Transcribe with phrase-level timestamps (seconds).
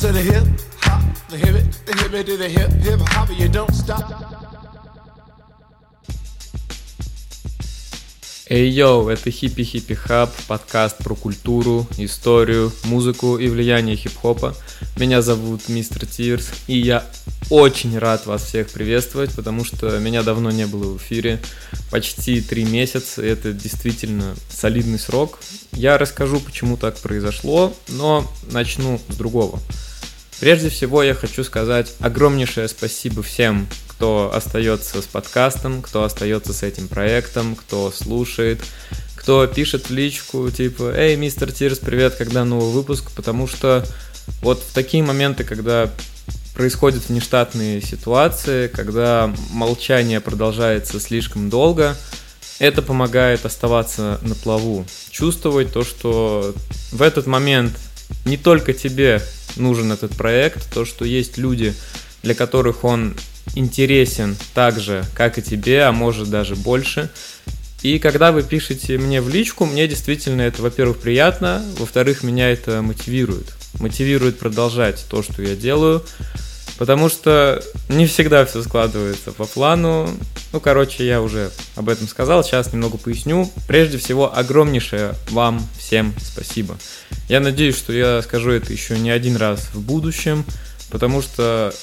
[0.00, 0.46] to the hip
[0.82, 4.04] hop, the hip it, the hip it the hip hip hop, you don't stop.
[8.50, 14.54] Эй, йоу, это Хиппи Хиппи Хаб, подкаст про культуру, историю, музыку и влияние хип-хопа.
[14.96, 17.04] Меня зовут Мистер Тирс, и я
[17.50, 21.40] очень рад вас всех приветствовать, потому что меня давно не было в эфире,
[21.90, 25.40] почти три месяца, и это действительно солидный срок.
[25.72, 29.60] Я расскажу, почему так произошло, но начну с другого.
[30.40, 36.62] Прежде всего я хочу сказать огромнейшее спасибо всем, кто остается с подкастом, кто остается с
[36.62, 38.60] этим проектом, кто слушает,
[39.16, 43.84] кто пишет в личку, типа, «Эй, мистер Тирс, привет, когда новый выпуск?» Потому что
[44.40, 45.90] вот в такие моменты, когда
[46.54, 51.96] происходят внештатные ситуации, когда молчание продолжается слишком долго,
[52.60, 56.54] это помогает оставаться на плаву, чувствовать то, что
[56.92, 57.76] в этот момент
[58.24, 59.20] не только тебе
[59.58, 61.74] нужен этот проект, то, что есть люди,
[62.22, 63.14] для которых он
[63.54, 67.10] интересен так же, как и тебе, а может даже больше.
[67.82, 72.82] И когда вы пишете мне в личку, мне действительно это, во-первых, приятно, во-вторых, меня это
[72.82, 73.52] мотивирует.
[73.78, 76.04] Мотивирует продолжать то, что я делаю,
[76.78, 80.08] потому что не всегда все складывается по плану.
[80.52, 83.50] Ну, короче, я уже об этом сказал, сейчас немного поясню.
[83.66, 86.78] Прежде всего, огромнейшее вам всем спасибо.
[87.28, 90.44] Я надеюсь, что я скажу это еще не один раз в будущем,
[90.90, 91.74] потому что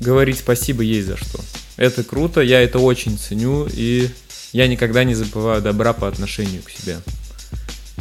[0.00, 1.40] говорить спасибо есть за что.
[1.76, 4.08] Это круто, я это очень ценю, и
[4.52, 6.98] я никогда не забываю добра по отношению к себе.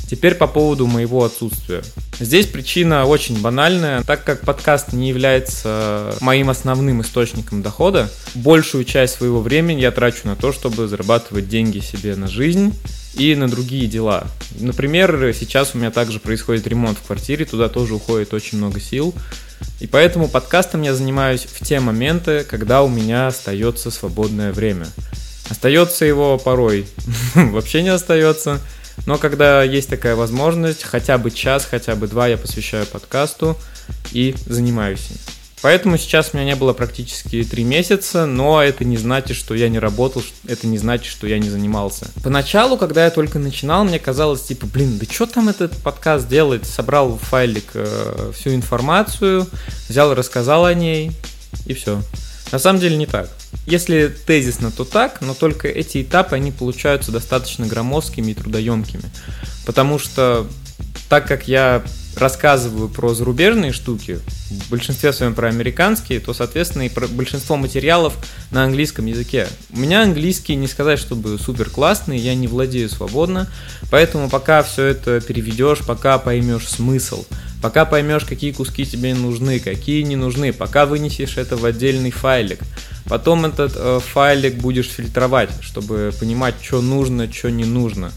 [0.09, 1.81] Теперь по поводу моего отсутствия.
[2.19, 4.03] Здесь причина очень банальная.
[4.03, 10.21] Так как подкаст не является моим основным источником дохода, большую часть своего времени я трачу
[10.25, 12.73] на то, чтобы зарабатывать деньги себе на жизнь
[13.15, 14.27] и на другие дела.
[14.59, 19.13] Например, сейчас у меня также происходит ремонт в квартире, туда тоже уходит очень много сил.
[19.79, 24.87] И поэтому подкастом я занимаюсь в те моменты, когда у меня остается свободное время.
[25.49, 26.85] Остается его порой
[27.35, 28.59] вообще не остается,
[29.05, 33.57] но когда есть такая возможность, хотя бы час, хотя бы два я посвящаю подкасту
[34.11, 35.17] и занимаюсь им.
[35.61, 39.67] Поэтому сейчас у меня не было практически три месяца, но это не значит, что я
[39.67, 42.05] не работал, это не значит, что я не занимался.
[42.23, 46.67] Поначалу, когда я только начинал, мне казалось, типа, блин, да что там этот подкаст делает?
[46.67, 49.47] Собрал в файлик э, всю информацию,
[49.89, 51.11] взял и рассказал о ней,
[51.65, 51.99] и все.
[52.51, 53.29] На самом деле не так.
[53.65, 59.03] Если тезисно, то так, но только эти этапы, они получаются достаточно громоздкими и трудоемкими.
[59.65, 60.47] Потому что
[61.09, 61.83] так как я
[62.15, 64.19] рассказываю про зарубежные штуки,
[64.49, 68.15] в большинстве своем про американские, то, соответственно, и про большинство материалов
[68.51, 69.47] на английском языке.
[69.71, 73.51] У меня английский не сказать, чтобы супер классный, я не владею свободно,
[73.91, 77.25] поэтому пока все это переведешь, пока поймешь смысл,
[77.65, 82.59] пока поймешь, какие куски тебе нужны, какие не нужны, пока вынесешь это в отдельный файлик,
[83.09, 88.11] потом этот э, файлик будешь фильтровать, чтобы понимать, что нужно, что не нужно.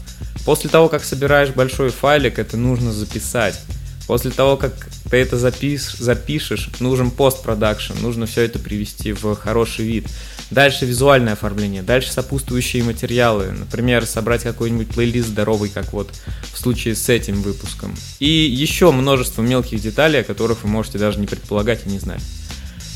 [0.45, 3.59] После того, как собираешь большой файлик, это нужно записать.
[4.09, 4.73] После того, как
[5.11, 10.07] ты это запиш, запишешь, нужен постпродакшн, нужно все это привести в хороший вид.
[10.49, 16.09] Дальше визуальное оформление, дальше сопутствующие материалы, например, собрать какой-нибудь плейлист здоровый, как вот
[16.51, 17.95] в случае с этим выпуском.
[18.17, 22.23] И еще множество мелких деталей, о которых вы можете даже не предполагать и не знать.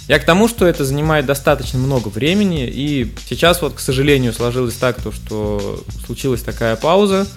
[0.07, 4.73] Я к тому, что это занимает достаточно много времени, и сейчас вот, к сожалению, сложилось
[4.73, 7.28] так, то, что случилась такая пауза.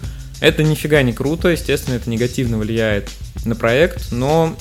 [0.41, 3.11] Это нифига не круто, естественно, это негативно влияет
[3.45, 4.57] на проект, но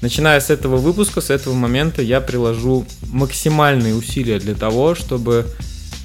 [0.00, 5.46] начиная с этого выпуска, с этого момента я приложу максимальные усилия для того, чтобы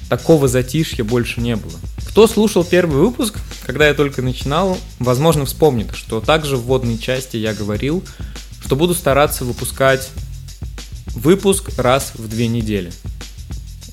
[0.08, 1.78] такого затишья больше не было.
[2.08, 7.36] Кто слушал первый выпуск, когда я только начинал, возможно вспомнит, что также в вводной части
[7.36, 8.02] я говорил,
[8.64, 10.10] что буду стараться выпускать
[11.14, 12.92] выпуск раз в две недели.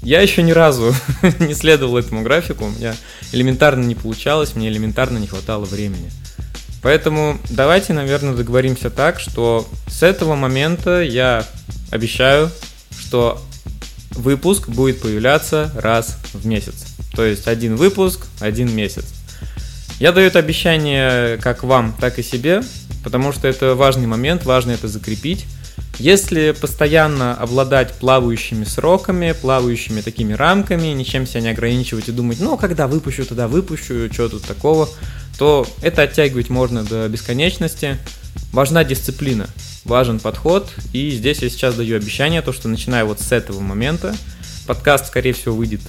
[0.02, 0.94] Я еще ни разу
[1.40, 2.96] не следовал этому графику, у меня
[3.32, 6.12] элементарно не получалось, мне элементарно не хватало времени.
[6.86, 11.44] Поэтому давайте, наверное, договоримся так, что с этого момента я
[11.90, 12.52] обещаю,
[12.96, 13.42] что
[14.12, 16.86] выпуск будет появляться раз в месяц.
[17.16, 19.06] То есть один выпуск, один месяц.
[20.00, 22.62] Я даю это обещание как вам, так и себе,
[23.04, 25.48] потому что это важный момент, важно это закрепить.
[25.98, 32.58] Если постоянно обладать плавающими сроками, плавающими такими рамками, ничем себя не ограничивать и думать, ну,
[32.58, 34.88] когда выпущу, тогда выпущу, что тут такого,
[35.38, 37.98] то это оттягивать можно до бесконечности.
[38.52, 39.48] Важна дисциплина,
[39.84, 44.16] важен подход, и здесь я сейчас даю обещание, то, что начиная вот с этого момента,
[44.66, 45.82] подкаст, скорее всего, выйдет,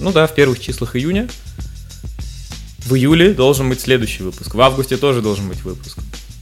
[0.00, 1.28] ну да, в первых числах июня.
[2.86, 5.98] В июле должен быть следующий выпуск, в августе тоже должен быть выпуск.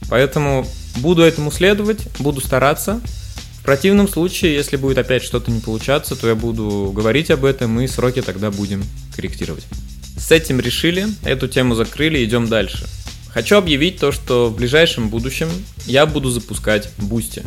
[0.09, 0.65] Поэтому
[0.97, 3.01] буду этому следовать, буду стараться.
[3.59, 7.81] В противном случае, если будет опять что-то не получаться, то я буду говорить об этом
[7.81, 8.81] и сроки тогда будем
[9.13, 9.65] корректировать.
[10.17, 12.85] С этим решили, эту тему закрыли, идем дальше.
[13.29, 15.49] Хочу объявить то, что в ближайшем будущем
[15.85, 17.43] я буду запускать Boosty.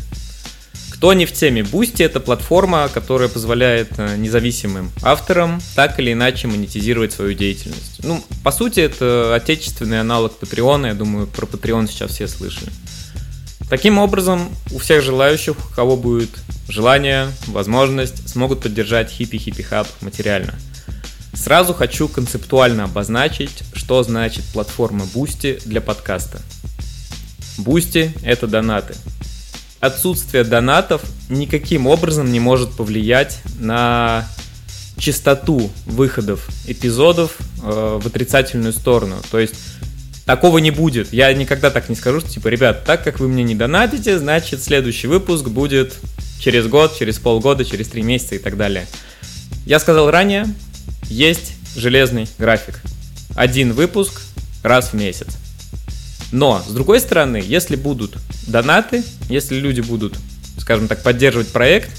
[0.92, 6.46] Кто не в теме, Boosty это платформа, которая позволяет э, независимым авторам так или иначе
[6.46, 8.00] монетизировать свою деятельность.
[8.04, 12.70] Ну, по сути, это отечественный аналог Patreon, я думаю, про Patreon сейчас все слышали.
[13.70, 16.30] Таким образом, у всех желающих, у кого будет
[16.68, 20.54] желание, возможность, смогут поддержать хиппи-хиппи хаб материально.
[21.32, 26.40] Сразу хочу концептуально обозначить, что значит платформа Boosty для подкаста.
[27.58, 28.94] Boosty— это донаты—
[29.80, 34.28] отсутствие донатов никаким образом не может повлиять на
[34.98, 39.16] частоту выходов эпизодов э, в отрицательную сторону.
[39.30, 39.54] То есть
[40.26, 41.12] такого не будет.
[41.12, 44.62] Я никогда так не скажу, что типа, ребят, так как вы мне не донатите, значит
[44.62, 45.94] следующий выпуск будет
[46.38, 48.86] через год, через полгода, через три месяца и так далее.
[49.64, 50.46] Я сказал ранее,
[51.04, 52.80] есть железный график.
[53.34, 54.20] Один выпуск
[54.62, 55.28] раз в месяц.
[56.32, 58.16] Но, с другой стороны, если будут
[58.46, 60.16] донаты, если люди будут,
[60.58, 61.90] скажем так, поддерживать проект,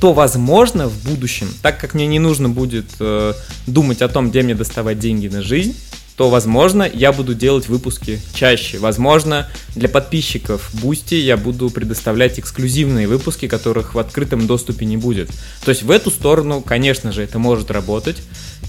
[0.00, 3.34] то, возможно, в будущем, так как мне не нужно будет э,
[3.66, 5.76] думать о том, где мне доставать деньги на жизнь,
[6.20, 8.76] то, возможно, я буду делать выпуски чаще.
[8.76, 15.30] Возможно, для подписчиков Boosty я буду предоставлять эксклюзивные выпуски, которых в открытом доступе не будет.
[15.64, 18.18] То есть в эту сторону, конечно же, это может работать.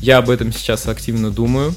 [0.02, 1.76] Я об этом сейчас активно думаю.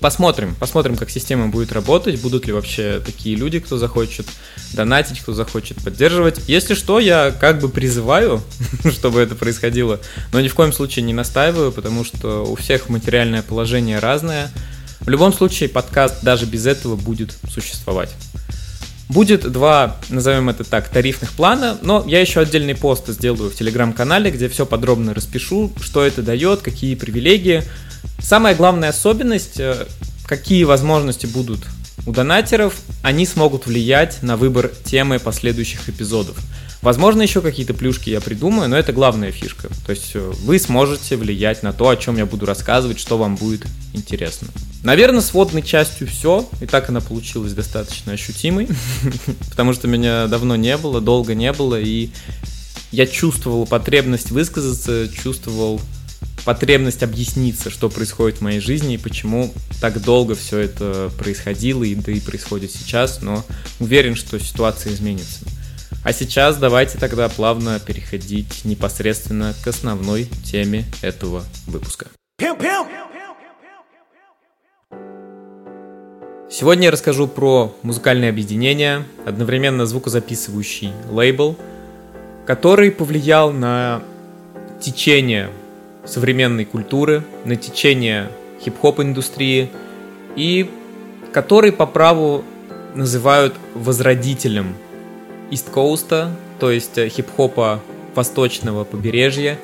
[0.00, 4.26] Посмотрим, посмотрим, как система будет работать, будут ли вообще такие люди, кто захочет
[4.74, 6.42] донатить, кто захочет поддерживать.
[6.46, 8.42] Если что, я как бы призываю,
[8.92, 9.98] чтобы это происходило,
[10.34, 14.52] но ни в коем случае не настаиваю, потому что у всех материальное положение разное.
[15.06, 18.10] В любом случае, подкаст даже без этого будет существовать.
[19.08, 24.32] Будет два, назовем это так, тарифных плана, но я еще отдельный пост сделаю в телеграм-канале,
[24.32, 27.62] где все подробно распишу, что это дает, какие привилегии.
[28.18, 29.86] Самая главная особенность, э,
[30.26, 31.60] какие возможности будут
[32.04, 32.74] у донатеров,
[33.04, 36.36] они смогут влиять на выбор темы последующих эпизодов.
[36.86, 39.68] Возможно, еще какие-то плюшки я придумаю, но это главная фишка.
[39.84, 43.34] То есть э, вы сможете влиять на то, о чем я буду рассказывать, что вам
[43.34, 44.46] будет интересно.
[44.84, 46.48] Наверное, с водной частью все.
[46.60, 48.68] И так она получилась достаточно ощутимой,
[49.50, 52.10] потому что меня давно не было, долго не было, и
[52.92, 55.80] я чувствовал потребность высказаться, чувствовал
[56.44, 61.96] потребность объясниться, что происходит в моей жизни и почему так долго все это происходило и
[61.96, 63.44] да и происходит сейчас, но
[63.80, 65.40] уверен, что ситуация изменится.
[66.06, 72.06] А сейчас давайте тогда плавно переходить непосредственно к основной теме этого выпуска.
[76.48, 81.56] Сегодня я расскажу про музыкальное объединение, одновременно звукозаписывающий лейбл,
[82.46, 84.00] который повлиял на
[84.80, 85.50] течение
[86.04, 88.30] современной культуры, на течение
[88.64, 89.70] хип-хоп индустрии
[90.36, 90.70] и
[91.32, 92.44] который по праву
[92.94, 94.76] называют возродителем
[95.50, 97.80] Coast, то есть э, хип-хопа
[98.14, 99.58] восточного побережья,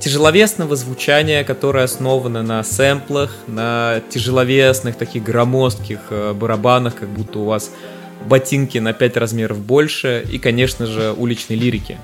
[0.00, 7.44] тяжеловесного звучания, которое основано на сэмплах, на тяжеловесных таких громоздких э, барабанах, как будто у
[7.44, 7.70] вас
[8.26, 11.98] ботинки на 5 размеров больше, и, конечно же, уличной лирики.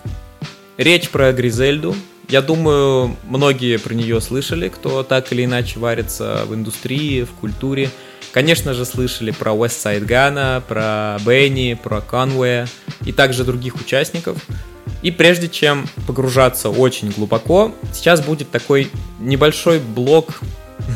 [0.77, 1.95] Речь про Гризельду,
[2.29, 7.91] я думаю, многие про нее слышали, кто так или иначе варится в индустрии, в культуре.
[8.33, 12.69] Конечно же, слышали про West Side Gun, про Бенни, про Conway
[13.05, 14.39] и также других участников.
[15.03, 20.41] И прежде чем погружаться очень глубоко, сейчас будет такой небольшой блок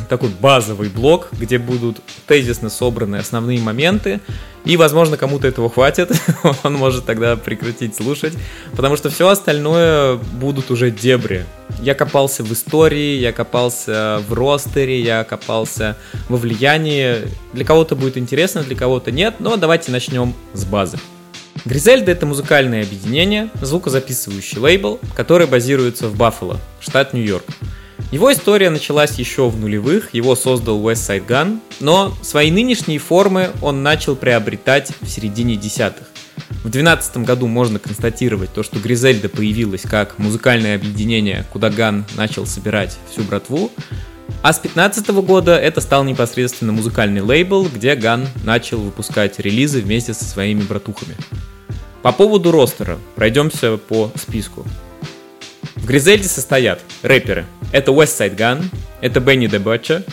[0.09, 1.97] такой базовый блок, где будут
[2.27, 4.19] тезисно собраны основные моменты,
[4.65, 6.11] и, возможно, кому-то этого хватит,
[6.63, 8.33] он может тогда прекратить слушать,
[8.75, 11.45] потому что все остальное будут уже дебри.
[11.81, 15.97] Я копался в истории, я копался в ростере, я копался
[16.29, 17.27] во влиянии.
[17.53, 20.97] Для кого-то будет интересно, для кого-то нет, но давайте начнем с базы.
[21.65, 27.45] Гризельда— это музыкальное объединение, звукозаписывающий лейбл, который базируется в Баффало, штат Нью-Йорк.
[28.13, 33.49] Его история началась еще в нулевых, его создал West Side Gun, но свои нынешние формы
[33.59, 36.05] он начал приобретать в середине десятых.
[36.63, 42.45] В 2012 году можно констатировать то, что Гризельда появилась как музыкальное объединение, куда Ган начал
[42.45, 43.71] собирать всю братву,
[44.43, 50.13] а с 2015 года это стал непосредственно музыкальный лейбл, где Ган начал выпускать релизы вместе
[50.13, 51.15] со своими братухами.
[52.03, 54.67] По поводу ростера пройдемся по списку.
[55.75, 57.45] В Гризельде состоят рэперы.
[57.71, 58.63] Это West Side Gun,
[59.01, 60.07] это Benny the Butcher,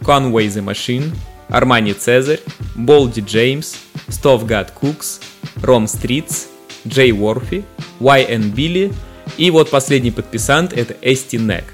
[0.00, 1.14] Conway the Machine,
[1.48, 2.40] Армани Цезарь,
[2.74, 3.76] Болди Джеймс,
[4.08, 5.20] Стов Гад Кукс,
[5.62, 6.46] Ром Стритс,
[6.86, 7.64] Джей Уорфи,
[8.00, 8.92] YN Билли
[9.36, 11.64] и вот последний подписант это Эсти Нек.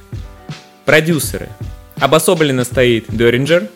[0.84, 1.48] Продюсеры.
[1.96, 3.68] Обособленно стоит Деринджер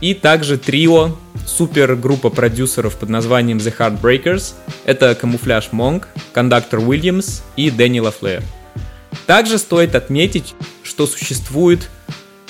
[0.00, 4.54] и также трио, супергруппа продюсеров под названием The Heartbreakers.
[4.84, 8.42] Это Камуфляж Монг, Кондактор Уильямс и Дэнни Лафлеер.
[9.26, 11.88] Также стоит отметить, что существует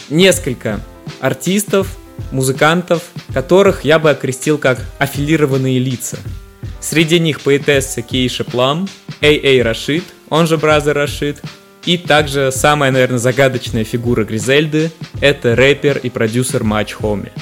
[0.09, 0.81] несколько
[1.21, 1.97] артистов,
[2.31, 6.19] музыкантов, которых я бы окрестил как аффилированные лица.
[6.81, 8.89] Среди них поэтесса Keisha Plum,
[9.21, 11.41] AA Rashid, он же Brother Rashid,
[11.85, 17.33] и также самая, наверное, загадочная фигура Гризельды– это рэпер и продюсер Mach-Hommy.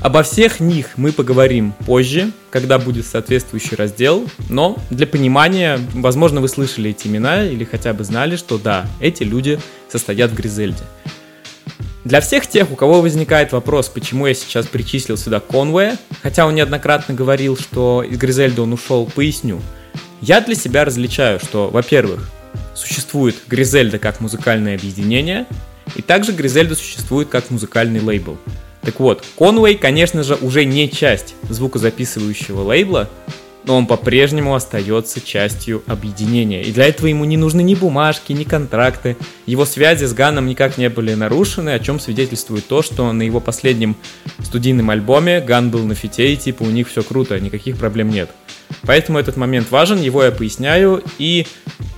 [0.00, 6.48] Обо всех них мы поговорим позже, когда будет соответствующий раздел, но для понимания, возможно, вы
[6.48, 9.58] слышали эти имена или хотя бы знали, что да, эти люди
[9.90, 10.84] состоят в Гризельде.
[12.04, 16.54] Для всех тех, у кого возникает вопрос, почему я сейчас причислил сюда Конвея, хотя он
[16.54, 19.60] неоднократно говорил, что из Гризельда он ушел, поясню.
[20.20, 22.30] Я для себя различаю, что, во-первых,
[22.76, 25.46] существует Гризельда как музыкальное объединение,
[25.94, 28.38] и также Гризельда существует как музыкальный лейбл.
[28.82, 33.10] Так вот, Конвей, конечно же, уже не часть звукозаписывающего лейбла,
[33.66, 36.62] но он по-прежнему остается частью объединения.
[36.62, 39.16] И для этого ему не нужны ни бумажки, ни контракты.
[39.44, 43.40] Его связи с Ганом никак не были нарушены, о чем свидетельствует то, что на его
[43.40, 43.96] последнем
[44.42, 48.30] студийном альбоме Ган был на фите, и типа у них все круто, никаких проблем нет.
[48.82, 51.46] Поэтому этот момент важен, его я поясняю, и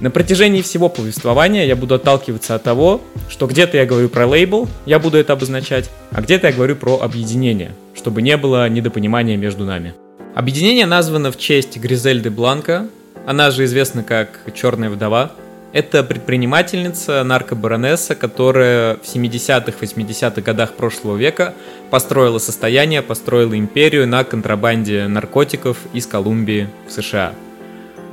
[0.01, 4.69] на протяжении всего повествования я буду отталкиваться от того, что где-то я говорю про лейбл,
[4.87, 9.65] я буду это обозначать, а где-то я говорю про объединение, чтобы не было недопонимания между
[9.65, 9.95] нами.
[10.39, 12.87] Объединение названо в честь Гризельды Бланка,
[13.27, 15.33] она же известна как Черная вдова.
[15.73, 21.55] Это предпринимательница, наркобаронесса, которая в 70-х, 80-х годах прошлого века
[21.91, 27.33] построила состояние, построила империю на контрабанде наркотиков из Колумбии в США.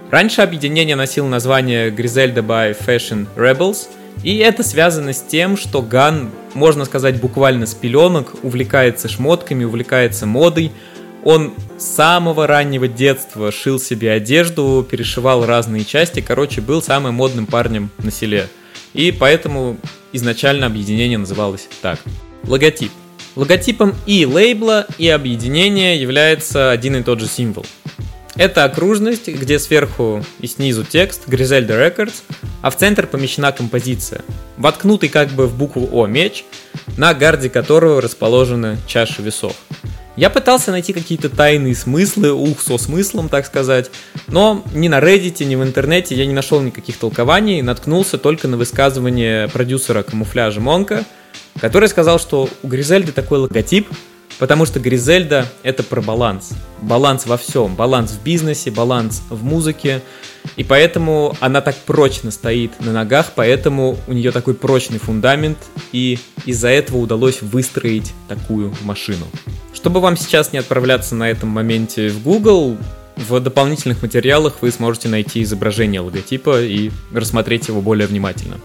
[0.10, 3.88] Раньше объединение носило название Griselda by Fashion Rebels,
[4.24, 10.26] и это связано с тем, что Ган, можно сказать, буквально с пеленок увлекается шмотками, увлекается
[10.26, 10.72] модой,
[11.26, 17.48] он с самого раннего детства шил себе одежду, перешивал разные части, короче, был самым модным
[17.48, 18.48] парнем на селе.
[18.94, 19.78] И поэтому
[20.14, 22.00] изначально объединение называлось так.
[22.44, 22.92] Логотип.
[23.36, 27.66] Логотипом и лейбла, и объединения является один и тот же символ.
[28.36, 32.22] Это окружность, где сверху и снизу текст Griselda Records,
[32.62, 34.22] а в центр помещена композиция,
[34.58, 36.46] воткнутый как бы в букву О меч,
[36.98, 39.56] на гарде которого расположена чаша весов.
[40.16, 43.92] Я пытался найти какие-то тайные смыслы, ух, со смыслом, так сказать,
[44.28, 48.56] но ни на Reddit, ни в интернете я не нашел никаких толкований, наткнулся только на
[48.56, 51.04] высказывание продюсера камуфляжа Монка,
[51.60, 53.90] который сказал, что у Гризельды такой логотип,
[54.40, 56.52] потому что Гризельда— это про баланс.
[56.82, 57.76] Баланс во всем.
[57.76, 60.02] Баланс в бизнесе, баланс в музыке.
[60.56, 65.58] И поэтому она так прочно стоит на ногах, поэтому у нее такой прочный фундамент,
[65.92, 69.26] и из-за этого удалось выстроить такую машину.
[69.74, 72.78] Чтобы вам сейчас не отправляться на этом моменте в Google,
[73.16, 78.60] в дополнительных материалах вы сможете найти изображение логотипа и рассмотреть его более внимательно.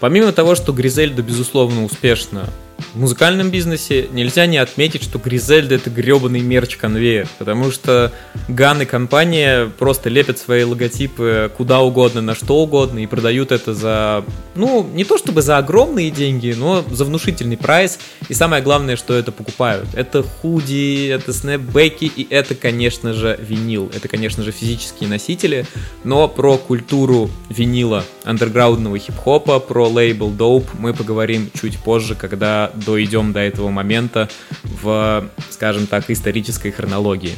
[0.00, 2.48] Помимо того, что Гризельда безусловно успешна
[2.94, 8.12] в музыкальном бизнесе нельзя не отметить, что Гризельда это гребаный мерч-конвейер, потому что
[8.46, 13.74] Ган и компания просто лепят свои логотипы куда угодно, на что угодно и продают это
[13.74, 17.98] за, ну, не то чтобы за огромные деньги, но за внушительный прайс.
[18.28, 19.88] И самое главное, что это покупают.
[19.94, 23.90] Это худи, это снэпбэки и это, конечно же, винил.
[23.94, 25.66] Это, конечно же, физические носители,
[26.04, 33.32] но про культуру винила андерграундного хип-хопа, про лейбл Dope мы поговорим чуть позже, когда дойдем
[33.32, 34.28] до этого момента
[34.62, 37.32] в, скажем так, исторической хронологии.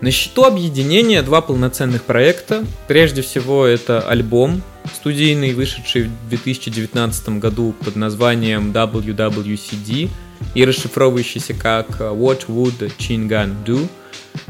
[0.00, 2.64] На счету объединения два полноценных проекта.
[2.88, 4.60] Прежде всего, это альбом
[4.92, 10.10] студийный, вышедший в 2019 году под названием WWCD
[10.54, 13.88] и расшифровывающийся как What Would Chin Gun Do–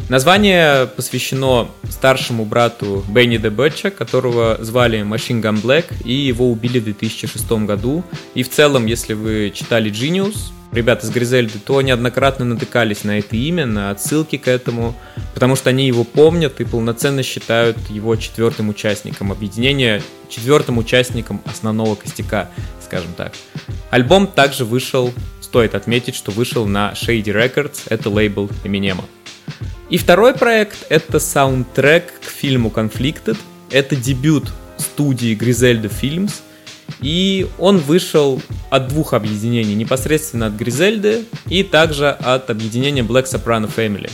[0.09, 6.79] Название посвящено старшему брату Бенни де Бетча, которого звали Machine Gun Black, и его убили
[6.79, 8.05] в 2006 году.
[8.35, 10.37] И в целом, если вы читали Genius,
[10.73, 14.95] ребята из Гризельды, то неоднократно натыкались на это имя, на отсылки к этому,
[15.33, 21.95] потому что они его помнят и полноценно считают его четвертым участником объединения, четвертым участником основного
[21.95, 22.51] костяка,
[22.85, 23.33] скажем так.
[23.91, 29.05] Альбом также вышел, стоит отметить, что вышел на Shady Records, это лейбл Эминема.
[29.91, 33.37] И второй проект— это саундтрек к фильму Conflicted.
[33.71, 36.33] Это дебют студии Griselda Films.
[37.01, 43.71] И он вышел от двух объединений, непосредственно от Гризельды и также от объединения Black Soprano
[43.75, 44.11] Family.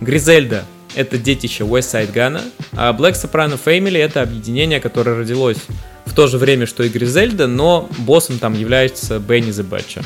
[0.00, 2.40] Гризельда— это детище West Side Gun,
[2.72, 5.58] а Black Soprano Family— это объединение, которое родилось
[6.06, 10.04] в то же время, что и Гризельда, но боссом там является Бенни the.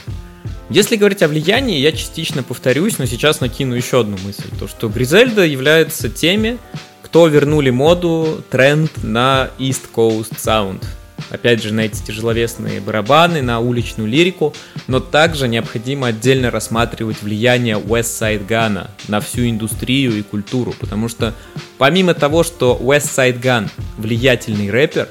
[0.72, 4.48] Если говорить о влиянии, я частично повторюсь, но сейчас накину еще одну мысль.
[4.58, 6.56] То, что Гризельда является теми,
[7.02, 10.82] кто вернули моду, тренд на East Coast Sound.
[11.28, 14.54] Опять же, на эти тяжеловесные барабаны, на уличную лирику,
[14.86, 21.10] но также необходимо отдельно рассматривать влияние West Side Gun на всю индустрию и культуру, потому
[21.10, 21.34] что
[21.76, 25.10] помимо того, что West Side Gun влиятельный рэпер,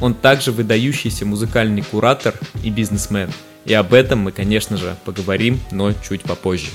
[0.00, 2.32] он также выдающийся музыкальный куратор
[2.62, 3.28] и бизнесмен.
[3.64, 6.68] И об этом мы, конечно же, поговорим, но чуть попозже.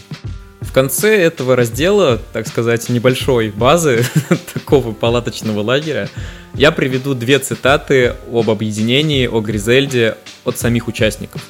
[0.62, 4.04] В конце этого раздела, так сказать, небольшой базы
[4.54, 6.10] такого палаточного лагеря,
[6.54, 11.44] я приведу две цитаты об объединении, о Гризельде от самих участников.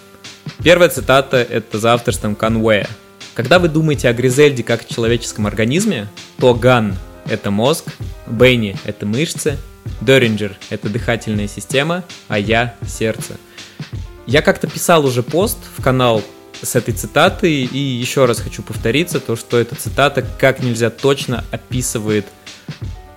[0.63, 2.88] Первая цитата— это за авторством Кануэя.
[3.34, 7.86] Когда вы думаете о Гризельде как о человеческом организме, то Ган— это мозг,
[8.27, 9.58] Бенни— это мышцы,
[10.01, 13.38] Деринджер— это дыхательная система, а я— сердце.
[14.29, 16.21] Я как-то писал уже пост в канал
[16.62, 21.43] с этой цитатой, и еще раз хочу повториться, то, что эта цитата как нельзя точно
[21.50, 22.27] описывает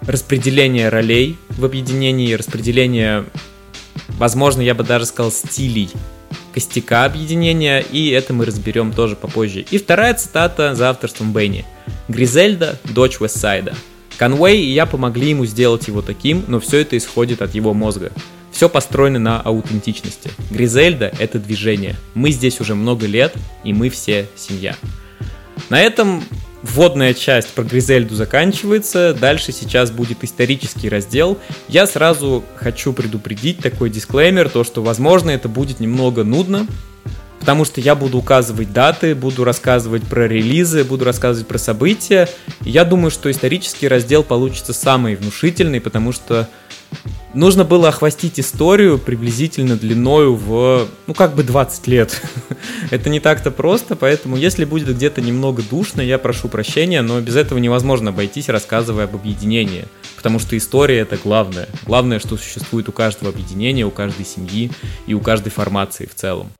[0.00, 3.26] распределение ролей в объединении, распределение,
[4.16, 5.90] возможно, я бы даже сказал, стилей
[6.54, 9.66] костяка объединения, и это мы разберем тоже попозже.
[9.70, 11.66] И вторая цитата за авторством Бенни.
[12.08, 13.74] Гризельда, дочь Вестсайда.
[14.16, 18.12] Конвей и я помогли ему сделать его таким, но все это исходит от его мозга.
[18.62, 20.30] Все построено на аутентичности.
[20.52, 21.96] Гризельда— это движение.
[22.14, 24.76] Мы здесь уже много лет, и мы все семья.
[25.68, 26.22] На этом
[26.62, 29.16] вводная часть про Гризельду заканчивается.
[29.20, 31.38] Дальше сейчас будет исторический раздел.
[31.66, 36.68] Я сразу хочу предупредить такой дисклеймер, то что, возможно, это будет немного нудно,
[37.40, 42.28] потому что я буду указывать даты, буду рассказывать про релизы, буду рассказывать про события.
[42.60, 46.48] Я думаю, что исторический раздел получится самый внушительный, потому что
[47.34, 52.22] нужно было охвастить историю приблизительно длиною в, ну, как бы 20 лет.
[52.90, 57.36] это не так-то просто, поэтому если будет где-то немного душно, я прошу прощения, но без
[57.36, 59.86] этого невозможно обойтись, рассказывая об объединении.
[60.16, 61.68] Потому что история— это главное.
[61.86, 64.70] Главное, что существует у каждого объединения, у каждой семьи
[65.06, 66.52] и у каждой формации в целом.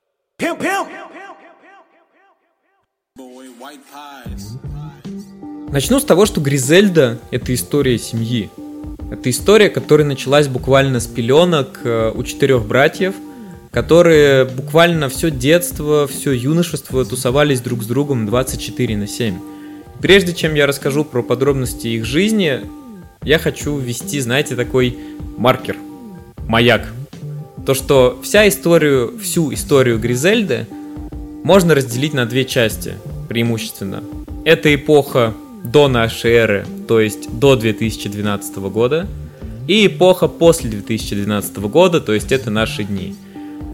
[5.73, 8.51] Начну с того, что Гризельда— это история семьи.
[9.13, 13.15] Это история, которая началась буквально с пеленок э, у четырех братьев,
[13.71, 19.35] которые буквально все детство, все юношество тусовались друг с другом 24 на 7.
[20.01, 22.61] Прежде чем я расскажу про подробности их жизни,
[23.23, 24.99] я хочу ввести, знаете, такой
[25.37, 25.77] маркер,
[26.49, 26.91] маяк.
[27.67, 30.67] То, что вся историю, всю историю Гризельды
[31.45, 32.95] можно разделить на две части,
[33.29, 34.03] преимущественно.
[34.47, 39.07] Это эпоха до нашей эры, то есть до 2012 года,
[39.69, 43.15] и эпоха после 2012 года, то есть это наши дни.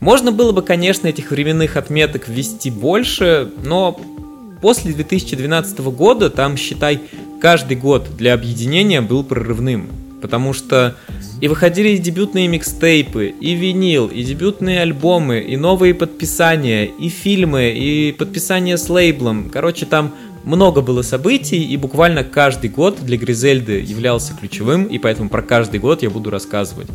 [0.01, 3.99] Можно было бы, конечно, этих временных отметок ввести больше, но
[4.61, 7.01] после 2012 года там, считай,
[7.41, 9.89] каждый год для объединения был прорывным,
[10.21, 10.95] потому что
[11.41, 17.71] и выходили и дебютные микстейпы, и винил, и дебютные альбомы, и новые подписания, и фильмы,
[17.71, 19.49] и подписания с лейблом.
[19.51, 20.13] Короче, там
[20.49, 25.79] много было событий, и буквально каждый год для Гризельды являлся ключевым, и поэтому про каждый
[25.79, 26.89] год я буду рассказывать.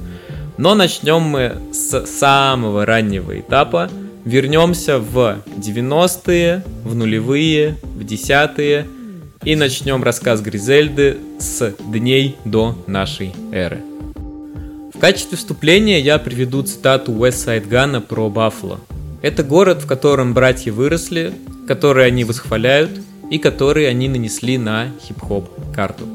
[0.58, 3.92] Но начнем мы с самого раннего этапа.
[4.26, 8.88] Вернемся в 90-е, в нулевые, в десятые
[9.44, 13.82] и начнем рассказ Гризельды с дней до нашей эры.
[14.96, 18.80] В качестве вступления я приведу цитату West Gun про Баффало.
[19.22, 21.34] Это город, в котором братья выросли,
[21.68, 22.90] который они восхваляют–
[23.34, 26.06] и которые они нанесли на хип-хоп карту.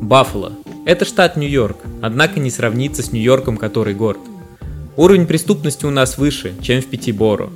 [0.00, 0.54] Баффало.
[0.86, 4.20] Это штат Нью-Йорк, однако не сравнится с Нью-Йорком, который город.
[4.96, 7.50] Уровень преступности у нас выше, чем в Питтиборо.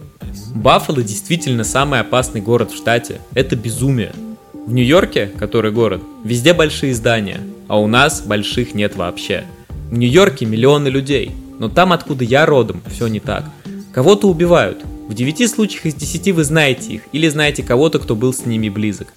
[0.55, 3.23] Баффало действительно самый опасный город в штате.
[3.33, 4.13] Это безумие.
[4.53, 9.45] В Нью-Йорке, который город, везде большие здания, а у нас больших нет вообще.
[9.91, 13.47] В Нью-Йорке миллионы людей, но там, откуда я родом, все не так.
[13.95, 18.33] Кого-то убивают, в 9 случаях из 10 вы знаете их или знаете кого-то, кто был
[18.33, 19.09] с ними близок.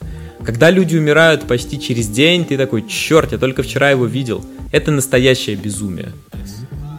[0.43, 4.45] Когда люди умирают почти через день, ты такой, черт, я только вчера его видел.
[4.71, 6.12] Это настоящее безумие.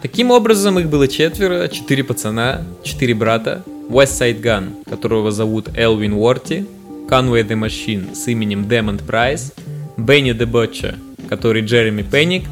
[0.02, 3.62] Таким образом, их было четверо, четыре пацана, четыре брата.
[3.88, 6.66] West Side Gun, которого зовут Элвин Уорти,
[7.08, 9.52] Conway the Machine с именем Демонд Прайс,
[9.96, 10.96] Бенни the Butcher,
[11.28, 12.44] который Джереми Пенник,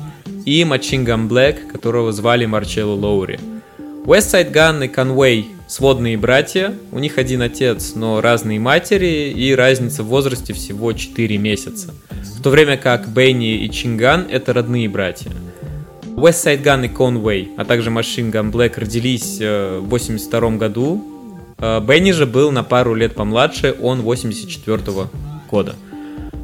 [0.46, 3.38] и Machine Gun Black, которого звали Марчелло Лоури.
[4.06, 9.54] West Side Gun и Conway сводные братья, у них один отец, но разные матери, и
[9.54, 11.94] разница в возрасте всего 4 месяца.
[12.38, 15.30] В то время как Бенни и Чинган— это родные братья.
[16.16, 21.04] West Side Gun и Conway, а также Machine Gun Black родились э, в 82 году.
[21.58, 25.08] Э, Бенни же был на пару лет помладше, он 84 -го
[25.50, 25.74] года.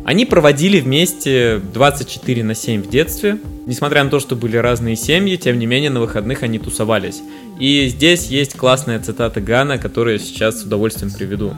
[0.05, 3.39] Они проводили вместе 24 на 7 в детстве.
[3.67, 7.23] Несмотря на то, что были разные семьи, тем не менее на выходных они тусовались.
[7.61, 11.55] И здесь есть классная цитата Гана, которую я сейчас с удовольствием приведу.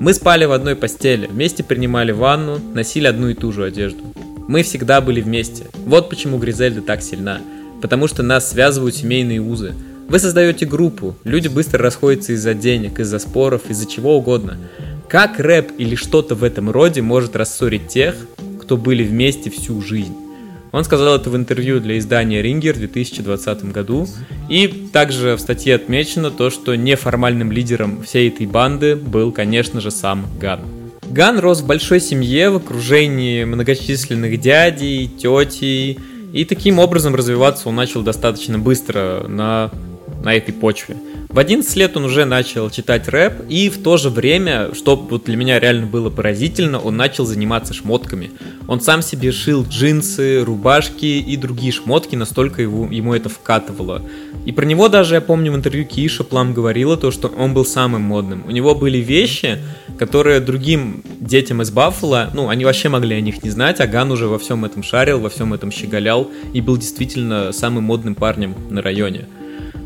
[0.00, 4.02] Мы спали в одной постели, вместе принимали ванну, носили одну и ту же одежду.
[4.48, 5.66] Мы всегда были вместе.
[5.86, 7.40] Вот почему Гризельда так сильна.
[7.80, 9.74] Потому что нас связывают семейные узы.
[10.08, 14.58] Вы создаете группу, люди быстро расходятся из-за денег, из-за споров, из-за чего угодно.
[15.10, 18.14] Как рэп или что-то в этом роде может рассорить тех,
[18.60, 20.14] кто были вместе всю жизнь?
[20.70, 24.06] Он сказал это в интервью для издания Ringer в 2020 году.
[24.48, 29.90] И также в статье отмечено то, что неформальным лидером всей этой банды был, конечно же,
[29.90, 30.60] сам Ган.
[31.10, 35.98] Ган рос в большой семье в окружении многочисленных дядей, тетей,
[36.32, 39.72] и таким образом развиваться он начал достаточно быстро на,
[40.22, 40.94] на этой почве.
[41.30, 45.26] В 11 лет он уже начал читать рэп, и в то же время, что вот
[45.26, 48.32] для меня реально было поразительно, он начал заниматься шмотками.
[48.66, 54.02] Он сам себе шил джинсы, рубашки и другие шмотки, настолько его, ему это вкатывало.
[54.44, 57.64] И про него даже, я помню, в интервью Киша Плам говорила то, что он был
[57.64, 58.42] самым модным.
[58.48, 59.58] У него были вещи,
[60.00, 64.10] которые другим детям из Баффала, ну, они вообще могли о них не знать, а Ган
[64.10, 68.56] уже во всем этом шарил, во всем этом щеголял и был действительно самым модным парнем
[68.68, 69.28] на районе.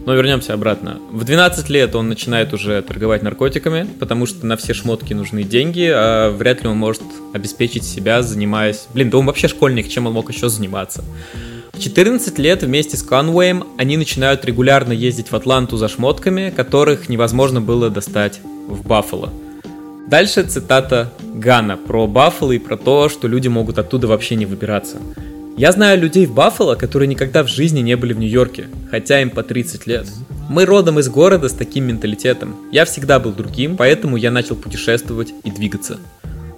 [0.06, 0.98] Но вернемся обратно.
[1.10, 5.90] В 12 лет он начинает уже торговать наркотиками, потому что на все шмотки нужны деньги,
[5.92, 8.86] а вряд ли он может обеспечить себя, занимаясь...
[8.92, 11.02] Блин, да он вообще школьник, чем он мог еще заниматься?
[11.72, 17.08] В 14 лет вместе с Конвеем они начинают регулярно ездить в Атланту за шмотками, которых
[17.08, 19.32] невозможно было достать в Баффало.
[20.06, 24.98] Дальше цитата Гана про Баффало и про то, что люди могут оттуда вообще не выбираться.
[25.56, 29.30] Я знаю людей в Баффало, которые никогда в жизни не были в Нью-Йорке, хотя им
[29.30, 30.08] по 30 лет.
[30.48, 32.56] Мы родом из города с таким менталитетом.
[32.72, 36.00] Я всегда был другим, поэтому я начал путешествовать и двигаться.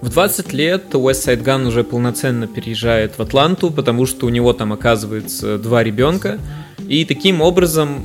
[0.01, 4.73] В 20 лет Westside Gun уже полноценно переезжает в Атланту, потому что у него там
[4.73, 6.39] оказывается два ребенка.
[6.87, 8.03] И таким образом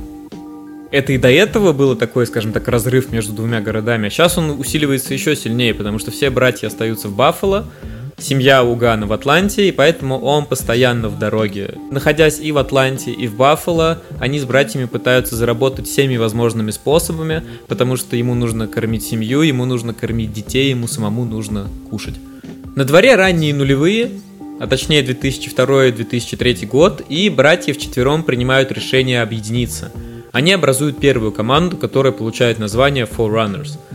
[0.91, 4.07] это и до этого было такой, скажем так, разрыв между двумя городами.
[4.07, 7.65] А сейчас он усиливается еще сильнее, потому что все братья остаются в Баффало,
[8.23, 11.75] семья Угана в Атланте, и поэтому он постоянно в дороге.
[11.91, 17.43] Находясь и в Атланте, и в Баффало, они с братьями пытаются заработать всеми возможными способами,
[17.67, 22.15] потому что ему нужно кормить семью, ему нужно кормить детей, ему самому нужно кушать.
[22.75, 24.11] На дворе ранние нулевые,
[24.59, 29.91] а точнее 2002-2003 год, и братья вчетвером принимают решение объединиться.
[30.31, 33.77] Они образуют первую команду, которая получает название Forerunners–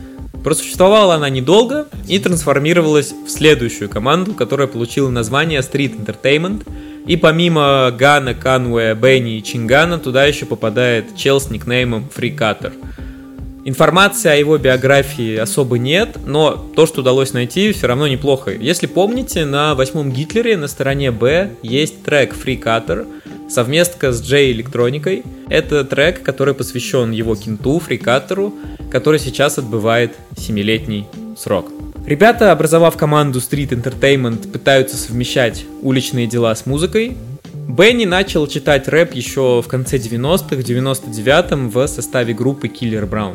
[0.45, 6.67] Просуществовала она недолго и трансформировалась в следующую команду, которая получила название Street Entertainment.
[7.07, 12.73] И помимо Гана, Кануэ, Бенни и Чингана, туда еще попадает чел с никнеймом Фрикатор.
[13.65, 18.51] Информации о его биографии особо нет, но то, что удалось найти, все равно неплохо.
[18.53, 23.07] Если помните, на восьмом Гитлере на стороне Б есть трек Free Cutter,
[23.49, 25.25] совместка с Джей Электроникой.
[25.49, 28.55] Это трек, который посвящен его кенту, фрикатору,
[28.91, 31.07] который сейчас отбывает 7-летний
[31.37, 31.67] срок.
[32.07, 37.17] Ребята, образовав команду Street Entertainment, пытаются совмещать уличные дела с музыкой.
[37.69, 43.35] Бенни начал читать рэп еще в конце 90-х, в 99-м в составе группы Killer Brown.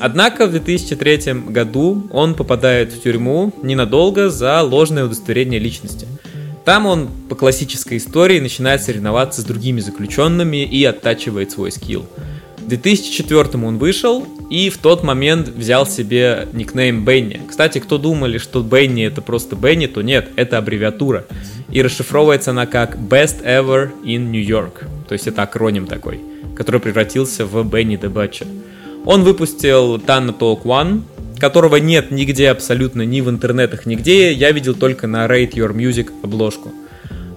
[0.00, 6.06] Однако в 2003 году он попадает в тюрьму ненадолго за ложное удостоверение личности–
[6.64, 12.06] там он по классической истории начинает соревноваться с другими заключенными и оттачивает свой скилл.
[12.58, 17.42] В 2004 он вышел и в тот момент взял себе никнейм Бенни.
[17.46, 21.26] Кстати, кто думали, что Бенни это просто Бенни, то нет, это аббревиатура.
[21.70, 24.86] И расшифровывается она как Best Ever in New York.
[25.06, 26.20] То есть это акроним такой,
[26.56, 28.46] который превратился в Бенни Butcher.
[29.04, 31.02] Он выпустил Tana Talk One,
[31.38, 34.32] которого нет нигде абсолютно, ни в интернетах, нигде.
[34.32, 36.72] Я видел только на Rate Your Music обложку.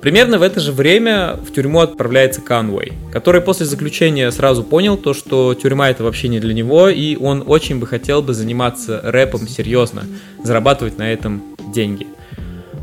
[0.01, 5.13] Примерно в это же время в тюрьму отправляется Канвей, который после заключения сразу понял то,
[5.13, 9.47] что тюрьма это вообще не для него, и он очень бы хотел бы заниматься рэпом
[9.47, 10.03] серьезно,
[10.43, 12.07] зарабатывать на этом деньги.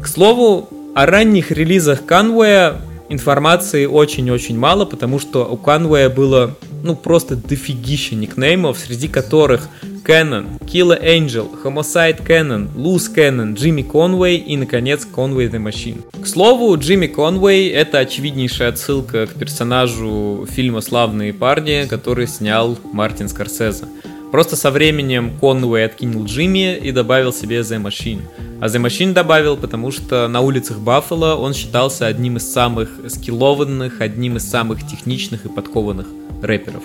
[0.03, 6.95] К слову, о ранних релизах Канвея информации очень-очень мало, потому что у Канвея было ну
[6.97, 9.69] просто дофигища никнеймов, среди которых
[10.05, 16.03] Canon, Killer Angel, Homicide Canon, Loose Canon, Джимми Конвей и, наконец, Conway the Machine.
[16.21, 23.29] К слову, Джимми Конвей— это очевиднейшая отсылка к персонажу фильма «Славные парни», который снял Мартин
[23.31, 23.87] Скорсезе.
[24.31, 28.23] Просто со временем Конуэй откинул Джимми и добавил себе The Machine.
[28.61, 34.01] А The Machine добавил, потому что на улицах Баффало он считался одним из самых скиллованных,
[34.01, 36.09] одним из самых техничных и подкованных
[36.43, 36.83] рэперов.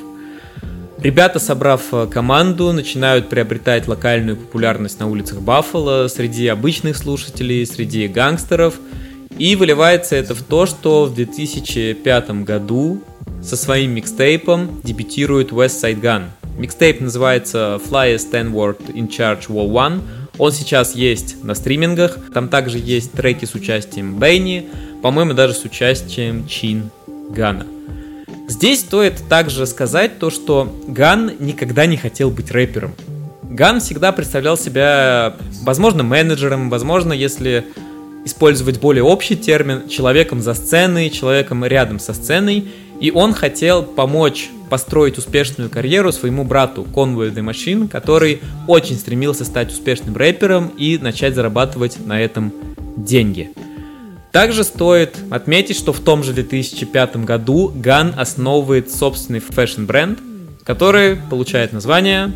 [1.01, 8.09] Ребята, собрав э, команду, начинают приобретать локальную популярность на улицах Баффало среди обычных слушателей, среди
[8.09, 8.75] гангстеров.
[9.38, 13.01] И выливается это в то, что в 2005 году
[13.41, 16.23] со своим микстейпом дебютирует Westside Gunn.
[16.57, 19.69] Микстейп называется Flyest N-word in Charge Vol.
[19.69, 20.01] One.
[20.38, 22.17] Он сейчас есть на стримингах.
[22.33, 24.67] Там также есть треки с участием Бенни,
[25.01, 26.89] по-моему, даже с участием ChineGun
[27.29, 27.65] а.
[28.49, 32.95] Здесь стоит также сказать то, что Ган никогда не хотел быть рэпером.
[33.43, 37.63] Ган всегда представлял себя, возможно, менеджером, возможно, если
[38.25, 42.67] использовать более общий термин, человеком за сценой, человеком рядом со сценой,
[42.99, 49.45] и он хотел помочь построить успешную карьеру своему брату Conway the Machine, который очень стремился
[49.45, 52.51] стать успешным рэпером и начать зарабатывать на этом
[52.97, 53.51] деньги.
[54.31, 60.19] Также стоит отметить, что в том же 2005 году Ган основывает собственный фэшн-бренд,
[60.63, 62.31] который получает название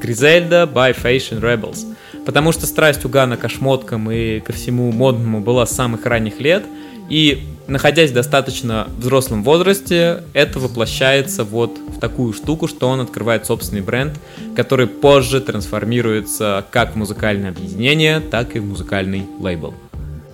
[0.00, 1.84] Griselda by Fashion Rebels.
[2.24, 6.38] Потому что страсть у Гана к шмоткам и ко всему модному была с самых ранних
[6.38, 6.64] лет,
[7.08, 13.46] и находясь в достаточно взрослом возрасте, это воплощается вот в такую штуку, что он открывает
[13.46, 14.14] собственный бренд,
[14.54, 19.74] который позже трансформируется как в музыкальное объединение, так и в музыкальный лейбл.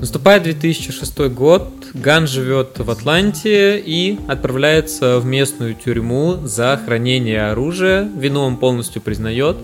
[0.00, 8.08] Наступает 2006 год, Ган живет в Атланте и отправляется в местную тюрьму за хранение оружия.
[8.16, 9.56] Вину он полностью признает.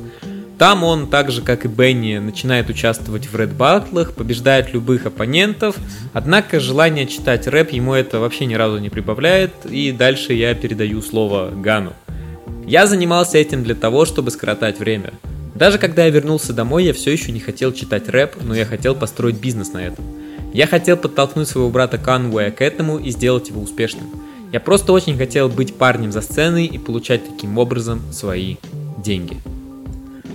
[0.58, 5.76] Там он, так же как и Бенни, начинает участвовать в рэп-баттлах, побеждает любых оппонентов,
[6.12, 11.00] однако желание читать рэп ему это вообще ни разу не прибавляет, и дальше я передаю
[11.00, 11.92] слово Гану.
[12.66, 15.12] Я занимался этим для того, чтобы скоротать время.
[15.54, 18.96] Даже когда я вернулся домой, я все еще не хотел читать рэп, но я хотел
[18.96, 20.04] построить бизнес на этом.
[20.54, 24.04] Я хотел подтолкнуть своего брата Канвуя к этому и сделать его успешным.
[24.52, 28.54] Я просто очень хотел быть парнем за сценой и получать таким образом свои
[28.96, 29.36] деньги.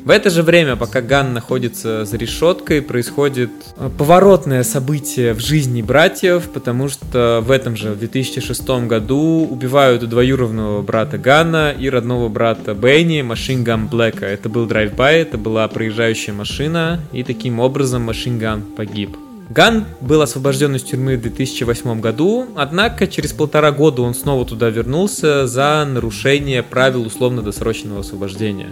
[0.03, 5.82] В это же время, пока Ган находится за решеткой, происходит э, поворотное событие в жизни
[5.82, 12.27] братьев, потому что в этом же, в 2006 году, убивают двоюродного брата Гана и родного
[12.27, 14.25] брата Бенни, Machine Gun Black а.
[14.25, 19.15] Это был drive-by, это была проезжающая машина, и таким образом Machine Gun погиб.
[19.49, 24.69] Ган был освобожден из тюрьмы в 2008 году, однако через полтора года он снова туда
[24.69, 28.67] вернулся за нарушение правил условно-досрочного освобождения.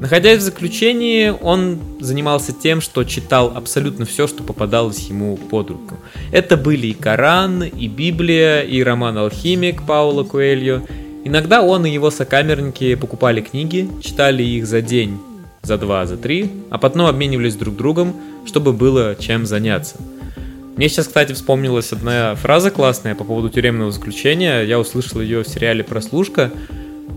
[0.00, 5.96] Находясь в заключении, он занимался тем, что читал абсолютно все, что попадалось ему под руку.
[6.32, 10.82] Это были и Коран, и Библия, и роман «Алхимик» Паула Куэльо.
[11.24, 15.18] Иногда он и его сокамерники покупали книги, читали их за день,
[15.68, 19.96] за два, за три, а потом обменивались друг другом, чтобы было чем заняться.
[20.76, 24.62] Мне сейчас, кстати, вспомнилась одна фраза классная по поводу тюремного заключения.
[24.62, 26.50] Я услышал ее в сериале «Прослушка».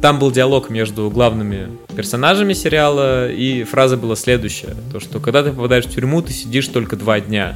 [0.01, 4.75] Там был диалог между главными персонажами сериала, и фраза была следующая.
[4.91, 7.55] То, что когда ты попадаешь в тюрьму, ты сидишь только два дня.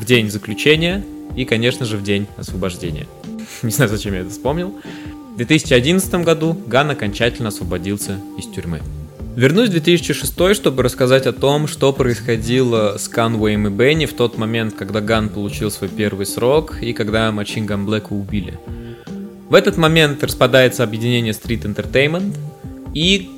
[0.00, 1.04] В день заключения
[1.36, 3.06] и, конечно же, в день освобождения.
[3.62, 4.72] Не знаю, зачем я это вспомнил.
[5.34, 8.80] В 2011 году Ган окончательно освободился из тюрьмы.
[9.36, 14.36] Вернусь в 2006, чтобы рассказать о том, что происходило с Конвеем и Бенни в тот
[14.36, 18.58] момент, когда Ган получил свой первый срок и когда Machine Gun Black а убили.
[19.48, 22.36] В этот момент распадается объединение Street Entertainment,
[22.92, 23.30] и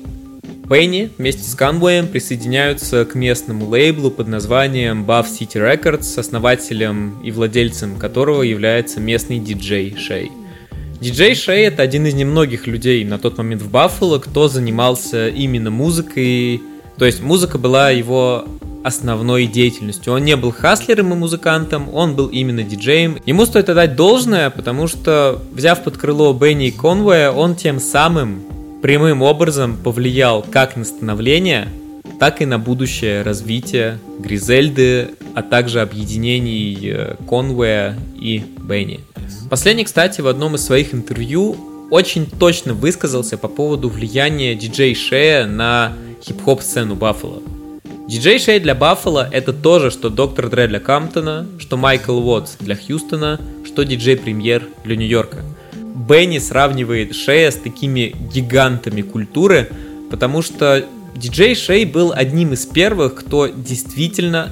[0.67, 7.31] Бенни вместе с Канвеем присоединяются к местному лейблу под названием Buff City Records, основателем и
[7.31, 10.31] владельцем которого является местный диджей Шей.
[11.03, 15.69] Диджей Шей это один из немногих людей на тот момент в Баффало, кто занимался именно
[15.69, 16.61] музыкой.
[16.97, 18.45] То есть музыка была его
[18.85, 20.13] основной деятельностью.
[20.13, 23.17] Он не был хаслером и музыкантом, он был именно диджеем.
[23.25, 28.41] Ему стоит отдать должное, потому что, взяв под крыло Бенни и Конвоя, он тем самым
[28.81, 31.67] прямым образом повлиял как на становление,
[32.23, 39.01] так и на будущее развитие Гризельды, а также объединений э, Конвоя и Бенни.
[39.49, 41.57] Последний, кстати, в одном из своих интервью
[41.91, 45.91] очень точно высказался по поводу влияния диджей Шея на
[46.25, 47.41] хип-хоп сцену Баффало.
[48.07, 52.55] Диджей Шей для Баффало это то же, что Доктор Дре для Камптона, что Майкл Уотс
[52.57, 55.39] для Хьюстона, что диджей Премьер для Нью-Йорка.
[56.07, 59.69] Бенни сравнивает Шея с такими гигантами культуры,
[60.09, 64.49] потому что диджей Шей был одним из первых, кто действительно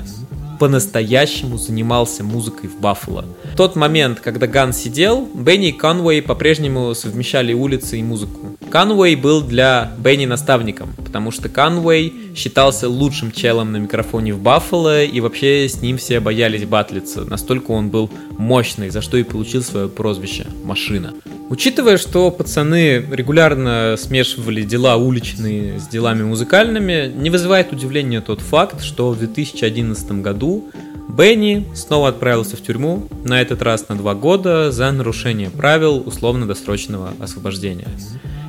[0.59, 3.25] по-настоящему занимался музыкой в Баффало.
[3.51, 8.55] В тот момент, когда Ган сидел, Бенни и Конвей по-прежнему совмещали улицы и музыку.
[8.71, 15.03] Конвей был для Бенни наставником, потому что Конвей считался лучшим челом на микрофоне в Баффало,
[15.03, 19.61] и вообще с ним все боялись батлиться, настолько он был мощный, за что и получил
[19.61, 21.13] свое прозвище «Машина».
[21.49, 28.81] Учитывая, что пацаны регулярно смешивали дела уличные с делами музыкальными, не вызывает удивления тот факт,
[28.81, 30.69] что в 2011 году
[31.09, 37.09] Бенни снова отправился в тюрьму, на этот раз на два года, за нарушение правил условно-досрочного
[37.19, 37.89] освобождения.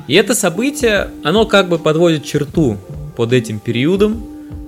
[0.07, 2.77] И это событие, оно как бы подводит черту
[3.15, 4.23] под этим периодом,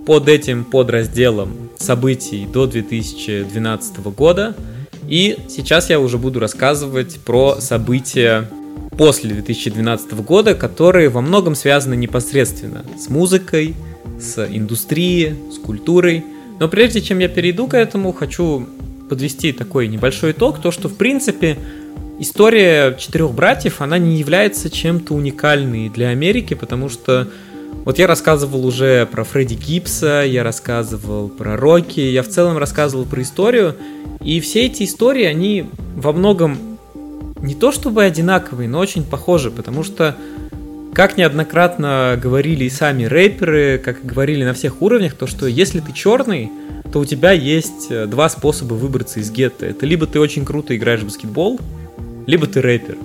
[0.05, 4.55] под этим подразделом событий до 2012 года–
[5.07, 8.49] и сейчас я уже буду рассказывать про события
[8.97, 13.75] после 2012 года, которые во многом связаны непосредственно с музыкой,
[14.19, 16.23] с индустрией, с культурой.
[16.59, 18.67] Но прежде чем я перейду к этому, хочу
[19.09, 21.57] подвести такой небольшой итог, то что в принципе
[22.19, 27.27] история четырех братьев, она не является чем-то уникальной для Америки, потому что
[27.83, 33.05] вот я рассказывал уже про Фредди Гибса, я рассказывал про Рокки, я в целом рассказывал
[33.05, 33.75] про историю,
[34.21, 36.57] и все эти истории, они во многом
[37.41, 40.15] не то чтобы одинаковые, но очень похожи, потому что,
[40.93, 45.91] как неоднократно говорили и сами рэперы, как говорили на всех уровнях, то что если ты
[45.93, 46.51] черный,
[46.91, 49.65] то у тебя есть э, два способа выбраться из гетто.
[49.65, 51.59] Это либо ты очень круто играешь в баскетбол,
[52.25, 52.97] либо ты рэпер.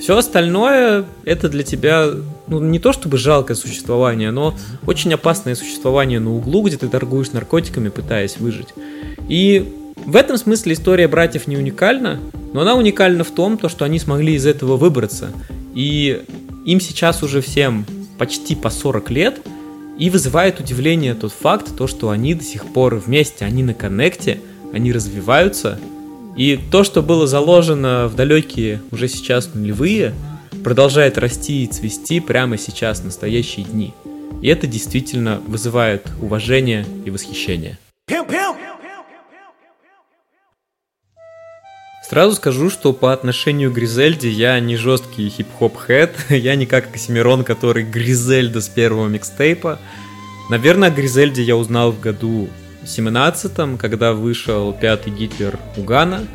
[0.00, 2.10] Все остальное это для тебя
[2.46, 4.54] ну, не то чтобы жалкое существование, но
[4.86, 8.68] очень опасное существование на углу, где ты торгуешь наркотиками, пытаясь выжить.
[9.28, 12.20] И в этом смысле история братьев не уникальна,
[12.52, 15.30] но она уникальна в том, то, что они смогли из этого выбраться.
[15.74, 16.22] И
[16.64, 17.84] им сейчас уже всем
[18.18, 19.40] почти по 40 лет,
[19.98, 24.40] и вызывает удивление тот факт, то, что они до сих пор вместе, они на коннекте,
[24.72, 25.80] они развиваются,
[26.38, 30.14] и то, что было заложено в далекие уже сейчас нулевые,
[30.62, 33.92] продолжает расти и цвести прямо сейчас, в настоящие дни.
[34.40, 37.76] И это действительно вызывает уважение и восхищение.
[42.08, 47.42] Сразу скажу, что по отношению к Гризельде я не жесткий хип-хоп-хэт, я не как Оксимирон,
[47.42, 49.80] который Гризельда с первого микстейпа.
[50.50, 52.48] Наверное, о Гризельде я узнал в году
[52.84, 56.26] 17-м, когда вышел пятый Гитлер Угана.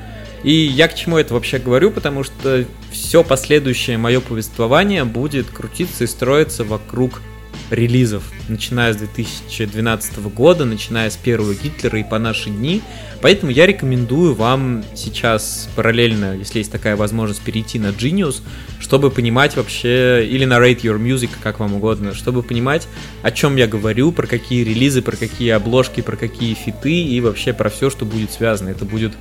[0.44, 6.04] И я к чему это вообще говорю, потому что все последующее мое повествование будет крутиться
[6.04, 7.22] и строиться вокруг
[7.70, 12.82] релизов, начиная с 2012 года, начиная с первого Гитлера и по наши дни.
[13.22, 18.42] Поэтому я рекомендую вам сейчас параллельно, если есть такая возможность, перейти на Genius,
[18.80, 22.88] чтобы понимать вообще, или на Rate Your Music, как вам угодно, чтобы понимать,
[23.22, 27.54] о чем я говорю, про какие релизы, про какие обложки, про какие фиты и вообще
[27.54, 28.70] про все, что будет связано.
[28.70, 29.14] Это будет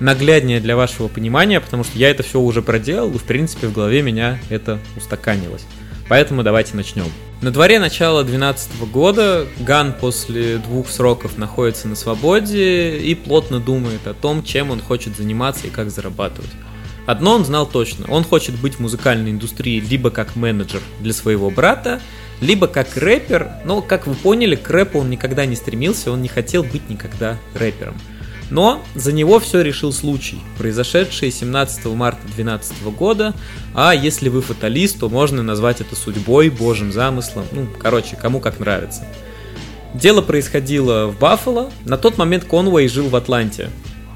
[0.00, 3.72] нагляднее для вашего понимания, потому что я это все уже проделал, и в принципе в
[3.72, 5.64] голове меня это устаканилось.
[6.08, 7.06] Поэтому давайте начнем.
[7.40, 14.06] На дворе начала 2012 года Ган после двух сроков находится на свободе и плотно думает
[14.06, 16.50] о том, чем он хочет заниматься и как зарабатывать.
[17.06, 21.50] Одно он знал точно, он хочет быть в музыкальной индустрии либо как менеджер для своего
[21.50, 22.00] брата,
[22.40, 26.28] либо как рэпер, но, как вы поняли, к рэпу он никогда не стремился, он не
[26.28, 27.96] хотел быть никогда рэпером.
[28.50, 33.34] Но за него все решил случай, произошедший 17 марта 2012 года,
[33.74, 38.60] а если вы фаталист, то можно назвать это судьбой, божьим замыслом, ну, короче, кому как
[38.60, 39.06] нравится.
[39.94, 43.70] Дело происходило в Баффало, на тот момент Конвей жил в Атланте,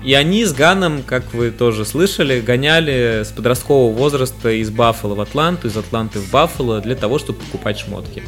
[0.04, 5.20] и они с Ганом, как вы тоже слышали, гоняли с подросткового возраста из Баффало в
[5.20, 8.22] Атланту, из Атланты в Баффало для того, чтобы покупать шмотки.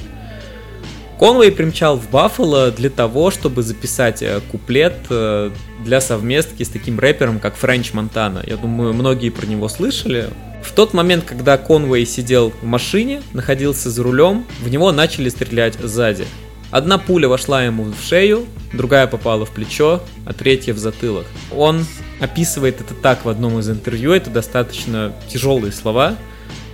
[1.21, 5.51] Конвей примчал в Баффало для того, чтобы записать э, куплет э,
[5.85, 8.43] для совместки с таким рэпером, как Френч Монтана.
[8.47, 10.31] Я думаю, многие про него слышали.
[10.65, 15.75] В тот момент, когда Конвей сидел в машине, находился за рулем, в него начали стрелять
[15.75, 16.25] сзади.
[16.71, 21.27] Одна пуля вошла ему в шею, другая попала в плечо, а третья в затылок.
[21.55, 21.85] Он
[22.19, 26.17] описывает это так в одном из интервью, это достаточно тяжелые слова,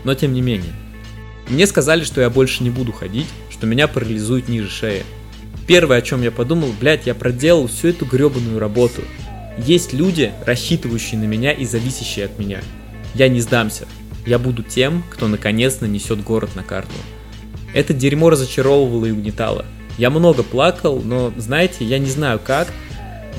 [0.04, 0.72] но тем не менее.
[1.48, 3.26] Мне сказали, что я больше не буду ходить,
[3.57, 5.03] что меня парализует ниже шеи.
[5.66, 9.00] Первое, о чем я подумал, блядь, я проделал всю эту гребаную работу.
[9.57, 12.61] Есть люди, рассчитывающие на меня и зависящие от меня.
[13.15, 13.87] Я не сдамся.
[14.27, 16.92] Я буду тем, кто наконец нанесет город на карту.
[17.73, 19.65] Это дерьмо разочаровывало и угнетало.
[19.96, 22.69] Я много плакал, но, знаете, я не знаю как.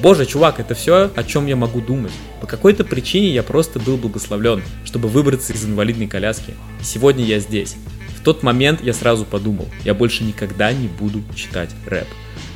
[0.01, 2.11] Боже, чувак, это все, о чем я могу думать.
[2.41, 6.55] По какой-то причине я просто был благословлен, чтобы выбраться из инвалидной коляски.
[6.81, 7.75] Сегодня я здесь
[8.23, 12.07] тот момент я сразу подумал, я больше никогда не буду читать рэп.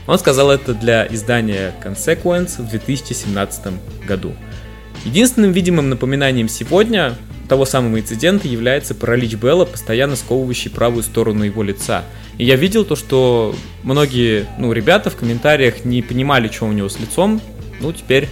[0.07, 3.73] Он сказал это для издания Consequence в 2017
[4.05, 4.33] году.
[5.05, 7.15] Единственным видимым напоминанием сегодня
[7.47, 12.03] того самого инцидента является паралич Белла, постоянно сковывающий правую сторону его лица.
[12.37, 13.53] И я видел то, что
[13.83, 17.41] многие ну, ребята в комментариях не понимали, что у него с лицом.
[17.81, 18.29] Ну, теперь,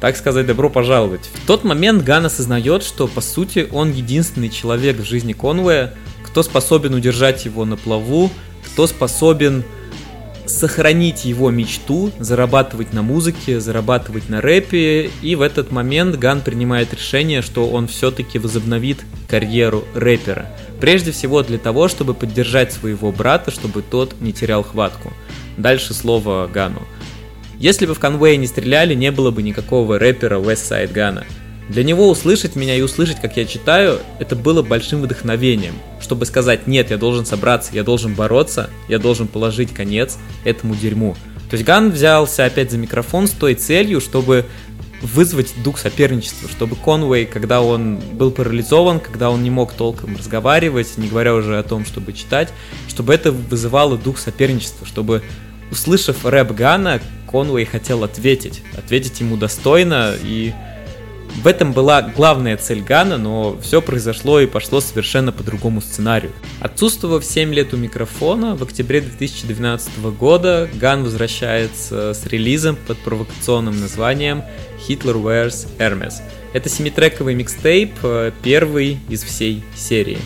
[0.00, 1.28] так сказать, добро пожаловать.
[1.34, 5.94] В тот момент Ган осознает, что, по сути, он единственный человек в жизни Конвея,
[6.28, 8.30] кто способен удержать его на плаву,
[8.66, 9.64] кто способен
[10.44, 16.92] сохранить его мечту, зарабатывать на музыке, зарабатывать на рэпе, и в этот момент Ган принимает
[16.92, 18.98] решение, что он все-таки возобновит
[19.28, 20.46] карьеру рэпера.
[20.80, 25.12] Прежде всего для того, чтобы поддержать своего брата, чтобы тот не терял хватку.
[25.56, 26.82] Дальше слово Гану.
[27.58, 31.24] Если бы в конвее не стреляли, не было бы никакого рэпера Westside Гана.
[31.68, 36.66] Для него услышать меня и услышать, как я читаю, это было большим вдохновением, чтобы сказать,
[36.66, 41.14] нет, я должен собраться, я должен бороться, я должен положить конец этому дерьму.
[41.50, 44.46] То есть Ган взялся опять за микрофон с той целью, чтобы
[45.02, 50.96] вызвать дух соперничества, чтобы Конвей, когда он был парализован, когда он не мог толком разговаривать,
[50.96, 52.48] не говоря уже о том, чтобы читать,
[52.88, 55.22] чтобы это вызывало дух соперничества, чтобы,
[55.70, 57.00] услышав рэп Гана,
[57.30, 60.52] Конвей хотел ответить, ответить ему достойно и
[61.42, 66.32] в этом была главная цель Гана, но все произошло и пошло совершенно по другому сценарию.
[66.60, 73.78] Отсутствовав 7 лет у микрофона, в октябре 2012 года Ган возвращается с релизом под провокационным
[73.78, 74.42] названием
[74.88, 76.14] Hitler Wears Hermes.
[76.52, 80.18] Это семитрековый микстейп, э, первый из всей серии.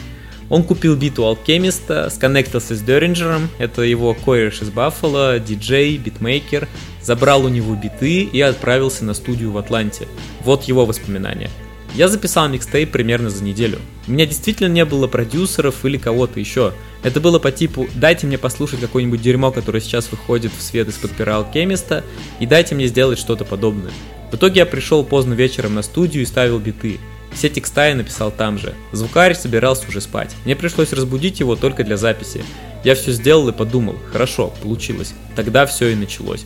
[0.53, 6.68] Он купил бит у Алкемиста, сконнектился с Деринджером, это его кореш из Баффало, диджей, битмейкер,
[7.00, 10.09] забрал у него биты и отправился на студию в Атланте.
[10.44, 11.48] Вот его воспоминания.
[11.94, 13.78] Я записал микстейп примерно за неделю.
[14.07, 16.74] У меня действительно не было продюсеров или кого-то еще.
[17.03, 21.12] Это было по типу «дайте мне послушать какое-нибудь дерьмо, которое сейчас выходит в свет из-под
[21.12, 22.05] пера алкемиста,
[22.40, 23.92] и дайте мне сделать что-то подобное».
[24.30, 27.00] В итоге я пришел поздно вечером на студию и ставил биты.
[27.35, 28.74] Все текста я написал там же.
[28.93, 30.35] Звукарь собирался уже спать.
[30.45, 32.45] Мне пришлось разбудить его только для записи.
[32.85, 35.14] Я все сделал и подумал, хорошо, получилось.
[35.37, 36.45] Тогда все и началось.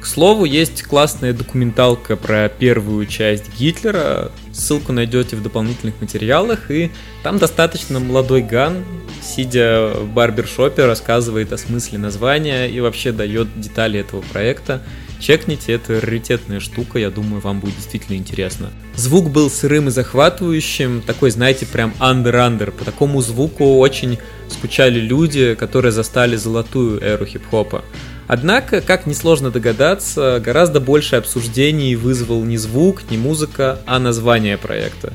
[0.00, 4.30] К слову, есть классная документалка про первую часть Гитлера.
[4.52, 6.70] Ссылку найдете в дополнительных материалах.
[6.70, 6.92] И
[7.24, 8.84] там достаточно молодой Ган,
[9.22, 14.82] сидя в барбершопе, рассказывает о смысле названия и вообще дает детали этого проекта.
[15.20, 18.70] Чекните, это раритетная штука, я думаю, вам будет действительно интересно.
[18.94, 22.70] Звук был сырым и захватывающим, такой, знаете, прям андер-андер.
[22.70, 27.84] По такому звуку очень скучали люди, которые застали золотую эру хип-хопа.
[28.28, 35.14] Однако, как несложно догадаться, гораздо больше обсуждений вызвал не звук, не музыка, а название проекта.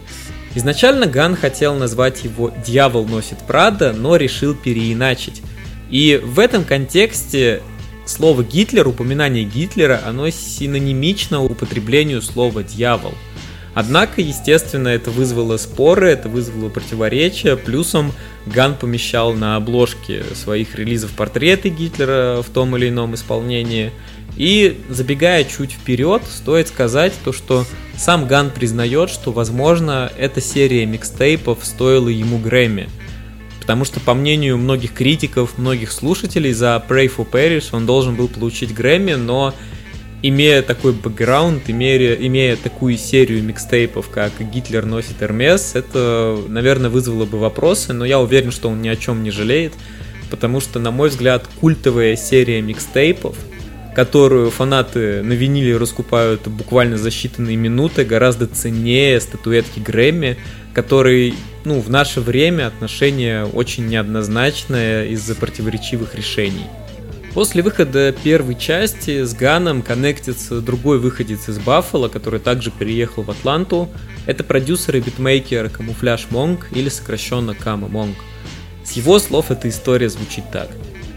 [0.56, 5.42] Изначально Ган хотел назвать его «Дьявол носит Прада», но решил переиначить.
[5.90, 7.62] И в этом контексте
[8.06, 13.14] слово Гитлер, упоминание Гитлера, оно синонимично употреблению слова «дьявол».
[13.76, 17.56] Однако, естественно, это вызвало споры, это вызвало противоречия.
[17.56, 18.12] Плюсом
[18.46, 23.92] Ган помещал на обложке своих релизов портреты Гитлера в том или ином исполнении.
[24.38, 27.66] И забегая чуть вперед, стоит сказать то, что
[27.98, 32.90] сам Ган признает, что, возможно, эта серия микстейпов стоила ему Грэмми.
[33.64, 38.28] Потому что, по мнению многих критиков, многих слушателей, за Pray for Paris он должен был
[38.28, 39.54] получить Грэмми, но
[40.22, 47.24] имея такой бэкграунд, имея, имея такую серию микстейпов, как «Гитлер носит Эрмес», это, наверное, вызвало
[47.24, 49.72] бы вопросы, но я уверен, что он ни о чем не жалеет,
[50.30, 53.38] потому что, на мой взгляд, культовая серия микстейпов,
[53.96, 60.36] которую фанаты на виниле раскупают буквально за считанные минуты, гораздо ценнее статуэтки Грэмми,
[60.74, 66.66] который, ну, в наше время отношение очень неоднозначное из-за противоречивых решений.
[67.34, 73.32] После выхода первой части с Ганом коннектится другой выходец из Баффало, который также переехал в
[73.32, 73.90] Атланту.
[74.28, 78.18] Это продюсер и битмейкер Camouflage Monk или сокращенно Camo Monk.
[78.84, 80.70] С его слов эта история звучит так.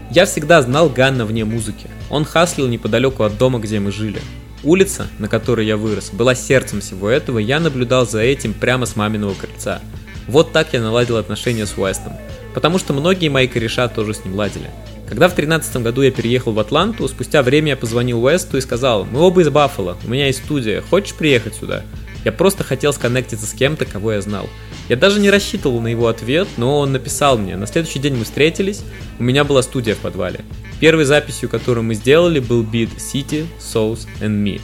[0.09, 1.87] Я всегда знал Ганна вне музыки.
[2.09, 4.21] Он хаслил неподалеку от дома, где мы жили.
[4.63, 8.95] Улица, на которой я вырос, была сердцем всего этого, я наблюдал за этим прямо с
[8.95, 9.81] маминого крыльца.
[10.27, 12.13] Вот так я наладил отношения с Уэстом.
[12.53, 14.69] Потому что многие мои кореша тоже с ним ладили.
[15.07, 19.05] Когда в 2013 году я переехал в Атланту, спустя время я позвонил Уэсту и сказал,
[19.05, 21.83] мы оба из Баффало, у меня есть студия, хочешь приехать сюда?
[22.25, 24.49] Я просто хотел сконнектиться с кем-то, кого я знал.
[24.89, 27.57] Я даже не рассчитывал на его ответ, но он написал мне.
[27.57, 28.83] На следующий день мы встретились,
[29.19, 30.41] у меня была студия в подвале.
[30.79, 34.61] Первой записью, которую мы сделали, был бит City, Souls and Me.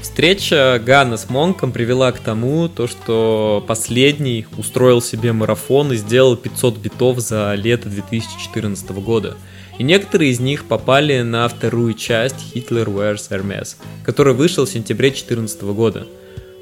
[0.00, 6.36] Встреча Гана с Монком привела к тому, то, что последний устроил себе марафон и сделал
[6.36, 9.36] 500 битов за лето 2014 года.
[9.78, 15.08] и некоторые из них попали на вторую часть Hitler Wears Hermes, который вышел в сентябре
[15.08, 16.06] 2014 года.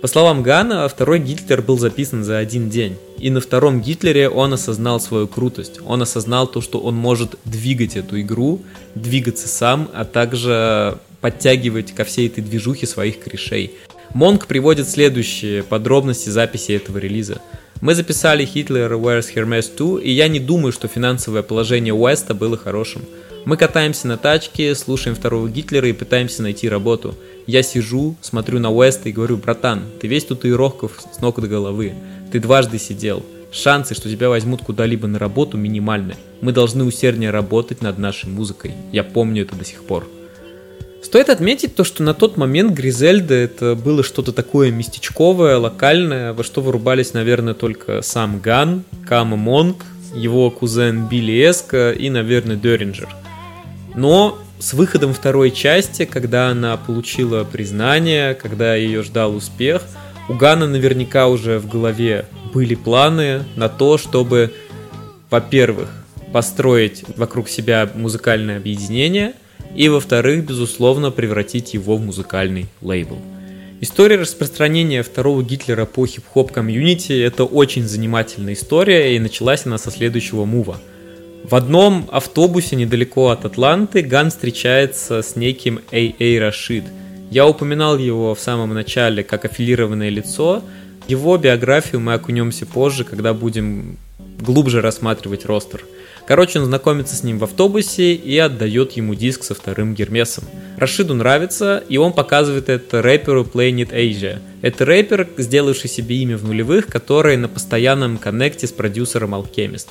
[0.00, 4.52] По словам Гана, второй Гитлер был записан за один день, и на втором Гитлере он
[4.52, 8.62] осознал свою крутость, он осознал то, что он может двигать эту игру,
[8.94, 13.74] двигаться сам, а также подтягивать ко всей этой движухе своих корешей.
[14.14, 17.40] Монк приводит следующие подробности записи этого релиза.
[17.80, 22.56] Мы записали Hitler Wears Hermes 2, и я не думаю, что финансовое положение Уэста было
[22.56, 23.02] хорошим.
[23.44, 27.14] Мы катаемся на тачке, слушаем второго Гитлера и пытаемся найти работу.
[27.46, 31.94] Я сижу, смотрю на Уэста и говорю, братан, ты весь татуировков с ног до головы.
[32.32, 33.24] Ты дважды сидел.
[33.52, 36.16] Шансы, что тебя возьмут куда-либо на работу, минимальны.
[36.40, 38.72] Мы должны усерднее работать над нашей музыкой.
[38.90, 40.08] Я помню это до сих пор.
[41.02, 46.42] Стоит отметить то, что на тот момент Гризельда это было что-то такое местечковое, локальное, во
[46.42, 49.84] что вырубались, наверное, только сам Ган, Кама Монг,
[50.14, 53.08] его кузен Билли Эска и, наверное, Деринджер.
[53.94, 59.82] Но с выходом второй части, когда она получила признание, когда ее ждал успех,
[60.28, 64.52] у Гана наверняка уже в голове были планы на то, чтобы,
[65.30, 65.90] во-первых,
[66.32, 69.34] построить вокруг себя музыкальное объединение–
[69.74, 73.18] и, во-вторых, безусловно, превратить его в музыкальный лейбл.
[73.80, 79.92] История распространения второго Гитлера по хип-хоп комьюнити– это очень занимательная история, и началась она со
[79.92, 80.80] следующего мува.
[81.44, 86.40] В одном автобусе недалеко от Атланты Ган встречается с неким А.А.
[86.40, 86.84] Рашид.
[87.30, 90.62] Я упоминал его в самом начале как аффилированное лицо.
[91.06, 93.96] Его биографию мы окунемся позже, когда будем
[94.40, 95.84] глубже рассматривать ростер–
[96.28, 100.44] Короче, он знакомится с ним в автобусе и отдает ему диск со вторым Гермесом.
[100.76, 104.38] Рашиду нравится, и он показывает это рэперу Planet Asia.
[104.60, 109.86] Это рэпер, сделавший себе имя в нулевых, который на постоянном коннекте с продюсером Alchemist.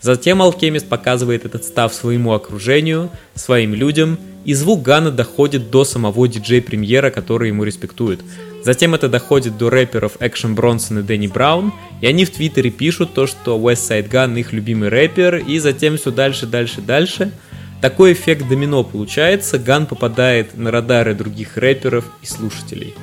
[0.00, 6.28] Затем Alchemist показывает этот став своему окружению, своим людям, и звук Гана доходит до самого
[6.28, 8.20] диджей-премьера, который ему респектует.
[8.62, 13.14] Затем это доходит до рэперов Экшен Бронсон и Дэнни Браун, и они в Твиттере пишут
[13.14, 17.32] то, что Westside Gun их любимый рэпер, и затем все дальше, дальше, дальше.
[17.80, 22.94] Такой эффект домино получается, Ган попадает на радары других рэперов и слушателей.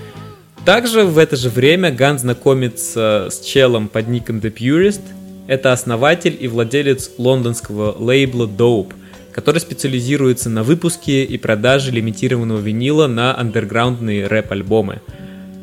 [0.64, 5.02] Также в это же время Ган знакомится с челом под ником The Purist.
[5.48, 8.94] Это основатель и владелец лондонского лейбла Dope,
[9.32, 15.02] который специализируется на выпуске и продаже лимитированного винила на андерграундные рэп-альбомы–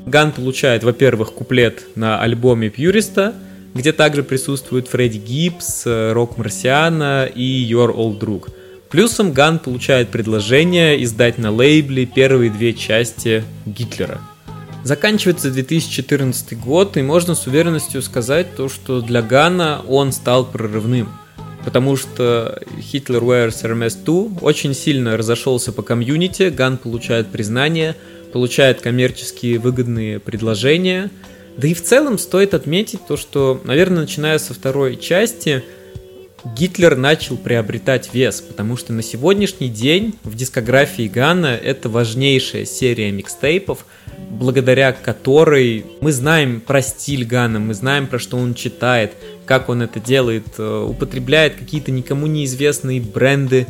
[0.07, 3.35] Ган получает, во-первых, куплет на альбоме Пьюриста,
[3.75, 8.51] где также присутствует Фредди Гибс, Рок Марсиана и Your Old Drug.
[8.91, 14.21] Плюсом Ган получает предложение издать на лейбле первые две части Гитлера.
[14.85, 21.09] Заканчивается 2014 год, и можно с уверенностью сказать то, что для Гана он стал прорывным.
[21.65, 27.97] Потому что Hitler Wears Hermes 2 очень сильно разошелся по комьюнити, Ган получает признание–
[28.35, 31.09] получает коммерческие выгодные предложения.
[31.57, 35.63] Да и в целом стоит отметить то, что, наверное, начиная со второй части,
[36.45, 43.13] Гитлер начал приобретать вес, потому что на сегодняшний день в дискографии Гана это важнейшая серия
[43.13, 43.87] микстейпов,
[44.31, 49.13] благодаря которой мы знаем про стиль Гана, мы знаем про что он читает,
[49.47, 53.69] как он это делает, э, употребляет какие-то никому неизвестные бренды,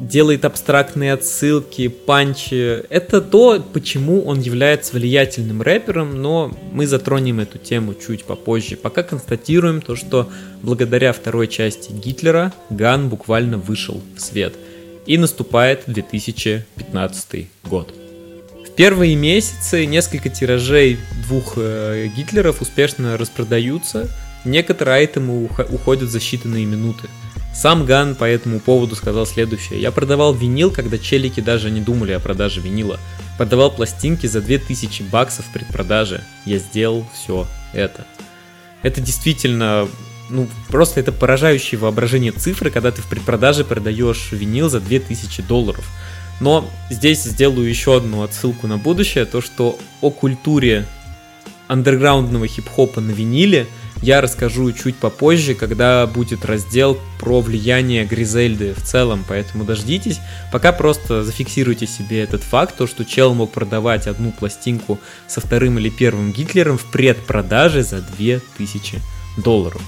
[0.00, 2.82] делает абстрактные отсылки, панчи.
[2.88, 8.76] Это то, почему он является влиятельным рэпером, но мы затронем эту тему чуть попозже.
[8.76, 10.28] Пока констатируем то, что
[10.62, 14.54] благодаря второй части Гитлера Ган буквально вышел в свет.
[15.06, 17.94] И наступает 2015 год.
[18.66, 24.08] В первые месяцы несколько тиражей двух э, Гитлеров успешно распродаются,
[24.44, 27.08] некоторые айтемы уходят за считанные минуты.
[27.52, 29.80] Сам Ган по этому поводу сказал следующее.
[29.80, 32.98] Я продавал винил, когда челики даже не думали о продаже винила.
[33.38, 36.22] Продавал пластинки за 2000 баксов в предпродаже.
[36.44, 38.06] Я сделал все это.
[38.82, 39.88] Это действительно,
[40.30, 45.84] ну, просто это поражающее воображение цифры, когда ты в предпродаже продаешь винил за 2000 долларов.
[46.40, 50.86] Но здесь сделаю еще одну отсылку на будущее, то что о культуре
[51.66, 53.66] андерграундного хип-хопа на виниле–
[54.02, 60.20] я расскажу чуть попозже, когда будет раздел про влияние Гризельды в целом, поэтому дождитесь.
[60.52, 64.98] Пока просто зафиксируйте себе этот факт, то что чел мог продавать одну пластинку
[65.28, 69.00] со вторым или первым Гитлером в предпродаже за 2000
[69.36, 69.82] долларов.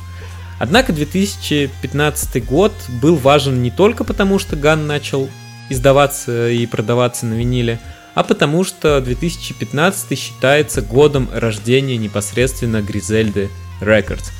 [0.58, 5.28] Однако 2015 год был важен не только потому, что Ган начал
[5.70, 7.80] издаваться и продаваться на виниле,
[8.14, 13.48] а потому что 2015 считается годом рождения непосредственно Гризельды
[13.82, 14.32] Records.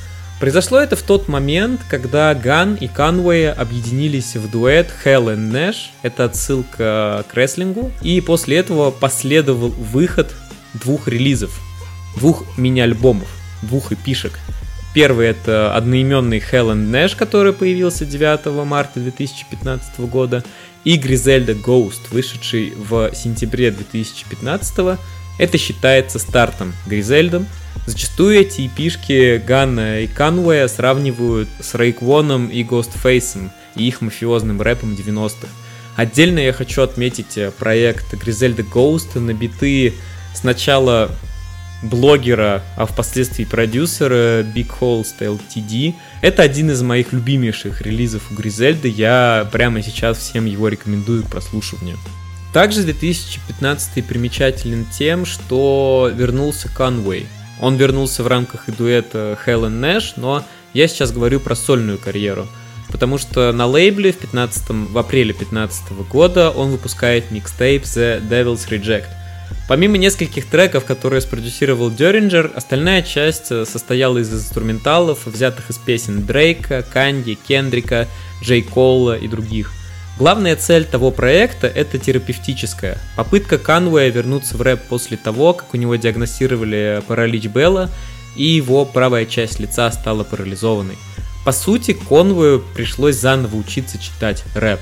[0.43, 5.91] Произошло это в тот момент, когда Ган и Канвей объединились в дуэт Hall and Nash.
[6.03, 7.93] Это отсылка к рестлингу.
[8.03, 10.35] И после этого последовал выход
[10.75, 11.61] двух релизов,
[12.17, 13.29] двух мини-альбомов,
[13.63, 14.39] двух эпишек.
[14.95, 20.43] Первый это одноименный Hell and Nash, который появился 9 марта 2015 года,
[20.85, 24.99] и Griselda Ghost, вышедший в сентябре 2015.
[25.43, 27.49] Это считается стартом Гризельдом,
[27.85, 34.95] Зачастую эти эпишки Ганна и Кануэя сравнивают с Рейквоном и Гостфейсом и их мафиозным рэпом
[34.95, 35.49] 90-х.
[35.97, 39.95] Отдельно я хочу отметить э, проект Griselda Ghost на биты
[40.33, 41.11] сначала
[41.83, 45.95] блогера, а впоследствии продюсера Big Hole Style TD.
[46.21, 48.87] Это один из моих любимейших релизов у Гризельды.
[48.87, 51.99] Я прямо сейчас всем его рекомендую к прослушиванию.
[52.53, 57.27] Также 2015 примечателен тем, что вернулся Conway.
[57.61, 60.45] Он вернулся в рамках и дуэта and Nash, но
[60.75, 62.47] я сейчас говорю про сольную карьеру.
[62.91, 68.69] Потому что на лейбле в, 15, в апреле 2015 года он выпускает микстейп The Devil's
[68.69, 69.07] Reject.
[69.67, 76.83] Помимо нескольких треков, которые спродюсировал Деринджер, остальная часть состояла из инструменталов, взятых из песен Дрейка,
[76.83, 78.09] Канди, Кендрика,
[78.43, 79.73] Джей Колла и других.
[80.19, 82.99] Главная цель того проекта– это терапевтическая.
[83.17, 87.91] Попытка Канвея вернуться в рэп после того, как у него диагностировали паралич Белла,
[88.37, 90.99] и его правая часть лица стала парализованной.
[91.45, 94.81] По сути, Конвою пришлось заново учиться читать рэп.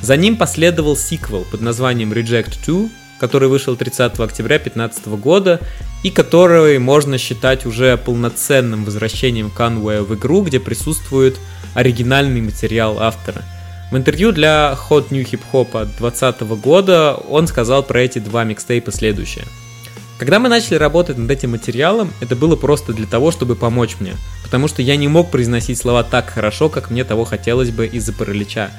[0.00, 2.88] За ним последовал сиквел под названием Reject 2,
[3.20, 5.60] который вышел 30 октября 2015 года
[6.02, 11.36] и который можно считать уже полноценным возвращением Канвея в игру, где присутствует
[11.74, 13.42] оригинальный материал автора–
[13.90, 18.92] в интервью для Hot New Hip Hop 2020 года он сказал про эти два микстейпа
[18.92, 19.44] следующее.
[20.16, 24.14] Когда мы начали работать над этим материалом, это было просто для того, чтобы помочь мне,
[24.44, 28.12] потому что я не мог произносить слова так хорошо, как мне того хотелось бы из-за
[28.12, 28.70] паралича.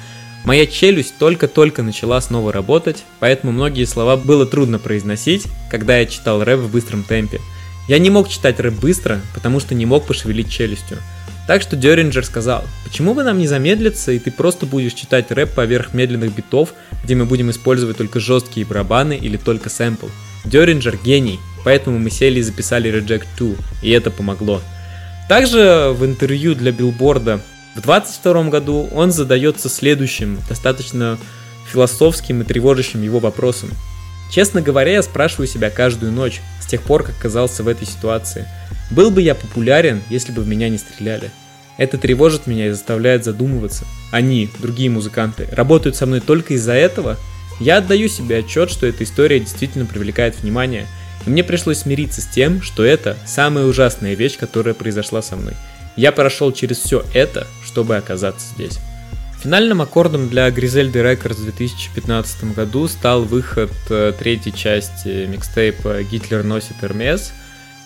[0.44, 6.42] Моя челюсть только-только начала снова работать, поэтому многие слова было трудно произносить, когда я читал
[6.42, 7.40] рэп в быстром темпе.
[7.86, 10.98] Я не мог читать рэп быстро, потому что не мог пошевелить челюстью.
[11.46, 15.54] Так что Деринджер сказал, почему бы нам не замедлиться, и ты просто будешь читать рэп
[15.54, 20.06] поверх медленных битов, где мы будем использовать только жесткие барабаны или только сэмпл.
[20.44, 24.60] Деринджер гений, поэтому мы сели и записали Reject 2, и это помогло.
[25.28, 27.40] Также в интервью для Билборда
[27.74, 31.18] в 22 году он задается следующим, достаточно
[31.70, 33.70] философским и тревожащим его вопросом.
[34.30, 38.46] Честно говоря, я спрашиваю себя каждую ночь, с тех пор, как оказался в этой ситуации.
[38.92, 41.30] Был бы я популярен, если бы в меня не стреляли?
[41.78, 43.86] Это тревожит меня и заставляет задумываться.
[44.10, 47.16] Они, другие музыканты, работают со мной только из-за этого?
[47.58, 50.86] Я отдаю себе отчет, что эта история действительно привлекает внимание,
[51.26, 55.54] и мне пришлось смириться с тем, что это самая ужасная вещь, которая произошла со мной.
[55.96, 58.78] Я прошел через все это, чтобы оказаться здесь.
[59.42, 66.44] Финальным аккордом для Griselda Records в 2015 году стал выход э, третьей части микстейпа «Гитлер
[66.44, 67.32] носит Эрмес»,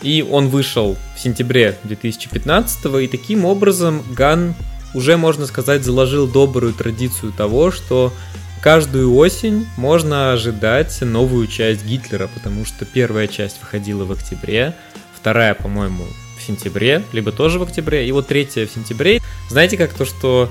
[0.07, 4.55] и он вышел в сентябре 2015 и таким образом Ган
[4.95, 8.13] уже, можно сказать, заложил добрую традицию того, что
[8.63, 14.77] каждую осень можно ожидать новую часть Гитлера, потому что первая часть выходила в октябре,
[15.13, 16.05] вторая, по-моему,
[16.39, 19.21] в сентябре, либо тоже в октябре, и вот третья в сентябре.
[19.51, 20.49] Знаете, как то, что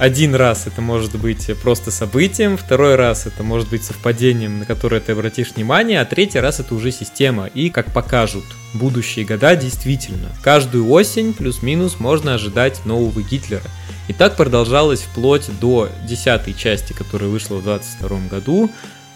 [0.00, 4.98] один раз это может быть просто событием, второй раз это может быть совпадением, на которое
[4.98, 7.48] ты обратишь внимание, а третий раз это уже система.
[7.48, 13.60] И, как покажут будущие года, действительно, каждую осень плюс-минус можно ожидать нового Гитлера.
[14.08, 18.70] И так продолжалось вплоть до десятой части, которая вышла в 22 году.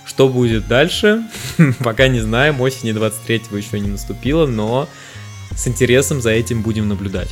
[0.04, 1.22] Что будет дальше?
[1.78, 4.86] Пока не знаем, осени 23-го еще не наступило, но
[5.56, 7.30] с интересом за этим будем наблюдать.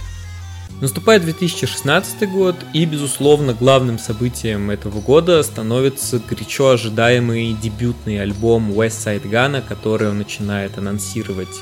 [0.83, 9.07] Наступает 2016 год, и, безусловно, главным событием этого года становится горячо ожидаемый дебютный альбом West
[9.07, 11.57] Side Gun, который он начинает анонсировать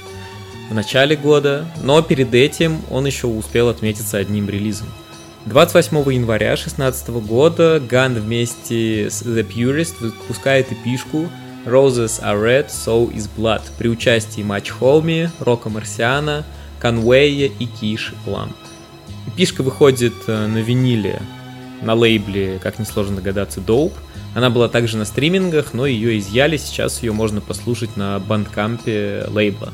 [0.70, 4.88] в начале года, но перед этим он еще успел отметиться одним релизом.
[5.44, 11.28] 28 января 2016 года Gun вместе с The Purist выпускает эпишку
[11.66, 16.46] Roses are Red, So is Blood при участии Матч Холми, Рока Марсиана,
[16.78, 18.56] Конвея и Киш Ламп.
[19.36, 21.20] Пишка выходит э, на виниле
[21.82, 23.94] на лейбле, как несложно догадаться, Dope.
[24.34, 29.72] Она была также на стримингах, но ее изъяли, сейчас ее можно послушать на бандкампе лейбла.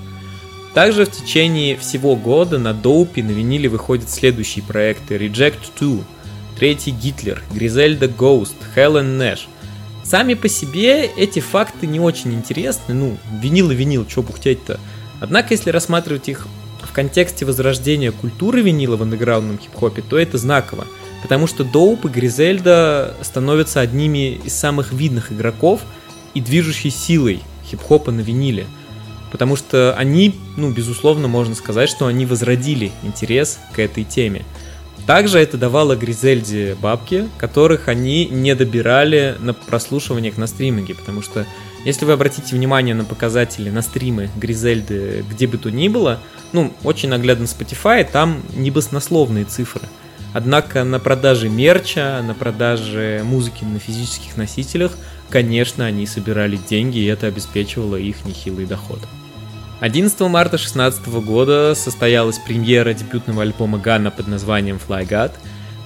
[0.72, 6.04] Также в течение всего года на Доупе на виниле выходят следующие проекты Reject 2,
[6.58, 9.46] Третий Гитлер, Griselda Ghost, Helen Nash.
[10.04, 14.78] Сами по себе эти факты не очень интересны, ну, винил и винил, что бухтеть-то.
[15.20, 16.46] Однако, если рассматривать их
[16.96, 20.86] контексте возрождения культуры винила в андеграундном хип-хопе, то это знаково.
[21.20, 25.82] Потому что Доуп и Гризельда становятся одними из самых видных игроков
[26.32, 28.66] и движущей силой хип-хопа на виниле.
[29.30, 34.46] Потому что они, ну, безусловно, можно сказать, что они возродили интерес к этой теме.
[35.06, 41.44] Также это давало Гризельде бабки, которых они не добирали на прослушиваниях на стриминге, потому что
[41.86, 46.18] если вы обратите внимание на показатели на стримы Гризельды где бы то ни было,
[46.52, 49.82] ну, очень наглядно Spotify, там небоснословные цифры.
[50.34, 54.98] Однако на продаже мерча, на продаже музыки на физических носителях,
[55.30, 58.98] конечно, они собирали деньги, и это обеспечивало их нехилый доход.
[59.78, 65.32] 11 марта 2016 года состоялась премьера дебютного альбома Ганна под названием Fly God,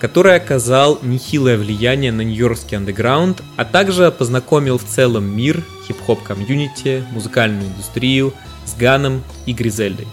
[0.01, 7.05] который оказал нехилое влияние на нью-йоркский андеграунд, а также познакомил в целом мир, хип-хоп комьюнити,
[7.13, 8.33] музыкальную индустрию
[8.65, 10.09] с Ганом и Гризельдой.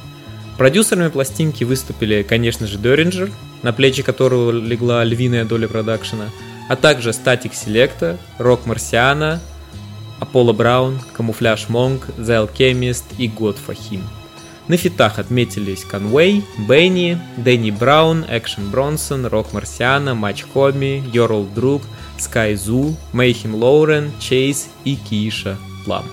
[0.57, 3.31] Продюсерами пластинки выступили, конечно же, Доринджер,
[3.63, 6.25] на плечи которого легла львиная доля продакшена,
[6.67, 9.39] а также Statik Selektah, Roc Marciano,
[10.19, 14.01] Apollo Brown, Camouflage Monk, The Alchemist и God Fahim.
[14.67, 21.83] На фитах отметились Конвей, Бенни, Дэнни Браун, Action Bronson, Roc Marciano, Mach-Hommy, Your Old Droog,
[22.19, 26.05] Skyzoo, Meyhem Lauren, Чейз и Keisha Plum.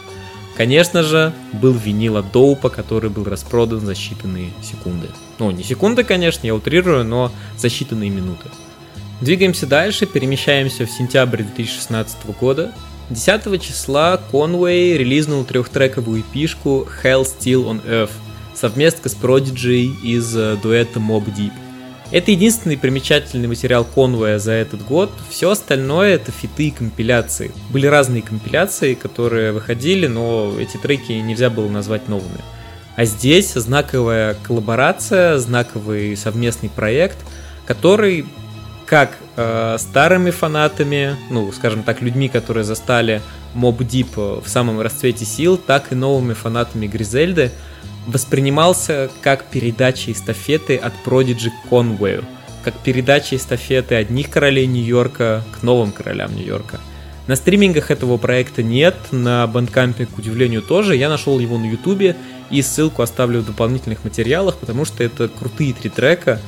[0.56, 5.08] Конечно же, был винил от Daupe а, который был распродан за считанные секунды.
[5.40, 8.50] Ну, не секунды, конечно, я утрирую, но за считанные минуты.
[9.20, 12.72] Двигаемся дальше, перемещаемся в сентябрь 2016 года.
[13.10, 18.12] 10 числа Conway релизнул трехтрековую эпишку Hell Still on Earth,
[18.54, 21.52] совместно с Prodigy из э, дуэта Mob Deep.
[22.10, 25.10] Это единственный примечательный материал Конвоя за этот год.
[25.30, 27.50] Все остальное это фиты и компиляции.
[27.70, 32.40] Были разные компиляции, которые выходили, но эти треки нельзя было назвать новыми.
[32.96, 37.18] А здесь знаковая коллаборация, знаковый совместный проект,
[37.66, 38.26] который
[38.86, 43.22] как э, старыми фанатами, ну, скажем так, людьми, которые застали
[43.54, 47.50] Mob Deep в самом расцвете сил, так и новыми фанатами Гризельды,
[48.06, 52.24] воспринимался как передача эстафеты от Prodigy к Conway,
[52.62, 56.80] как передача эстафеты одних королей Нью-Йорка к новым королям Нью-Йорка.
[57.26, 60.94] На стримингах этого проекта нет, на Бандкампе, к удивлению, тоже.
[60.94, 62.16] Я нашел его на Ютубе
[62.50, 66.40] и ссылку оставлю в дополнительных материалах, потому что это крутые три трека,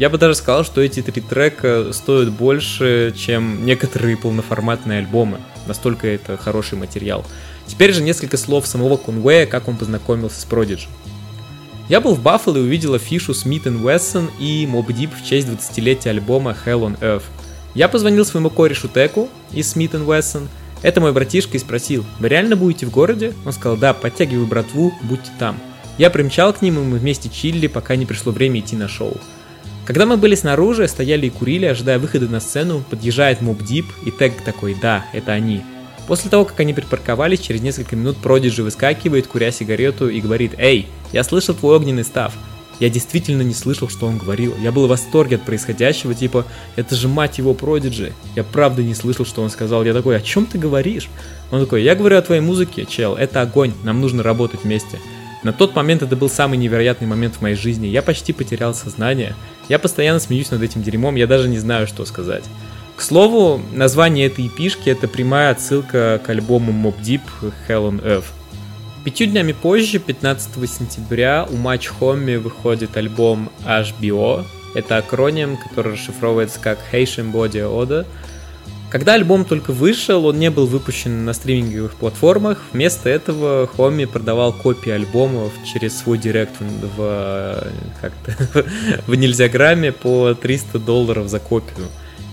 [0.00, 5.40] я бы даже сказал, что эти три трека стоят больше, чем некоторые полноформатные альбомы.
[5.66, 7.24] Настолько это хороший материал.
[7.70, 10.88] Теперь же несколько слов самого Конвея, как он познакомился с Prodigy.
[11.88, 16.10] Я был в Баффало и увидел афишу Смит Вессон и Mob Deep в честь 20-летия
[16.10, 17.22] альбома Hell on Earth.
[17.74, 20.48] Я позвонил своему корешу Теку из Смит Вессон.
[20.82, 23.34] Это мой братишка и спросил, вы реально будете в городе?
[23.46, 25.56] Он сказал, да, подтягиваю братву, будьте там.
[25.96, 29.16] Я примчал к ним, и мы вместе чилили, пока не пришло время идти на шоу.
[29.86, 34.10] Когда мы были снаружи, стояли и курили, ожидая выхода на сцену, подъезжает Моб Дип, и
[34.10, 35.62] Тег такой, да, это они.
[36.10, 40.88] После того, как они припарковались, через несколько минут Продиджи выскакивает, куря сигарету, и говорит, «Эй,
[41.12, 42.34] я слышал твой огненный став».
[42.80, 44.52] Я действительно не слышал, что он говорил.
[44.60, 48.12] Я был в восторге от происходящего, типа, это же мать его Продиджи.
[48.34, 49.84] Я правда не слышал, что он сказал.
[49.84, 51.08] Я такой, о чем ты говоришь?
[51.52, 54.98] Он такой, я говорю о твоей музыке, чел, это огонь, нам нужно работать вместе.
[55.44, 57.86] На тот момент это был самый невероятный момент в моей жизни.
[57.86, 59.36] Я почти потерял сознание.
[59.68, 62.42] Я постоянно смеюсь над этим дерьмом, я даже не знаю, что сказать.
[63.00, 67.22] К слову, название этой эпишки это прямая отсылка к альбому Mob Deep
[67.66, 68.26] Hell on Earth.
[69.06, 74.44] Пятью днями позже, 15 сентября, у Match Home выходит альбом HBO.
[74.74, 78.04] Это акроним, который расшифровывается как Haitian Body Order–
[78.90, 82.60] когда альбом только вышел, он не был выпущен на стриминговых платформах.
[82.72, 87.64] Вместо этого Хоми продавал копии альбомов через свой директ в,
[88.00, 88.64] как-то,
[89.06, 91.86] в нельзяграмме по 300 долларов за копию.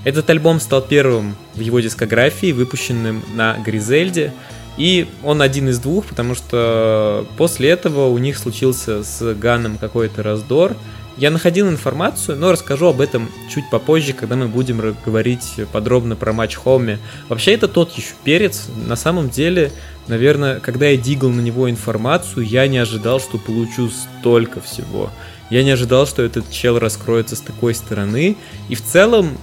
[0.03, 4.33] Этот альбом стал первым в его дискографии, выпущенным на Гризельде.
[4.77, 10.23] И он один из двух, потому что после этого у них случился с Ганом какой-то
[10.23, 10.75] раздор–
[11.17, 16.31] я находил информацию, но расскажу об этом чуть попозже, когда мы будем говорить подробно про
[16.31, 16.99] матч Хоуми.
[17.27, 18.67] Вообще это тот еще перец.
[18.85, 19.71] На самом деле,
[20.07, 25.09] наверное, когда я дигал на него информацию, я не ожидал, что получу столько всего.
[25.49, 28.37] Я не ожидал, что этот чел раскроется с такой стороны.
[28.69, 29.39] И в целом,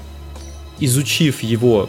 [0.84, 1.88] изучив его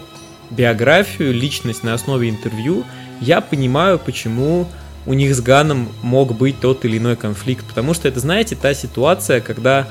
[0.49, 2.83] биографию, личность на основе интервью,
[3.21, 4.67] я понимаю, почему
[5.05, 7.65] у них с Ганом мог быть тот или иной конфликт.
[7.65, 9.87] Потому что это, знаете, та ситуация, когда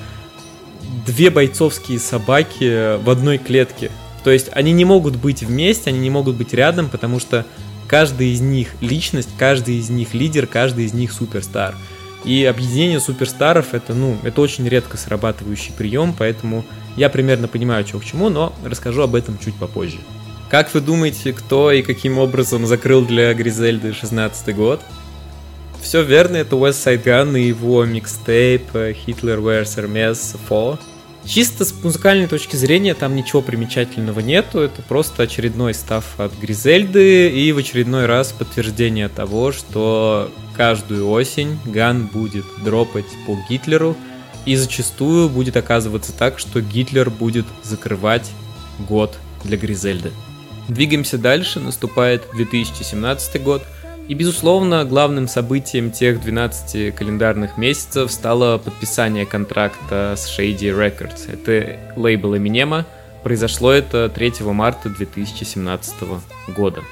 [1.06, 3.90] две бойцовские собаки в одной клетке.
[4.22, 7.46] То есть они не могут быть вместе, они не могут быть рядом, потому что
[7.86, 11.74] каждый из них личность, каждый из них лидер, каждый из них суперстар.
[12.24, 16.64] И объединение суперстаров это, ну, это очень редко срабатывающий прием, поэтому
[16.96, 19.98] я примерно понимаю, что к чему, но расскажу об этом чуть попозже.
[20.48, 24.80] Как вы думаете, кто и каким образом закрыл для Гризельды 16 год?
[25.82, 30.78] Все верно, это West Side и его микстейп Hitler Wears Hermes 4.
[31.26, 37.30] Чисто с музыкальной точки зрения там ничего примечательного нету, это просто очередной став от Гризельды
[37.30, 43.96] и в очередной раз подтверждение того, что каждую осень Ган будет дропать по Гитлеру,
[44.44, 48.30] и зачастую будет оказываться так, что Гитлер будет закрывать
[48.78, 50.12] год для Гризельды.
[50.68, 53.62] Двигаемся дальше, наступает 2017 год,
[54.08, 61.32] и, безусловно, главным событием тех 12 календарных месяцев стало подписание контракта с Shady Records.
[61.32, 62.84] Это лейбл Эминема.
[63.22, 65.94] Произошло это 3 марта 2017
[66.54, 66.82] года.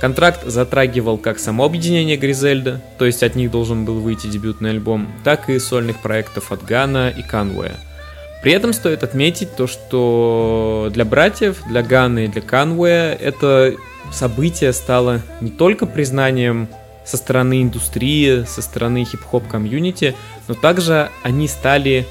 [0.00, 5.08] Контракт затрагивал как само объединение Гризельда, то есть от них должен был выйти дебютный альбом,
[5.22, 7.76] так и сольных проектов от Гана и Канвея.
[8.42, 13.74] При этом стоит отметить то, что для братьев, для Гана и для Канвея это
[14.12, 16.68] событие стало не только признанием
[17.04, 20.14] со стороны индустрии, со стороны хип-хоп комьюнити,
[20.48, 22.06] но также они стали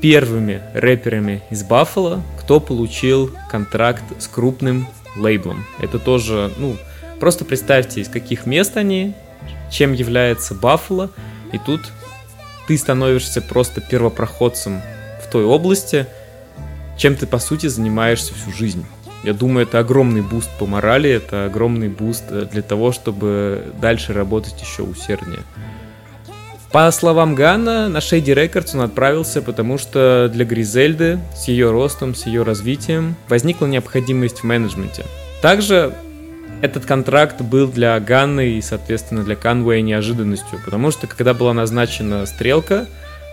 [0.00, 5.64] первыми рэперами из Баффало, кто получил контракт с крупным лейблом.
[5.80, 6.76] Это тоже, ну,
[7.20, 9.14] просто представьте, из каких мест они,
[9.70, 11.10] чем является Баффало,
[11.52, 11.82] и тут
[12.66, 14.80] ты становишься просто первопроходцем
[15.22, 16.06] в той области,
[16.96, 18.84] чем ты, по сути, занимаешься всю жизнь.
[19.22, 24.12] Я думаю, это огромный буст по морали, это огромный буст э, для того, чтобы дальше
[24.12, 25.42] работать еще усерднее.
[26.72, 32.14] По словам Гана, на Shady Records он отправился, потому что для Гризельды с ее ростом,
[32.14, 35.04] с ее развитием возникла необходимость в менеджменте.
[35.42, 35.94] Также
[36.62, 42.24] этот контракт был для Ганны и, соответственно, для Канвея неожиданностью, потому что когда была назначена
[42.24, 42.86] стрелка,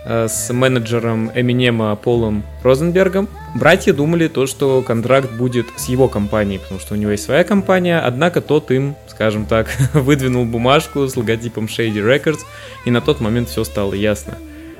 [0.04, 3.28] с менеджером Эминема Полом Розенбергом.
[3.54, 7.44] Братья думали то, что контракт будет с его компанией, потому что у него есть своя
[7.44, 12.40] компания, однако тот им, скажем так, выдвинул бумажку с логотипом Shady Records,
[12.84, 14.38] и на тот момент все стало ясно.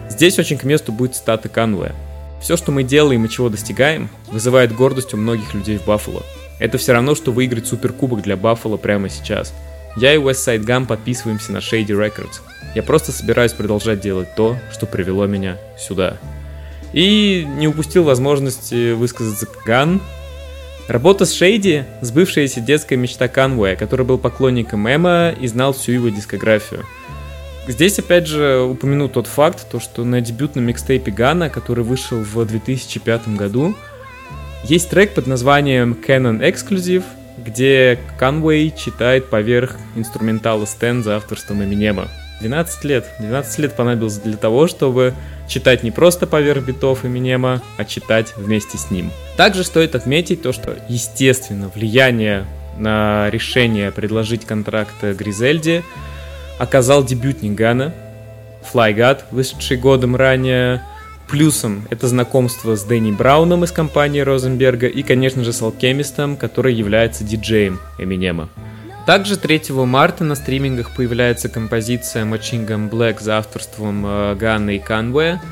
[0.09, 1.95] Здесь очень к месту будет статы Канвея.
[2.41, 6.23] Все, что мы делаем и чего достигаем, вызывает гордость у многих людей в Баффало.
[6.59, 9.53] Это все равно, что выиграть суперкубок для Баффало прямо сейчас–
[9.97, 12.41] я и Westside Gun подписываемся на Shady Records.
[12.75, 16.17] Я просто собираюсь продолжать делать то, что привело меня сюда.
[16.93, 20.01] И не упустил возможности высказаться Ган.
[20.89, 26.09] Работа с Шейди– сбывшаяся детская мечта Канвея, который был поклонником Эма и знал всю его
[26.09, 26.85] дискографию.
[27.69, 32.45] Здесь, опять же, упомяну тот факт, то, что на дебютном микстейпе Гана, который вышел в
[32.45, 33.77] 2005 году,
[34.65, 37.05] есть трек под названием Canon Exclusive–
[37.45, 42.09] где Канвей читает поверх инструментала Стэн за авторством Эминема.
[42.41, 43.07] 12 лет.
[43.19, 45.15] 12 лет понадобилось для того, чтобы
[45.49, 49.11] читать не просто поверх битов Эминема, а читать вместе с ним.
[49.37, 52.47] Также стоит отметить то, что, естественно, влияние
[52.79, 55.83] на решение предложить контракт Гризельде
[56.59, 57.93] оказал дебютник Гана,
[58.75, 60.83] God, вышедший годом ранее,
[61.31, 66.75] Плюсом это знакомство с Дэнни Брауном из компании Розенберга и, конечно же, с Алкемистом, который
[66.75, 68.49] является диджеем Эминема.
[69.07, 74.79] Также 3 марта на стримингах появляется композиция Machine Gun Black за авторством э, Ганна и
[74.79, 75.43] Канвея,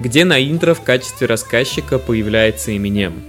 [0.00, 3.22] где на интро в качестве рассказчика появляется Эминем.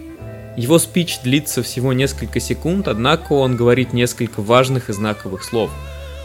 [0.58, 5.72] Его спич длится всего несколько секунд, однако он говорит несколько важных и знаковых слов.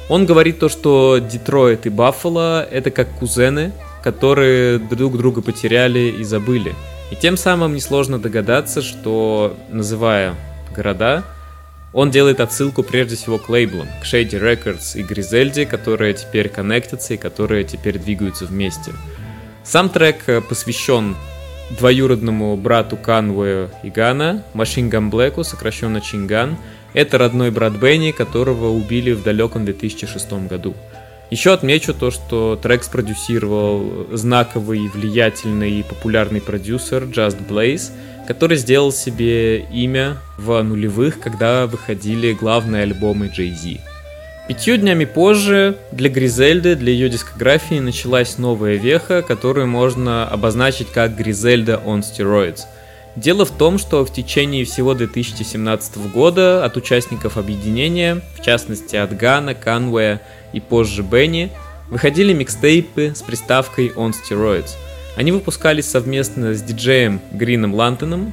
[0.09, 6.25] Он говорит то, что Детройт и Баффало это как кузены, которые друг друга потеряли и
[6.25, 6.75] забыли.
[7.11, 10.35] И тем самым несложно догадаться, что, называя
[10.75, 11.25] города,
[11.95, 17.15] он делает отсылку прежде всего к лейблам, к Shady Records и Гризельде, которые теперь коннектятся
[17.15, 18.93] и которые теперь двигаются вместе.
[19.63, 21.17] Сам трек э, посвящен
[21.71, 26.57] двоюродному брату Канвою и Гана, Gun Black'у, сокращенно Чинган.
[26.93, 30.75] Это родной брат Бенни, которого убили в далеком 2006 году.
[31.31, 37.93] Еще отмечу то, что трек спродюсировал знаковый, влиятельный и популярный продюсер Just Blaze,
[38.27, 43.81] который сделал себе имя в нулевых, когда выходили главные альбомы Jay-Z.
[44.47, 51.17] Пятью днями позже для Гризельды, для ее дискографии началась новая веха, которую можно обозначить как
[51.17, 52.61] Гризельда on Steroids.
[53.17, 59.17] Дело в том, что в течение всего 2017 года от участников объединения, в частности от
[59.17, 60.21] Гана, Канвея
[60.53, 61.51] и позже Бенни,
[61.89, 64.73] выходили микстейпы с приставкой On Steroids.
[65.17, 68.33] Они выпускались совместно с диджеем Грином Лантоном.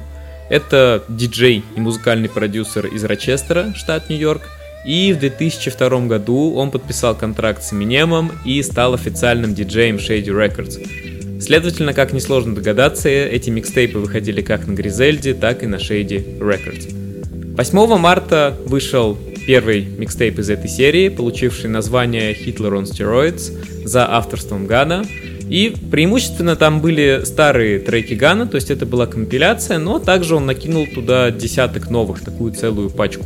[0.50, 4.42] Это диджей и музыкальный продюсер из Рочестера, штат Нью-Йорк.
[4.84, 11.40] И в 2002 году он подписал контракт с Eminem и стал официальным диджеем Shady Records.
[11.40, 17.56] Следовательно, как несложно догадаться, эти микстейпы выходили как на Гризельде, так и на Shady Records.
[17.56, 24.66] 8 марта вышел первый микстейп из этой серии, получивший название Hitler on Steroids за авторством
[24.66, 25.04] Гана.
[25.48, 30.46] И преимущественно там были старые треки Гана, то есть это была компиляция, но также он
[30.46, 33.24] накинул туда десяток новых, такую целую пачку.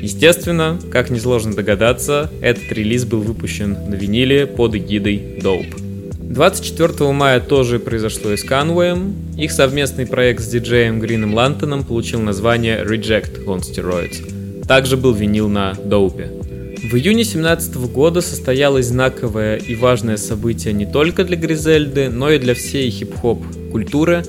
[0.00, 5.88] Естественно, как несложно догадаться, этот релиз был выпущен на виниле под эгидой Dope.
[6.28, 9.12] 24 мая тоже произошло и с Conway.
[9.36, 14.66] Их совместный проект с диджеем Грином Лантоном получил название Reject on Steroids.
[14.66, 16.37] Также был винил на Доупе.
[16.78, 22.38] В июне 2017 года состоялось знаковое и важное событие не только для Гризельды, но и
[22.38, 24.22] для всей хип-хоп культуры,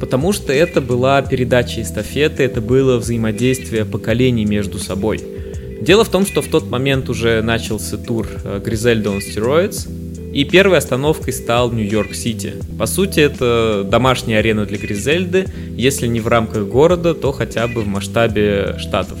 [0.00, 5.22] потому что это была передача эстафеты, это было взаимодействие поколений между собой.
[5.80, 8.28] Дело в том, что в тот момент уже начался тур
[8.62, 9.88] Гризельда on Steroids,
[10.30, 12.54] и первой остановкой стал Нью-Йорк-Сити.
[12.78, 17.80] По сути, это домашняя арена для Гризельды, если не в рамках города, то хотя бы
[17.80, 19.16] в масштабе штатов.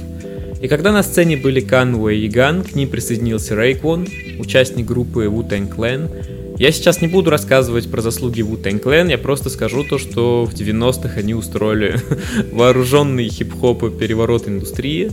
[0.64, 4.08] И когда на сцене были Канвей и Ган, к ним присоединился Рейквон,
[4.38, 6.56] участник группы Wu-Tang Clan.
[6.58, 10.54] Я сейчас не буду рассказывать про заслуги Wu-Tang Clan, я просто скажу то, что в
[10.54, 12.00] 90-х они устроили
[12.52, 15.10] вооруженный хип-хоп переворот индустрии,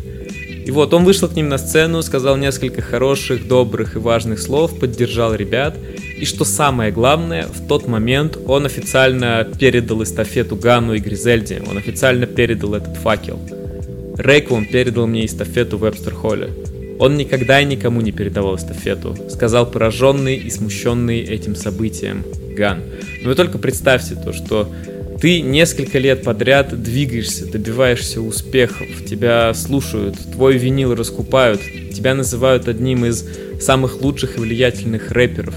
[0.66, 4.80] и вот он вышел к ним на сцену, сказал несколько хороших, добрых и важных слов,
[4.80, 5.76] поддержал ребят.
[6.18, 11.62] И что самое главное, в тот момент он официально передал эстафету Гану и Гризельде.
[11.70, 13.38] Он официально передал этот факел.
[14.18, 16.49] Рейквон передал мне эстафету в Эбстер-Холле.
[16.99, 22.24] Он никогда и никому не передавал эстафету, сказал пораженный и смущенный этим событием
[22.55, 22.84] Ган.
[23.24, 24.72] Но вы только представьте то, что
[25.22, 31.61] ты несколько лет подряд двигаешься, добиваешься успехов, тебя слушают, твой винил раскупают,
[31.93, 33.24] тебя называют одним из
[33.61, 35.53] самых лучших и влиятельных рэперов.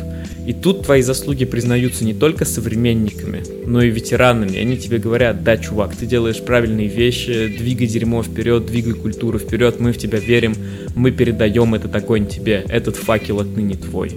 [0.47, 4.59] И тут твои заслуги признаются не только современниками, но и ветеранами.
[4.59, 9.81] Они тебе говорят, да, чувак, ты делаешь правильные вещи, двигай дерьмо вперед, двигай культуру вперед,
[9.81, 10.55] мы в тебя верим,
[10.95, 14.13] мы передаем этот огонь тебе, этот факел отныне твой.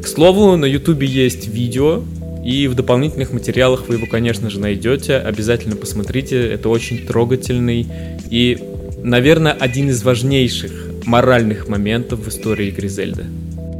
[0.00, 2.04] К слову, на ютубе есть видео,
[2.46, 5.16] и в дополнительных материалах вы его, конечно же, найдете.
[5.16, 6.48] Обязательно посмотрите.
[6.48, 7.84] Это очень трогательный
[8.30, 8.56] и,
[9.02, 10.72] наверное, один из важнейших
[11.06, 13.24] моральных моментов в истории Гризельда.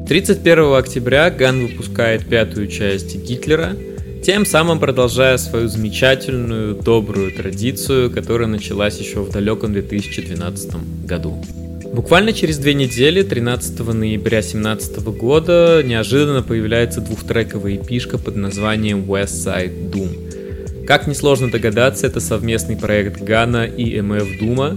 [0.08, 3.76] 31 октября Ган выпускает пятую часть Гитлера,
[4.24, 11.40] тем самым продолжая свою замечательную, добрую традицию, которая началась еще в далеком 2012 году.
[11.97, 19.47] Буквально через две недели, 13 ноября 2017 года, неожиданно появляется двухтрековая эпишка под названием West
[19.47, 20.84] Side Doom.
[20.86, 24.76] Как несложно догадаться, это совместный проект Гана и MF Дума.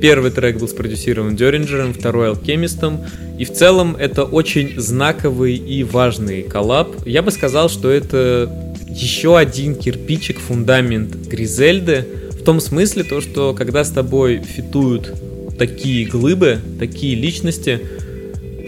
[0.00, 3.04] Первый трек был спродюсирован Деринджером, второй Алкемистом,
[3.38, 7.06] и в целом это очень знаковый и важный коллаб.
[7.06, 8.50] Я бы сказал, что это
[8.88, 15.12] еще один кирпичик, фундамент Гризельды, в том смысле, то, что когда с тобой фитуют
[15.58, 17.80] такие глыбы, такие личности,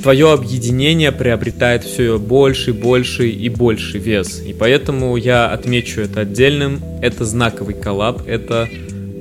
[0.03, 4.41] твое объединение приобретает все больше, больше и больше вес.
[4.47, 6.81] И поэтому я отмечу это отдельным.
[7.03, 8.69] Это знаковый коллаб, это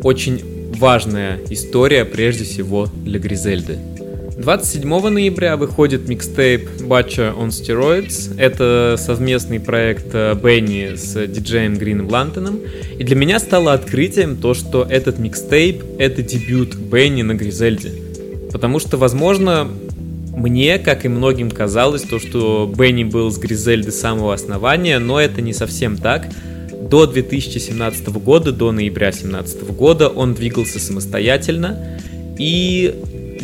[0.03, 3.96] очень важная история, прежде всего, для Гризельды.
[4.37, 8.37] 27 ноября выходит микстейп Batcha on Steroids.
[8.37, 12.59] Это совместный проект э, Бенни с диджеем Грином Лантоном.
[12.99, 17.91] И для меня стало открытием то, что этот микстейп— это дебют Бенни на Гризельде.
[18.51, 19.67] Потому что, возможно,
[20.35, 25.19] мне, как и многим казалось, то, что Бенни был с Гризельды с самого основания, но
[25.19, 26.27] это не совсем так.
[26.79, 31.97] До 2017 года, до ноября 2017 года он двигался самостоятельно,
[32.37, 32.93] и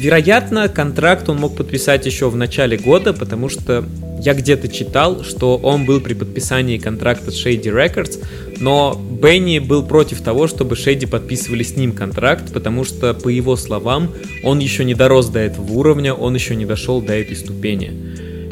[0.03, 3.85] Вероятно, контракт он мог подписать еще в начале года, потому что
[4.19, 8.21] я где-то читал, что он был при подписании контракта с Shady Records,
[8.59, 13.55] но Бенни был против того, чтобы Shady подписывали с ним контракт, потому что, по его
[13.55, 14.11] словам,
[14.43, 17.93] он еще не дорос до этого уровня, он еще не дошел до этой ступени.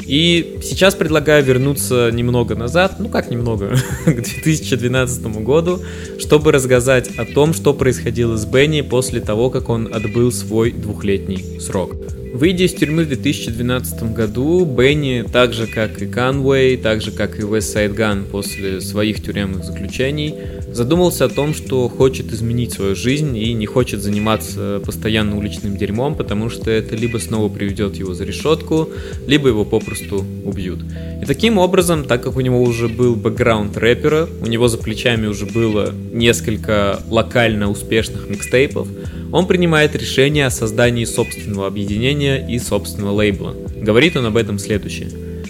[0.06, 5.80] И сейчас предлагаю вернуться немного назад, ну как немного, к 2012 году,
[6.18, 11.60] чтобы рассказать о том, что происходило с Бенни после того, как он отбыл свой двухлетний
[11.60, 11.94] срок.
[12.32, 17.38] Выйдя из тюрьмы в 2012 году, Бенни, так же как и Канвей, так же как
[17.38, 20.34] и West Side Gun после своих тюремных заключений,
[20.72, 26.14] задумался о том, что хочет изменить свою жизнь и не хочет заниматься постоянно уличным дерьмом,
[26.14, 28.88] потому что это либо снова приведет его за решетку,
[29.26, 30.80] либо его попросту убьют.
[31.20, 35.26] И таким образом, так как у него уже был бэкграунд рэпера, у него за плечами
[35.26, 38.88] уже было несколько локально успешных микстейпов,
[39.32, 43.56] он принимает решение о создании собственного объединения и собственного лейбла.
[43.74, 45.08] Говорит он об этом следующее.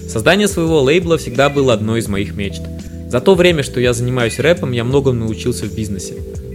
[0.08, 2.62] Создание своего лейбла всегда было одной из моих мечт.
[3.08, 6.14] За то время, что я занимаюсь рэпом, я многому научился в бизнесе.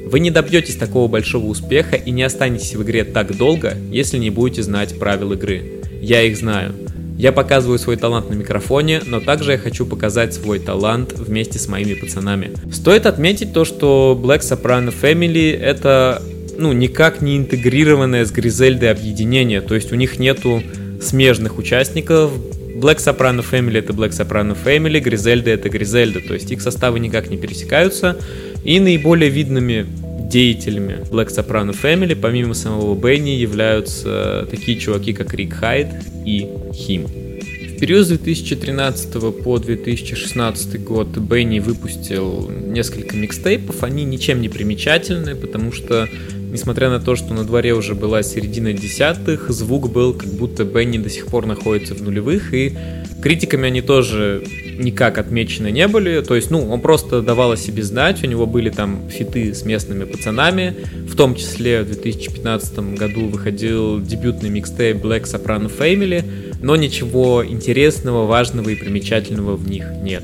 [0.10, 4.30] Вы не добьетесь такого большого успеха и не останетесь в игре так долго, если не
[4.30, 5.82] будете знать правил игры.
[6.02, 6.74] Я их знаю.
[7.18, 11.68] Я показываю свой талант на микрофоне, но также я хочу показать свой талант вместе с
[11.68, 12.52] моими пацанами.
[12.72, 16.22] Стоит отметить то, что Black Soprano Family это
[16.58, 20.64] ну, никак не интегрированное с Гризельдой объединение, то есть у них нету
[21.02, 22.32] смежных участников.
[22.76, 27.30] Black Soprano Family это Black Soprano Family, Гризельда это Гризельда, то есть их составы никак
[27.30, 28.18] не пересекаются.
[28.64, 29.86] И наиболее видными
[30.30, 35.88] деятелями Black Soprano Family, помимо самого Бенни, являются такие чуваки, как Рик Хайд
[36.26, 37.08] и Хим.
[37.08, 45.36] В период с 2013 по 2016 год Бенни выпустил несколько микстейпов, они ничем не примечательны,
[45.36, 46.10] потому что
[46.52, 50.98] Несмотря на то, что на дворе уже была середина десятых, звук был как будто Бенни
[50.98, 52.74] до сих пор находится в нулевых, и
[53.22, 54.44] критиками они тоже
[54.78, 58.46] никак отмечены не были, то есть, ну, он просто давал о себе знать, у него
[58.46, 60.76] были там фиты с местными пацанами,
[61.08, 66.24] в том числе в 2015 году выходил дебютный микстейп Black Soprano Family,
[66.62, 70.24] но ничего интересного, важного и примечательного в них нет.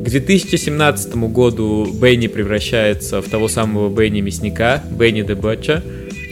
[0.00, 5.82] К 2017 году Бенни превращается в того самого Бенни Мясника, Бенни де Батча.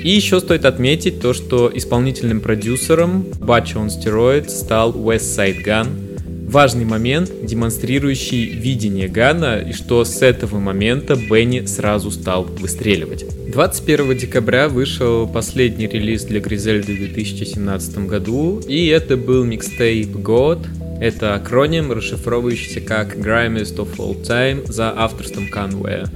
[0.02, 6.07] И еще стоит отметить то, что исполнительным продюсером Батча on Steroids стал West Side Gun.
[6.48, 13.26] Важный момент, демонстрирующий видение Гана, и что с этого момента Бенни сразу стал выстреливать.
[13.52, 20.66] 21 декабря вышел последний релиз для Гризельды в 2017 году, и это был микстейп God,
[21.02, 26.08] это акроним, расшифровывающийся как Grimiest of All Time за авторством Conway.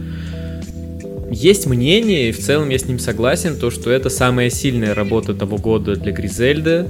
[1.30, 5.34] Есть мнение, и в целом я с ним согласен, то, что это самая сильная работа
[5.34, 6.86] того года для Гризельды,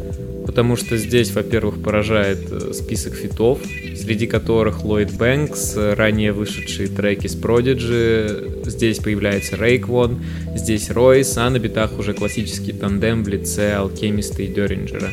[0.47, 3.61] потому что здесь, во-первых, поражает э, список фитов,
[3.97, 10.21] среди которых Ллойд Бэнкс, ранее вышедшие треки с Prodigy, здесь появляется Рейквон,
[10.55, 15.11] здесь Ройс, а на битах уже классический тандем в лице Алкемиста и Деринджера.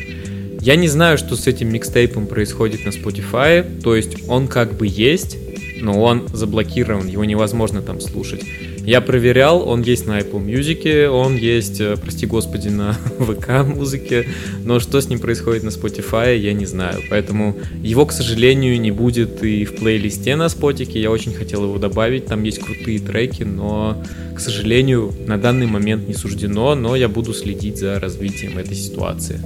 [0.60, 4.86] Я не знаю, что с этим микстейпом происходит на Spotify, то есть он как бы
[4.86, 5.38] есть,
[5.80, 8.44] но он заблокирован, его невозможно там слушать.
[8.84, 14.26] Я проверял, он есть на Apple Music, он есть, э, прости господи, на ВК музыке,
[14.64, 17.00] но что с ним происходит на Spotify, я не знаю.
[17.10, 20.98] Поэтому его, к сожалению, не будет и в плейлисте на Spotify.
[20.98, 24.02] Я очень хотел его добавить, там есть крутые треки, но,
[24.34, 29.40] к сожалению, на данный момент не суждено, но я буду следить за развитием этой ситуации.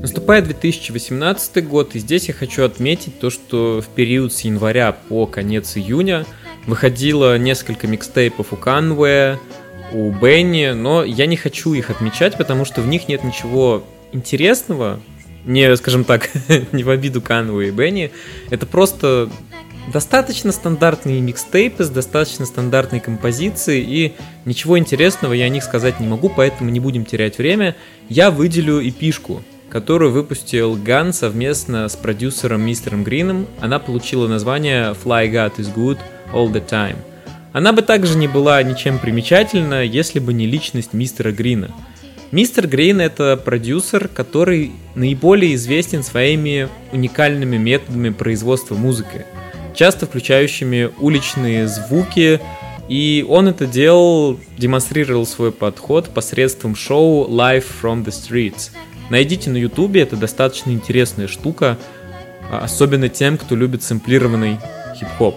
[0.00, 5.26] Наступает 2018 год, и здесь я хочу отметить то, что в период с января по
[5.26, 6.24] конец июня
[6.70, 9.38] выходило несколько микстейпов у Канвея,
[9.92, 15.00] у Бенни, но я не хочу их отмечать, потому что в них нет ничего интересного,
[15.44, 16.30] не, скажем так,
[16.72, 18.12] не в обиду Канвея и Бенни,
[18.50, 19.28] это просто
[19.92, 24.14] достаточно стандартные микстейпы с достаточно стандартной композицией, и
[24.44, 27.76] ничего интересного я о них сказать не могу, поэтому не будем терять время.
[28.08, 33.46] Я выделю эпишку, которую выпустил Ган совместно с продюсером Мистером Грином.
[33.60, 35.98] Она получила название Fly God is Good
[36.32, 36.96] All the Time.
[37.52, 41.70] Она бы также не была ничем примечательна, если бы не личность Мистера Грина.
[42.32, 49.26] Мистер Грин это продюсер, который наиболее известен своими уникальными методами производства музыки,
[49.74, 52.40] часто включающими уличные звуки,
[52.88, 58.70] и он это делал, демонстрировал свой подход посредством шоу Live from the Streets–
[59.10, 61.76] Найдите на ютубе, это достаточно интересная штука,
[62.50, 64.58] а, особенно тем, кто любит сэмплированный
[64.96, 65.36] хип-хоп.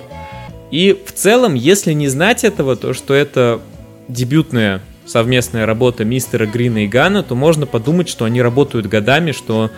[0.72, 3.60] И в целом, если не знать этого, то что это
[4.08, 9.72] дебютная совместная работа мистера Грина и Гана, то можно подумать, что они работают годами, что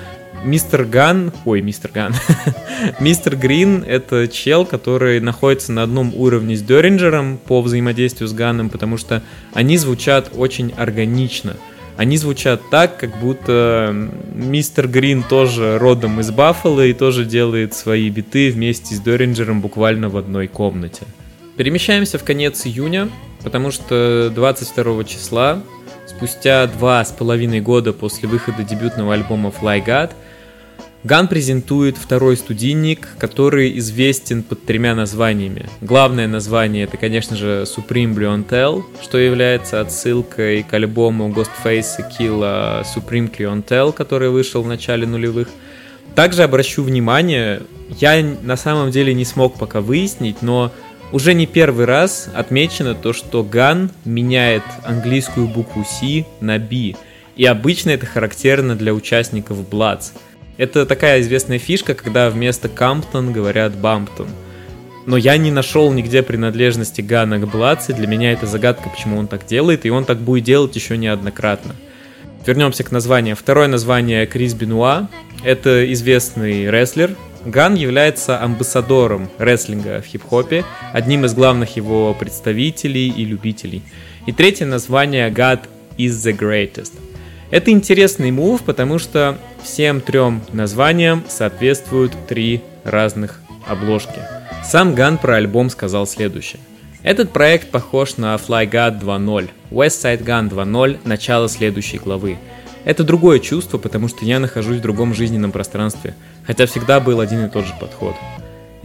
[0.43, 2.13] мистер Ган, ой, мистер Ган,
[2.99, 8.69] мистер Грин— это чел, который находится на одном уровне с Деринджером по взаимодействию с Ганом,
[8.69, 11.55] потому что они звучат очень органично—
[11.97, 13.95] они звучат так, как будто
[14.33, 20.09] мистер Грин тоже родом из Баффала и тоже делает свои биты вместе с Доринджером буквально
[20.09, 21.03] в одной комнате.
[21.55, 23.09] Перемещаемся в конец июня,
[23.43, 25.63] потому что 22 числа,
[26.05, 30.11] спустя два с половиной года после выхода дебютного альбома Fly God,
[31.05, 35.67] Ган презентует второй студийник, который известен под тремя названиями.
[35.79, 42.83] Главное название это, конечно же, Supreme Clientele, что является отсылкой к альбому Ghostface и Killa
[42.83, 45.47] Supreme Clientele, который вышел в начале нулевых.
[46.15, 47.61] Также обращу внимание,
[47.99, 50.71] я на самом деле не смог пока выяснить, но
[51.11, 56.95] Уже не первый раз отмечено то, что Ган меняет английскую букву C на B,
[57.35, 60.13] и обычно это характерно для участников Bloods.
[60.57, 64.27] Это такая известная фишка, когда вместо Камптон говорят Бамптон.
[65.05, 69.17] Но я не нашел нигде принадлежности Гана к Бладс, и для меня это загадка, почему
[69.17, 71.75] он так делает, и он так будет делать еще неоднократно.
[72.45, 73.35] Вернемся к названию.
[73.35, 75.09] Второе название Крис Бенуа.
[75.43, 77.15] Это известный рестлер.
[77.43, 80.63] Ган является амбассадором рестлинга в хип-хопе,
[80.93, 83.83] одним из главных его представителей и любителей.
[84.25, 85.61] И третье название God
[85.97, 86.93] is the greatest.
[87.55, 94.19] Это интересный move, потому что всем трем названиям соответствуют три разных обложки.
[94.65, 96.59] Сам Ган про альбом сказал следующее.
[97.01, 102.37] Этот проект похож на FLYGOD 2.0, Westside Gunn 2.0, начало следующей главы.
[102.83, 106.13] Это другое чувство, потому что я нахожусь в другом жизненном пространстве,
[106.45, 108.15] хотя всегда был один и тот же подход.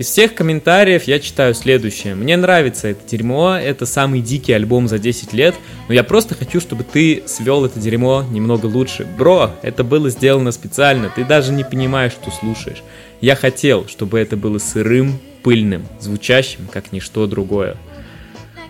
[0.01, 2.14] Из всех комментариев я читаю следующее.
[2.14, 5.55] Мне нравится это дерьмо, это самый дикий альбом за 10 лет,
[5.89, 9.06] но я просто хочу, чтобы ты свел это дерьмо немного лучше.
[9.18, 12.82] Бро, это было сделано специально, ты даже не понимаешь, что слушаешь.
[13.20, 17.77] Я хотел, чтобы это было сырым, пыльным, звучащим, как ничто другое.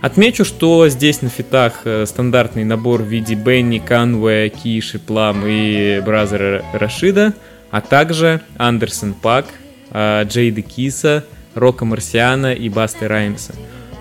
[0.01, 6.03] Отмечу, что здесь на фитах э, стандартный набор в виде Бенни, Канве, Киши, Плам и
[6.05, 7.35] Бразера Рашида,
[7.71, 9.47] а также Андерсон Пак,
[9.93, 13.55] Джейда Киса, Рока Марсиана и Басты Раймса.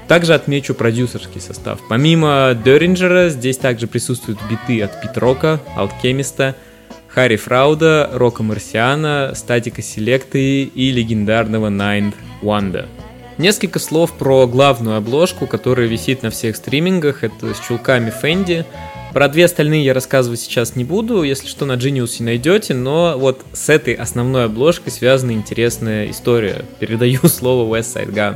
[0.07, 1.79] Также отмечу продюсерский состав.
[1.87, 6.55] Помимо Деринджера, здесь также присутствуют биты от Питрока, Алкемиста,
[7.07, 12.87] Харри Фрауда, Рока Марсиана, Статика Селекты и легендарного Найнд Wanda.
[13.37, 17.23] Несколько слов про главную обложку, которая висит на всех стримингах.
[17.23, 18.65] Это с чулками Фенди.
[19.13, 23.43] Про две остальные я рассказывать сейчас не буду, если что, на Genius найдете, но вот
[23.53, 26.63] с этой основной обложкой связана интересная история.
[26.79, 28.35] Передаю слово West Side Gun.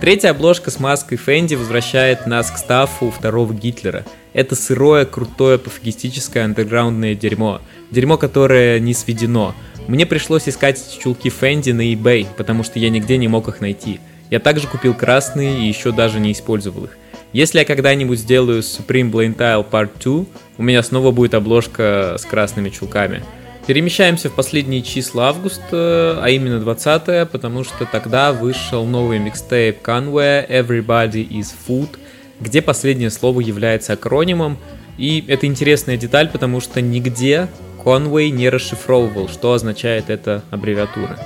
[0.00, 4.04] Третья обложка с маской Фенди возвращает нас к стафу второго Гитлера.
[4.32, 7.60] Это сырое, крутое, пофигистическое андерграундное дерьмо.
[7.90, 9.54] Дерьмо, которое не сведено.
[9.86, 14.00] Мне пришлось искать чулки Фенди на eBay, потому что я нигде не мог их найти.
[14.30, 16.96] Я также купил красные и еще даже не использовал их.
[17.32, 20.24] Если я когда-нибудь сделаю Supreme Blind Tile Part 2,
[20.58, 23.22] у меня снова будет обложка с красными чулками.
[23.68, 30.48] Перемещаемся в последние числа августа, а именно 20 потому что тогда вышел новый микстейп Conway
[30.48, 31.90] Everybody is Food,
[32.40, 34.58] где последнее слово является акронимом,
[34.98, 37.48] и это интересная деталь, потому что нигде
[37.82, 41.18] Конвей не расшифровывал, что означает эта аббревиатура.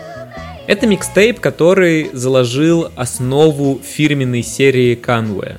[0.67, 5.59] Это микстейп, который заложил основу фирменной серии Конвея.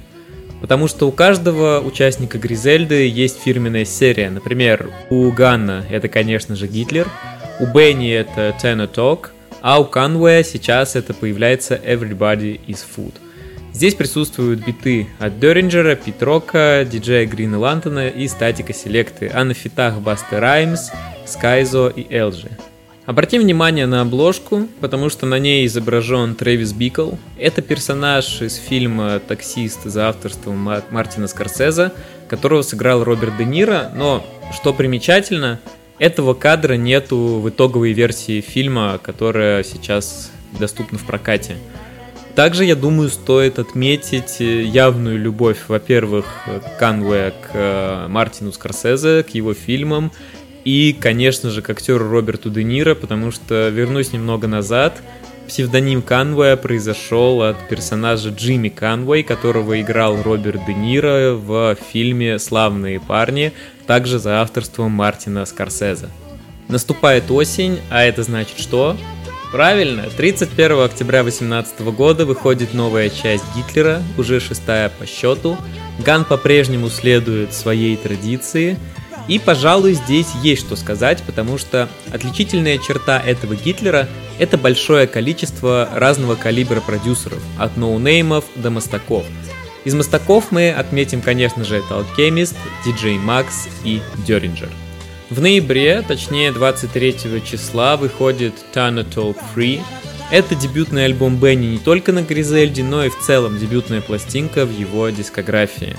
[0.61, 4.29] Потому что у каждого участника Гризельды есть фирменная серия.
[4.29, 7.07] Например, у Ганна это, конечно же, Гитлер,
[7.59, 9.29] у Бенни это Tenor Talk,
[9.61, 13.13] а у Конвея сейчас это появляется Everybody is Food.
[13.73, 19.99] Здесь присутствуют биты от Деринджера, Питрока, диджея Грина Лантона и статика селекты, а на фитах
[19.99, 20.91] Басты Раймс,
[21.25, 22.51] Скайзо и Элджи.
[23.05, 27.11] Обратим внимание на обложку, потому что на ней изображен Трэвис Бикл.
[27.37, 30.57] Это персонаж из фильма «Таксист» за авторством
[30.89, 31.91] Мартина Скорсезе,
[32.27, 35.59] которого сыграл Роберт Де Ниро, но, что примечательно,
[35.99, 41.57] этого кадра нету в итоговой версии фильма, которая сейчас доступна в прокате.
[42.33, 46.25] Также, я думаю, стоит отметить э, явную любовь, во-первых,
[46.77, 50.11] Канвея к э, Мартину Скорсезе, к его фильмам,
[50.65, 55.01] и, конечно же, к актеру Роберту Де Ниро, потому что, вернусь немного назад,
[55.47, 62.99] псевдоним Канвея произошел от персонажа Джимми Канвей, которого играл Роберт Де Ниро в фильме «Славные
[62.99, 63.53] парни»,
[63.85, 66.09] также за авторством Мартина Скорсезе.
[66.67, 68.97] Наступает осень, а это значит что?
[69.51, 75.57] Правильно, 31 октября 2018 года выходит новая часть Гитлера, уже шестая по счету.
[76.03, 78.77] Ган по-прежнему следует своей традиции.
[79.27, 84.07] И, пожалуй, здесь есть что сказать, потому что отличительная черта этого Гитлера—
[84.39, 89.25] это большое количество разного калибра продюсеров, от ноунеймов до мастаков.
[89.83, 94.69] Из мастаков мы отметим, конечно же, это Alchemist, DJ Max и Деринджер.
[95.29, 99.81] В ноябре, точнее 23 числа, выходит Tana Talk Free.
[100.31, 104.71] Это дебютный альбом Бенни не только на Гризельде, но и в целом дебютная пластинка в
[104.71, 105.95] его дискографии.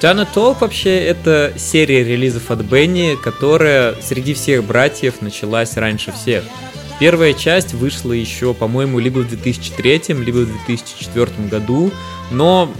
[0.00, 6.44] Tana Talk вообще это серия релизов от Бенни, которая среди всех братьев началась раньше всех.
[7.00, 11.90] Первая часть вышла еще, по-моему, либо в 2003, либо в 2004 году,
[12.30, 12.72] но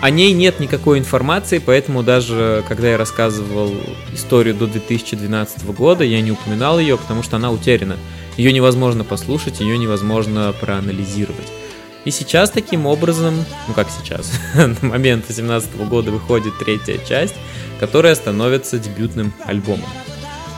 [0.00, 3.74] о ней нет никакой информации, поэтому даже когда я рассказывал
[4.14, 7.96] историю до 2012 года, я не упоминал ее, потому что она утеряна.
[8.36, 11.48] Ее невозможно послушать, ее невозможно проанализировать.
[12.04, 17.34] И сейчас таким образом, ну как сейчас, на момент 2018 года выходит третья часть,
[17.78, 19.88] которая становится дебютным альбомом.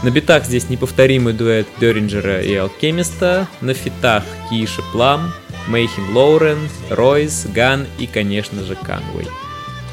[0.02, 5.32] На битах здесь неповторимый дуэт Деринджера и Алкемиста, на фитах Keisha Plum,
[5.68, 9.28] Meyhem Lauren, Ройс, Ган и, конечно же, Канвей.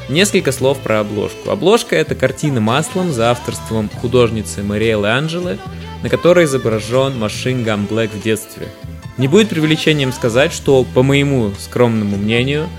[0.08, 1.50] Несколько слов про обложку.
[1.50, 5.58] Обложка— это картина маслом за авторством художницы Мариэлы Анджелы,
[6.02, 8.66] на которой изображен Machine Gun Black в детстве.
[9.20, 12.70] Не будет преувеличением сказать, что, по моему скромному мнению,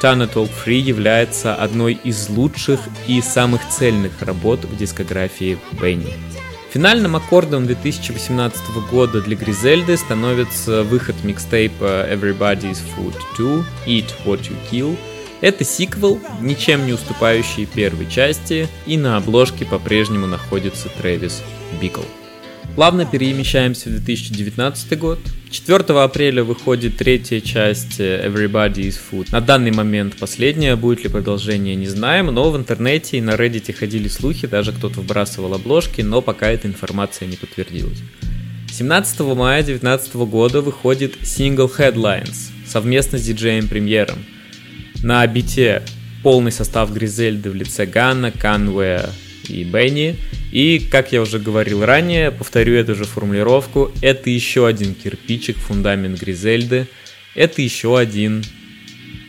[0.00, 6.14] Tana Talk Three является одной из лучших и самых цельных работ в дискографии Бенни.
[6.72, 14.56] Финальным аккордом 2018 года для Гризельды становится выход микстейпа Everybody's Food 2 Eat What You
[14.72, 14.96] Kill.
[15.42, 21.42] Это сиквел, ничем не уступающий первой части, и на обложке по-прежнему находится Трэвис
[21.78, 22.00] Бикл.
[22.76, 25.18] Плавно перемещаемся в 2019 год.
[25.50, 29.28] 4 апреля выходит третья часть Everybody is Food.
[29.32, 33.72] На данный момент последняя, будет ли продолжение, не знаем, но в интернете и на Reddit
[33.72, 37.98] ходили слухи, даже кто-то вбрасывал обложки, но пока эта информация не подтвердилась.
[38.70, 44.24] 17 мая 2019 года выходит сингл Headlines совместно с диджеем-премьером.
[45.02, 45.82] На бите
[46.22, 49.10] полный состав Гризельды в лице Ганна, Канвея
[49.48, 50.16] и Бенни–
[50.52, 56.20] и, как я уже говорил ранее, повторю эту же формулировку, это еще один кирпичик фундамент
[56.20, 56.88] Гризельды,
[57.34, 58.42] это еще один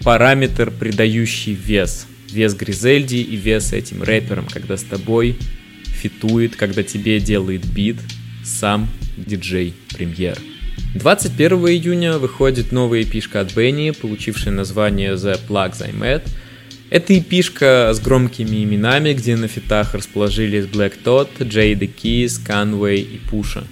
[0.04, 2.08] параметр, придающий вес.
[2.32, 5.38] Вес Гризельди и вес этим рэперам, когда с тобой
[5.86, 7.98] фитует, когда тебе делает бит
[8.44, 10.38] сам диджей премьер.
[10.96, 16.24] 21 июня выходит новая эпишка от Бенни, получившая название The Plugs I Met–
[16.92, 22.98] это эпишка с громкими именами, где на фитах расположились Black Todd, Jay The Keys, Conway
[22.98, 23.64] и Пуша.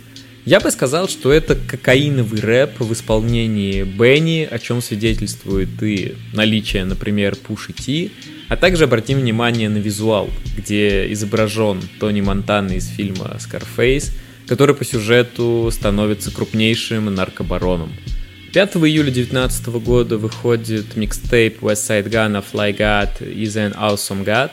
[0.46, 6.86] Я бы сказал, что это кокаиновый рэп в исполнении Бенни, о чем свидетельствует и наличие,
[6.86, 8.12] например, Пуши Ти,
[8.48, 14.14] а также обратим внимание на визуал, где изображен Тони Монтана из фильма Scarface,
[14.48, 17.92] который по сюжету становится крупнейшим наркобароном.
[18.52, 24.52] 5 июля 2019 года выходит микстейп Westside Gun Fly God is an Awesome God.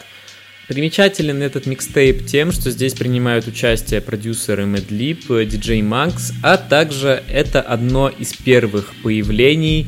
[0.68, 7.62] Примечателен этот микстейп тем, что здесь принимают участие продюсеры Madlib, диджей Max, а также это
[7.62, 9.86] одно из первых появлений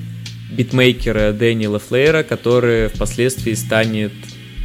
[0.52, 4.12] битмейкера Дэниела Флейра, который впоследствии станет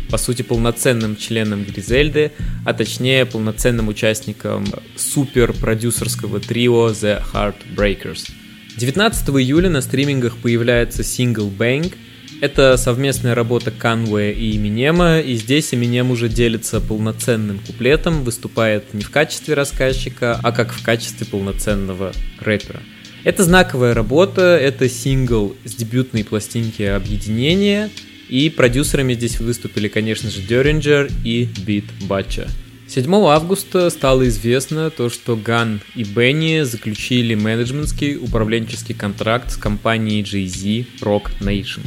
[0.10, 2.34] по сути, полноценным членом Гризельды,
[2.66, 4.64] а точнее полноценным участником
[4.96, 8.43] супер-продюсерского трио The Heartbreakers.
[8.78, 11.94] 19 июля на стримингах появляется сингл Bang.
[12.42, 19.04] Это совместная работа Канвея и Эминема, и здесь Эминем уже делится полноценным куплетом, выступает не
[19.04, 22.82] в качестве рассказчика, а как в качестве полноценного рэпера.
[23.24, 27.90] Это знаковая работа, это сингл с дебютной пластинки объединения,
[28.28, 32.48] и продюсерами здесь выступили, конечно же, Деринджер и Бит Батча.
[32.94, 40.22] 7 августа стало известно то, что Ган и Бенни заключили менеджментский управленческий контракт с компанией
[40.22, 41.82] Jay-Z Rock Nation.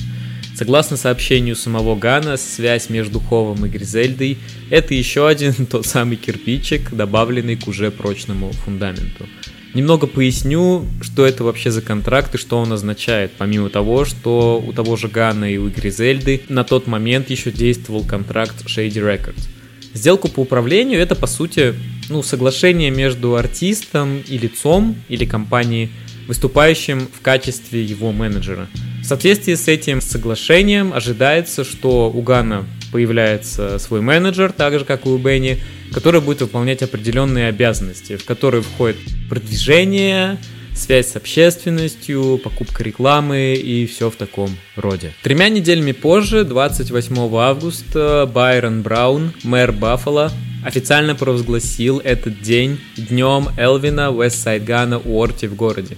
[0.57, 4.39] Согласно сообщению самого Гана, связь между Ховом и Гризельдой–
[4.71, 9.29] это еще один тот самый кирпичик, добавленный к уже прочному фундаменту.
[9.75, 14.73] Немного поясню, что это вообще за контракт и что он означает, помимо того, что у
[14.73, 19.51] того же Гана и у Гризельды на тот момент еще действовал контракт Shady Records–
[19.97, 21.75] Сделку по управлению это по сути
[22.11, 25.89] ну, соглашение между артистом и лицом или компанией,
[26.29, 28.69] выступающим в качестве его менеджера.
[29.01, 35.07] В соответствии с этим соглашением ожидается, что у Гана появляется свой менеджер, так же как
[35.07, 35.63] и у Бенни,
[35.95, 38.99] который будет выполнять определенные обязанности, в которые входит
[39.31, 40.37] продвижение,
[40.77, 45.13] связь с общественностью, покупка рекламы и все в таком роде.
[45.23, 50.31] Тремя неделями позже, 28 августа, Байрон Браун, мэр Баффало,
[50.65, 55.97] официально провозгласил этот день днем Элвина Уэстсайдгана Уорти в городе.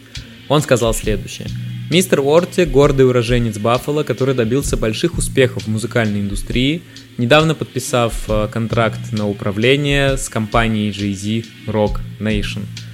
[0.49, 1.49] Он сказал следующее.
[1.91, 6.83] Мистер Уорти– гордый уроженец Баффало, который добился больших успехов в музыкальной индустрии,
[7.17, 12.65] недавно подписав э, контракт на управление с компанией Jay-Z Rock Nation–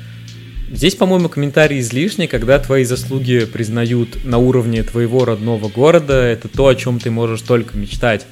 [0.70, 6.68] Здесь, по-моему, комментарий излишний, когда твои заслуги признают на уровне твоего родного города, это то,
[6.68, 8.26] о чем ты можешь только мечтать.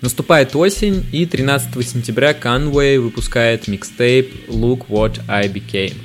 [0.00, 5.96] Наступает осень, и 13 сентября Conway выпускает микстейп Look What I Became.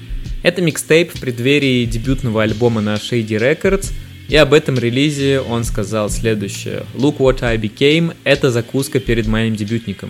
[0.41, 3.91] Это микстейп в преддверии дебютного альбома на Shady Records,
[4.30, 6.85] и об этом релизе он сказал следующее.
[6.95, 10.10] Look What I Became— это закуска перед моим дебютником.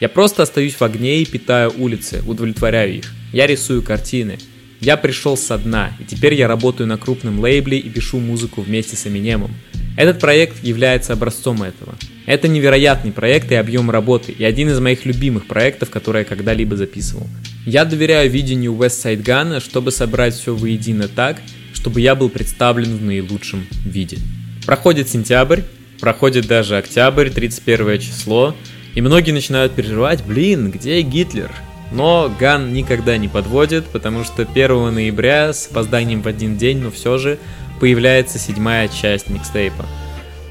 [0.00, 3.12] Я просто остаюсь в огне и питаю улицы, удовлетворяю их.
[3.32, 4.38] Я рисую картины.
[4.84, 8.96] Я пришел со дна, и теперь я работаю на крупном лейбле и пишу музыку вместе
[8.96, 9.50] с Эминемом.
[9.96, 11.94] Этот проект является образцом этого.
[12.26, 16.76] Это невероятный проект и объем работы, и один из моих любимых проектов, который я когда-либо
[16.76, 17.26] записывал.
[17.64, 21.40] Я доверяю видению West Side Gun, чтобы собрать все воедино так,
[21.72, 24.18] чтобы я был представлен в наилучшем виде.
[24.66, 25.62] Проходит сентябрь,
[25.98, 28.54] проходит даже октябрь, 31 число,
[28.94, 31.50] и многие начинают переживать, блин, где Гитлер?
[31.92, 36.90] Но Ган никогда не подводит, потому что 1 ноября с опозданием в один день, но
[36.90, 37.38] все же,
[37.80, 39.84] появляется седьмая часть микстейпа.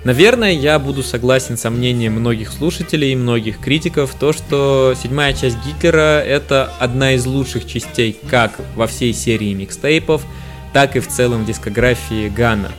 [0.03, 5.57] Наверное, я буду согласен со мнением многих слушателей и многих критиков, то, что седьмая часть
[5.65, 10.25] Гитлера это одна из лучших частей как во всей серии микстейпов,
[10.73, 12.69] так и в целом дискографии Гана.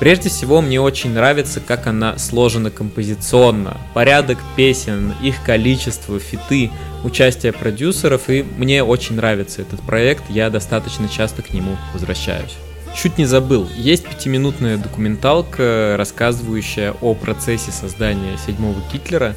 [0.00, 6.70] Прежде всего, мне очень нравится, как она сложена композиционно, порядок песен, их количество, фиты,
[7.04, 12.56] участие продюсеров, и мне очень нравится этот проект, я достаточно часто к нему возвращаюсь.
[12.96, 19.36] Чуть не забыл, есть пятиминутная документалка, рассказывающая о процессе создания седьмого Гитлера.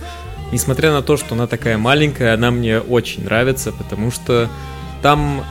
[0.53, 4.49] Несмотря на то, что она такая маленькая, она мне очень нравится, потому что
[5.01, 5.43] там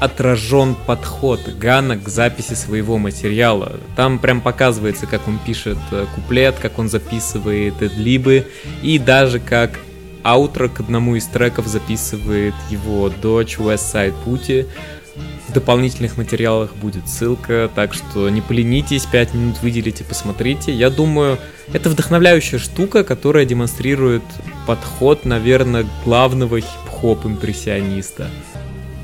[0.00, 3.80] отражен подход Гана к записи своего материала.
[3.96, 8.46] Там прям показывается, как он пишет э, куплет, как он записывает эдлибы,
[8.82, 9.78] и даже как
[10.22, 14.66] аутро к одному из треков записывает его дочь West Side Putty
[15.54, 20.72] дополнительных материалах будет ссылка, так что не поленитесь, 5 минут выделите, посмотрите.
[20.72, 21.38] Я думаю,
[21.72, 24.24] это вдохновляющая штука, которая демонстрирует
[24.66, 28.28] подход, наверное, главного хип-хоп-импрессиониста.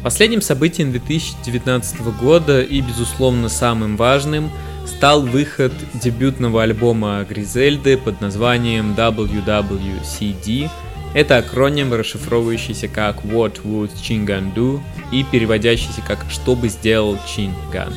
[0.02, 4.50] Последним событием 2019 года и, безусловно, самым важным
[4.86, 10.70] стал выход дебютного альбома Гризельды под названием WWCD–
[11.12, 17.92] это акроним, расшифровывающийся как What would Chingan do и переводящийся как Что бы сделал Чинган.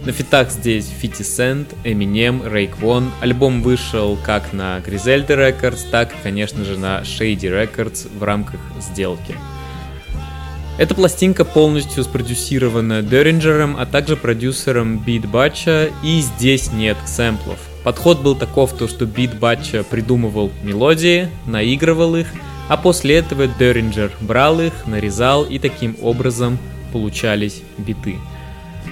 [0.00, 3.10] На фитах здесь 50 Cent, Eminem, Рейк Вон.
[3.20, 8.60] Альбом вышел как на Griselda Records, так и, конечно же, на Shady Records в рамках
[8.80, 9.36] сделки.
[10.80, 17.58] Эта пластинка полностью спродюсирована Деринджером, а также продюсером Beat Batcha, и здесь нет сэмплов.
[17.84, 22.28] Подход был таков, то, что Бит Батча придумывал мелодии, наигрывал их,
[22.68, 26.58] а после этого Деринджер брал их, нарезал и таким образом
[26.94, 28.16] получались биты.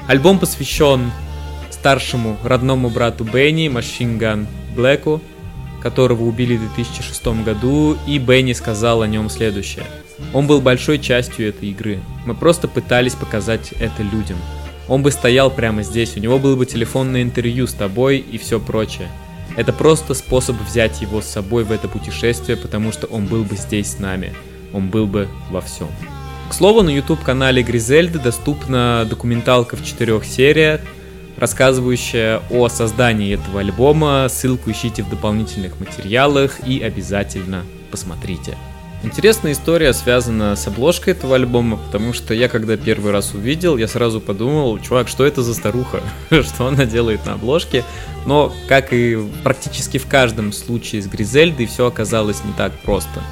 [0.09, 1.11] Альбом посвящен
[1.71, 4.47] старшему родному брату Бенни, Machine Gun
[4.77, 5.23] Блэку,
[5.81, 9.87] которого убили в 2006 году, и Бенни сказал о нем следующее.
[10.33, 12.01] Он был большой частью этой игры.
[12.27, 14.37] Мы просто пытались показать это людям
[14.89, 18.59] он бы стоял прямо здесь, у него было бы телефонное интервью с тобой и все
[18.59, 19.09] прочее.
[19.57, 23.57] Это просто способ взять его с собой в это путешествие, потому что он был бы
[23.57, 24.33] здесь с нами.
[24.73, 25.89] Он был бы во всем.
[26.49, 30.81] К слову, на YouTube-канале Гризельды доступна документалка в четырех сериях,
[31.37, 34.29] рассказывающая о создании этого альбома.
[34.31, 38.57] Ссылку ищите в дополнительных материалах и обязательно посмотрите.
[39.05, 43.87] Интересная история связана с обложкой этого альбома, потому что я когда первый раз увидел, я
[43.87, 47.85] сразу подумал, чувак, что это за старуха, что она делает на обложке.
[48.27, 53.23] Но, как и практически в каждом случае с Гризельдой, все оказалось не так просто.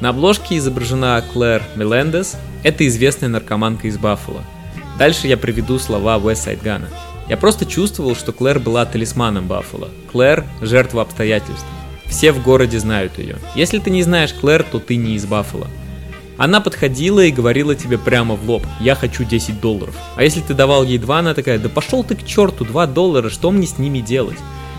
[0.00, 4.42] На обложке изображена Клэр Мелендес, это известная наркоманка из Баффало.
[4.98, 6.88] Дальше я приведу слова West Гана.
[7.28, 9.90] Я просто чувствовал, что Клэр была талисманом Баффало.
[10.10, 11.64] Клэр– жертва обстоятельств.
[12.08, 13.36] Все в городе знают ее.
[13.54, 15.68] Если ты не знаешь Клэр, то ты не из Баффала.
[16.36, 19.94] Она подходила и говорила тебе прямо в лоб, я хочу 10 долларов.
[20.16, 23.30] А если ты давал ей 2, она такая, да пошел ты к черту, 2 доллара,
[23.30, 24.38] что мне с ними делать?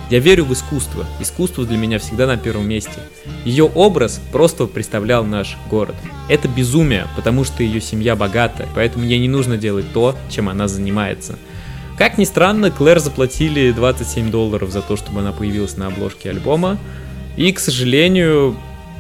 [0.10, 1.06] Я верю в искусство.
[1.20, 3.00] Искусство для меня всегда на первом месте.
[3.44, 5.96] Ее образ просто представлял наш город.
[6.30, 10.68] Это безумие, потому что ее семья богатая, поэтому ей не нужно делать то, чем она
[10.68, 11.40] занимается.
[11.98, 16.78] Как ни странно, Клэр заплатили 27 долларов за то, чтобы она появилась на обложке альбома,
[17.38, 18.56] и, к сожалению,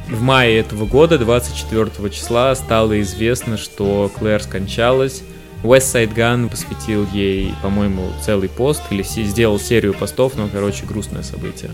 [0.10, 5.24] в мае этого года, 24 числа, стало известно, что Клэр скончалась.
[5.64, 11.72] Westside Gun посвятил ей, по-моему, целый пост или сделал серию постов, но, короче, грустное событие.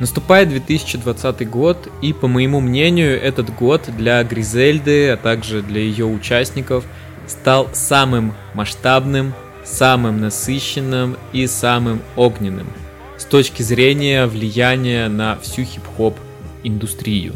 [0.00, 6.04] Наступает 2020 год, и, по моему мнению, этот год для Гризельды, а также для ее
[6.04, 6.84] участников,
[7.26, 9.32] стал самым масштабным,
[9.64, 12.66] самым насыщенным и самым огненным–
[13.22, 16.16] с точки зрения влияния на всю хип-хоп
[16.64, 17.34] индустрию.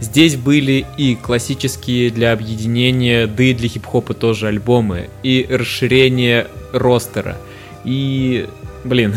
[0.00, 7.36] Здесь были и классические для объединения, да и для хип-хопа тоже альбомы, и расширение ростера,
[7.84, 8.48] и...
[8.84, 9.14] Блин,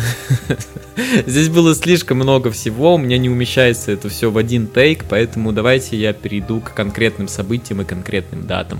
[1.28, 5.54] здесь было слишком много всего, у меня не умещается это все в один тейк, поэтому
[5.54, 8.80] давайте я перейду к конкретным событиям и конкретным датам.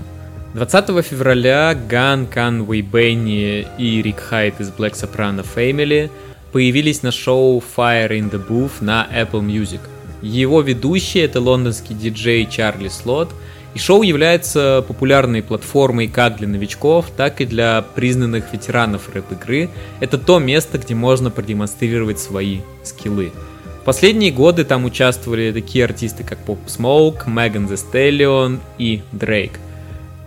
[0.54, 6.10] 20 февраля Ган, Канвей Бенни и Rick Hyde из Black Soprano Family–
[6.52, 9.80] появились на шоу Fire in the Booth на Apple Music.
[10.20, 13.30] Его ведущий это лондонский диджей Чарли Слот,
[13.74, 19.70] и шоу является популярной платформой как для новичков, так и для признанных ветеранов рэп-игры.
[19.98, 23.32] Это то место, где можно продемонстрировать свои скиллы.
[23.80, 29.56] В последние годы там участвовали такие артисты, как Pop Smoke, Megan Thee Stallion и Drake.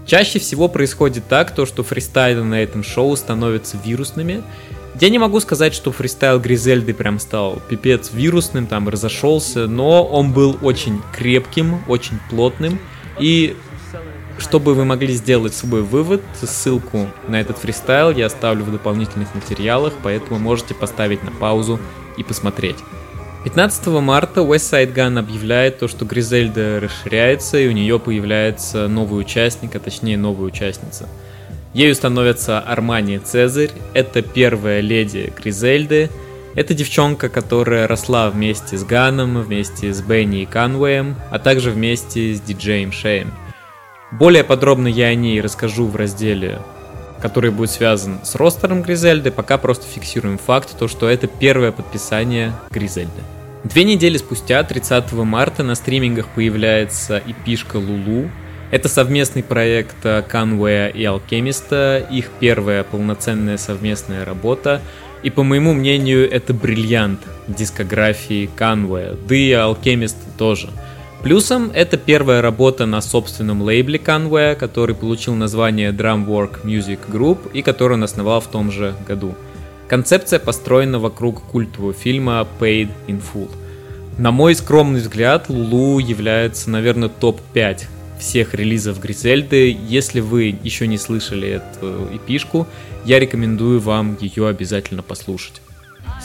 [0.06, 4.44] Чаще всего происходит так, то, что фристайлы на этом шоу становятся вирусными.
[5.02, 10.32] Я не могу сказать, что фристайл Гризельды прям стал пипец вирусным, там разошелся, но он
[10.32, 12.80] был очень крепким, очень плотным.
[13.20, 13.58] И
[14.38, 19.94] чтобы вы могли сделать свой вывод, ссылку на этот фристайл я оставлю в дополнительных материалах,
[20.02, 21.80] поэтому можете поставить на паузу
[22.18, 22.78] и посмотреть.
[23.44, 29.76] 15 марта Westside Gun объявляет то, что Гризельда расширяется и у нее появляется новый участник,
[29.76, 31.08] а точнее новая участница.
[31.76, 36.10] Ею становится Армания Цезарь, это первая леди Гризельды,
[36.56, 42.34] это девчонка, которая росла вместе с Ганом, вместе с Бенни и Канвеем, а также вместе
[42.34, 43.34] с диджеем Шеем.
[44.14, 46.60] Более подробно я о ней расскажу в разделе,
[47.22, 52.54] который будет связан с ростером Гризельды, пока просто фиксируем факт, то, что это первое подписание
[52.72, 53.22] Гризельды.
[53.66, 58.30] Две недели спустя, 30 марта, на стримингах появляется эпишка Лулу.
[58.76, 59.96] Это совместный проект
[60.28, 64.82] Канвея и Алкемиста, их первая полноценная совместная работа.
[65.24, 70.68] И по моему мнению, это бриллиант дискографии Канвея, да и Алкемист тоже.
[71.24, 77.62] Плюсом это первая работа на собственном лейбле Conway, который получил название Drumwork Music Group и
[77.62, 79.36] который он основал в том же году.
[79.88, 83.50] Концепция построена вокруг культового фильма Paid in Full.
[84.18, 87.86] На мой скромный взгляд, Лулу является, наверное, топ-5
[88.20, 89.78] всех релизов Гризельды.
[89.88, 92.68] Если вы еще не слышали эту эпишку,
[93.06, 95.62] я рекомендую вам ее обязательно послушать.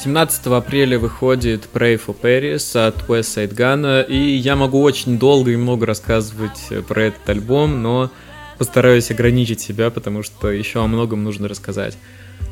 [0.02, 5.56] 17 апреля выходит Pray for Paris от Side Gun, и я могу очень долго и
[5.56, 8.10] много рассказывать про этот альбом, но
[8.56, 11.98] постараюсь ограничить себя, потому что еще о многом нужно рассказать.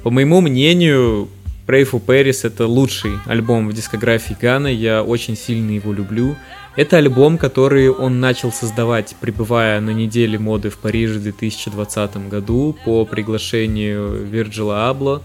[0.03, 1.29] По моему мнению,
[1.67, 6.35] Pray for Paris это лучший альбом в дискографии Гана, я очень сильно его люблю.
[6.79, 12.79] Это альбом, который он начал создавать, пребывая на неделе моды в Париже в 2020 году
[12.85, 15.21] по приглашению Вирджила Абло.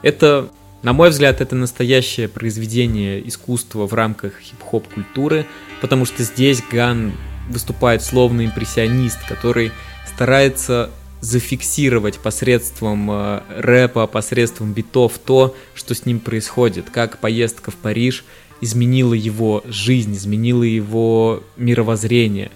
[0.00, 0.48] Это,
[0.82, 5.44] на мой взгляд, это настоящее произведение искусства в рамках хип-хоп культуры,
[5.82, 7.12] потому что здесь Ган
[7.50, 9.72] выступает словно импрессионист, который
[10.06, 10.88] старается
[11.20, 18.24] зафиксировать посредством э, рэпа, посредством битов то, что с ним происходит, как поездка в Париж
[18.60, 22.50] изменила его жизнь, изменила его мировоззрение.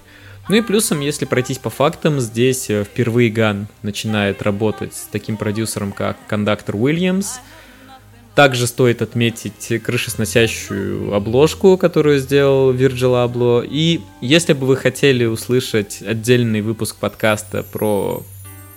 [0.49, 5.37] Ну и плюсом, если пройтись по фактам, здесь э, впервые Ган начинает работать с таким
[5.37, 7.39] продюсером, как Кондактор Уильямс.
[8.35, 13.63] Также стоит отметить крышесносящую обложку, которую сделал Вирджил Абло.
[13.63, 18.25] И если бы вы хотели услышать отдельный выпуск подкаста про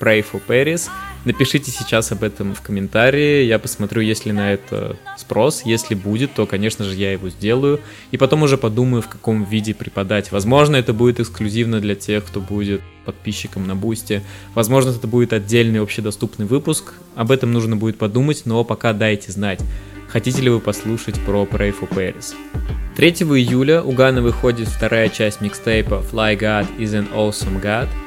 [0.05, 0.89] Pray for Paris.
[1.25, 5.63] Напишите сейчас об этом в комментарии, я посмотрю, есть ли на это спрос.
[5.65, 7.79] Если будет, то, конечно же, я его сделаю.
[8.11, 10.31] И потом уже подумаю, в каком виде преподать.
[10.31, 14.21] Возможно, это будет эксклюзивно для тех, кто будет подписчиком на Бусте.
[14.53, 16.93] Возможно, это будет отдельный общедоступный выпуск.
[17.15, 19.61] Об этом нужно будет подумать, но пока дайте знать.
[20.07, 22.35] Хотите ли вы послушать про Pray for Paris?
[22.97, 27.89] 3 июля у Гана выходит вторая часть микстейпа Fly God is an Awesome God–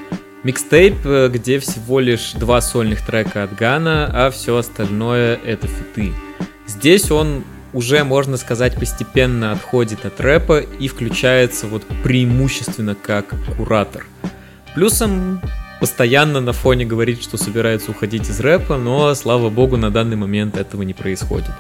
[0.45, 6.13] Микстейп, э, где всего лишь два сольных трека от Гана, а все остальное это фиты.
[6.67, 14.07] Здесь он уже, можно сказать, постепенно отходит от рэпа и включается вот преимущественно как куратор.
[14.75, 15.41] Плюсом
[15.81, 20.57] постоянно на фоне говорит, что собирается уходить из рэпа, но, слава богу, на данный момент
[20.57, 21.51] этого не происходит.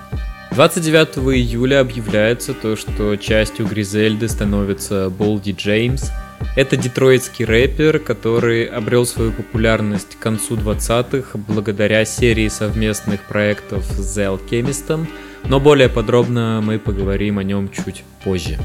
[0.52, 6.10] 29 июля объявляется то, что частью Гризельды становится Болди Джеймс–
[6.56, 14.18] это детройтский рэпер, который обрел свою популярность к концу 20-х благодаря серии совместных проектов с
[14.18, 15.06] The Alchemist,
[15.44, 18.58] но более подробно мы поговорим о нем чуть позже.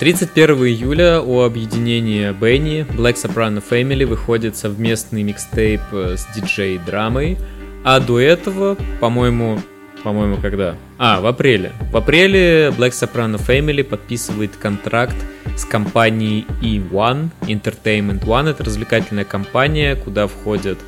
[0.00, 7.38] 31 июля у объединения Бенни Black Soprano Family выходит совместный микстейп с диджей-драмой,
[7.84, 9.60] а до этого, по-моему,
[10.06, 10.76] по-моему, когда?
[10.98, 11.72] А, в апреле.
[11.90, 15.16] В апреле Black Soprano Family подписывает контракт
[15.56, 18.48] с компанией E1, Entertainment One.
[18.50, 20.78] Это развлекательная компания, куда входят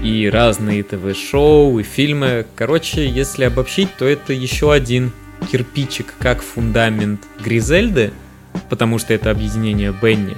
[0.00, 2.46] и разные ТВ-шоу, и фильмы.
[2.54, 5.10] Короче, если обобщить, то это еще один
[5.50, 8.12] кирпичик, как фундамент Гризельды,
[8.70, 10.36] потому что это объединение Бенни.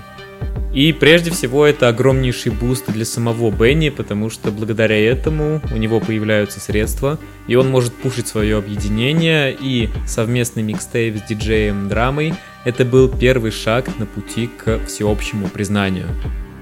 [0.75, 6.01] И прежде всего это огромнейший буст для самого Бенни, потому что благодаря этому у него
[6.01, 12.85] появляются средства, и он может пушить свое объединение, и совместный микстейп с диджеем Драмой— это
[12.85, 16.09] был первый шаг на пути к всеобщему признанию.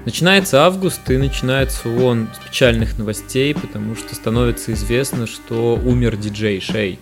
[0.05, 6.59] Начинается август, и начинается он с печальных новостей, потому что становится известно, что умер диджей
[6.59, 6.99] Шей.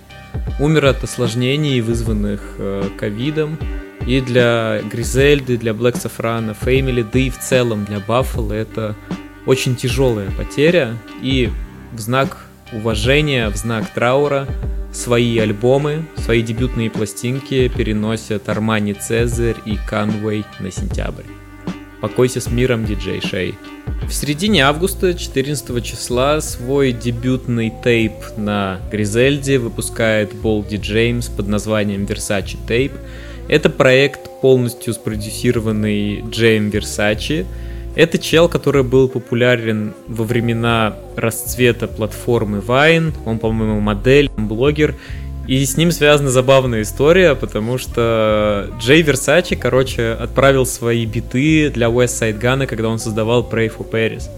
[0.59, 3.57] Умер от осложнений, вызванных э, ковидом,
[4.05, 8.95] и для Гризельды, для Блэк Сафрана, Феймили, да и в целом для Баффала это
[9.45, 10.97] очень тяжелая потеря.
[11.21, 11.49] И
[11.93, 14.47] в знак уважения, в знак траура
[14.91, 21.23] свои альбомы, свои дебютные пластинки переносят Армани Цезарь и Канвей на сентябрь.
[22.01, 23.55] Покойся с миром, диджей Шей.
[24.07, 32.05] В середине августа, 14 числа, свой дебютный тейп на Гризельде выпускает Болди Джеймс под названием
[32.05, 32.93] Versace Tape–
[33.47, 37.45] это проект, полностью спродюсированный Джейм Версачи.
[37.95, 43.13] Это чел, который был популярен во времена расцвета платформы Vine.
[43.25, 44.95] Он, по-моему, модель, блогер.
[45.47, 51.87] И с ним связана забавная история, потому что Джей Версачи, короче, отправил свои биты для
[51.87, 54.29] West Side Gun, когда он создавал Pray for Paris.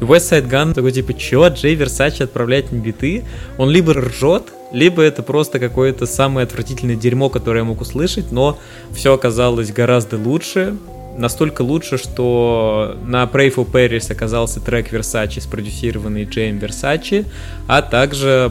[0.00, 3.24] И West Side Gun такой, типа, чё, Джей Версачи отправляет мне биты?
[3.58, 8.58] Он либо ржет, либо это просто какое-то самое отвратительное дерьмо, которое я мог услышать, но
[8.92, 10.76] все оказалось гораздо лучше.
[11.16, 17.26] Настолько лучше, что на Pray for Paris оказался трек Versace, спродюсированный Джейм Версачи,
[17.68, 18.50] а также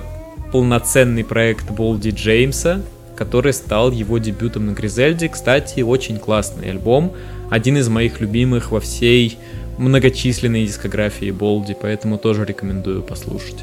[0.51, 2.81] полноценный проект Болди Джеймса,
[3.15, 5.27] который стал его дебютом на Гризельде.
[5.29, 7.13] Кстати, очень классный альбом,
[7.49, 9.39] один из моих любимых во всей
[9.77, 13.57] многочисленной дискографии Болди, поэтому тоже рекомендую послушать.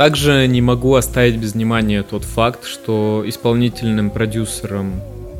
[0.00, 4.94] Также не могу оставить без внимания тот факт, что исполнительным продюсером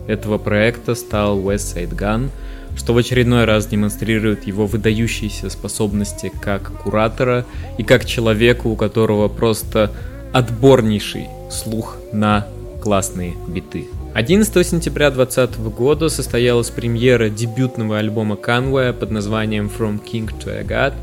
[0.07, 2.29] этого проекта стал West Side
[2.77, 7.47] что в очередной раз демонстрирует его выдающиеся способности как куратора
[7.79, 9.93] и как человека, у которого просто
[10.35, 12.47] отборнейший слух на
[12.83, 13.87] классные биты.
[14.13, 20.65] 11 сентября 2020 года состоялась премьера дебютного альбома Канвея под названием From King to a
[20.65, 20.93] God–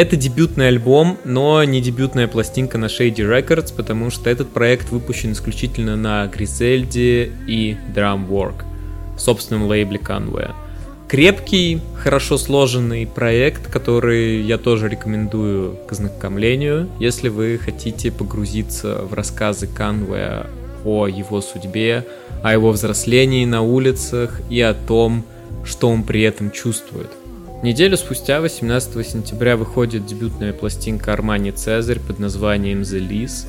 [0.00, 5.32] это дебютный альбом, но не дебютная пластинка на Shady Records, потому что этот проект выпущен
[5.32, 8.64] исключительно на Гризельде и Drumwork,
[9.18, 10.52] собственном лейбле Conway.
[11.06, 19.12] Крепкий, хорошо сложенный проект, который я тоже рекомендую к ознакомлению, если вы хотите погрузиться в
[19.12, 20.46] рассказы Канвея
[20.82, 22.06] о его судьбе,
[22.42, 25.26] о его взрослении на улицах и о том,
[25.62, 27.10] что он при этом чувствует.
[27.62, 33.46] Неделю спустя, 18 сентября, выходит дебютная пластинка Армани Цезарь под названием The Lease.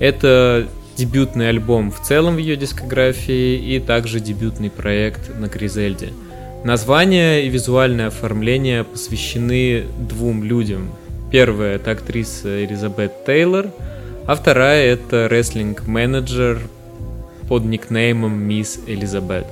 [0.00, 0.66] Это
[0.96, 6.08] дебютный альбом в целом в ее дискографии и также дебютный проект на Гризельде.
[6.64, 10.90] Название и визуальное оформление посвящены двум людям.
[11.30, 13.70] Первая— это актриса Элизабет Тейлор,
[14.26, 16.58] а вторая— это рестлинг-менеджер
[17.48, 19.46] под никнеймом Мисс Элизабет.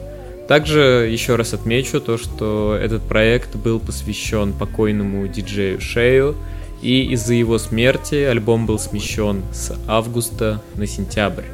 [0.50, 6.34] Также еще раз отмечу то, что этот проект был посвящен покойному диджею Шею,
[6.82, 11.44] и из-за его смерти альбом был смещен с августа на сентябрь.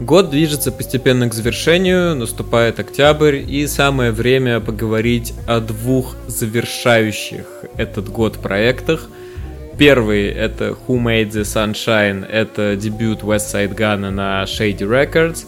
[0.00, 7.46] Год движется постепенно к завершению, наступает октябрь, и самое время поговорить о двух завершающих
[7.76, 9.08] этот год проектах.
[9.78, 15.44] Первый это Who Made the Sunshine, это дебют West Side Gun на Shady Records,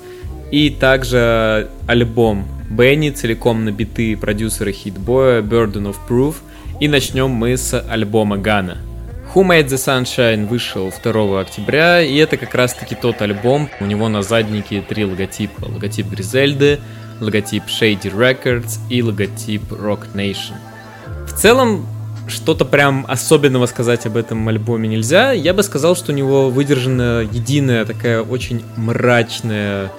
[0.52, 6.36] и также альбом Бенни, целиком на биты продюсера хитбоя Burden of Proof,
[6.80, 8.78] и начнем мы с альбома Гана.
[9.34, 13.68] Who Made the Sunshine вышел 2 октября, и это как раз таки тот альбом.
[13.80, 15.66] У него на заднике три логотипа.
[15.66, 16.80] Логотип Гризельды,
[17.20, 20.54] логотип Shady Records и логотип Rock Nation.
[21.26, 21.86] В целом,
[22.26, 25.32] что-то прям особенного сказать об этом альбоме нельзя.
[25.32, 29.92] Я бы сказал, что у него выдержана единая такая очень мрачная,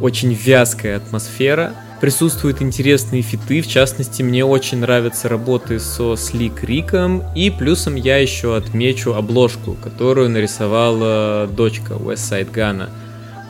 [0.00, 1.74] очень вязкая атмосфера
[2.04, 8.18] присутствуют интересные фиты, в частности, мне очень нравятся работы со Слик Риком, и плюсом я
[8.18, 12.90] еще отмечу обложку, которую нарисовала дочка Westside Gun.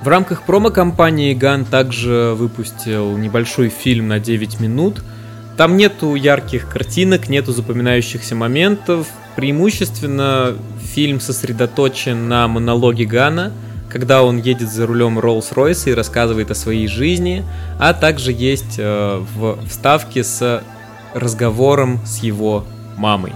[0.05, 5.02] В рамках промо-компании Ган также выпустил небольшой фильм на 9 минут.
[5.56, 9.09] Там нету ярких картинок, нету запоминающихся моментов.
[9.35, 13.51] Преимущественно фильм сосредоточен на монологе Гана–
[13.94, 17.44] когда он едет за рулем Rolls-Royce и рассказывает о своей жизни,
[17.78, 20.64] а также есть э, в вставке с
[21.14, 22.64] разговором с его
[22.96, 23.34] мамой.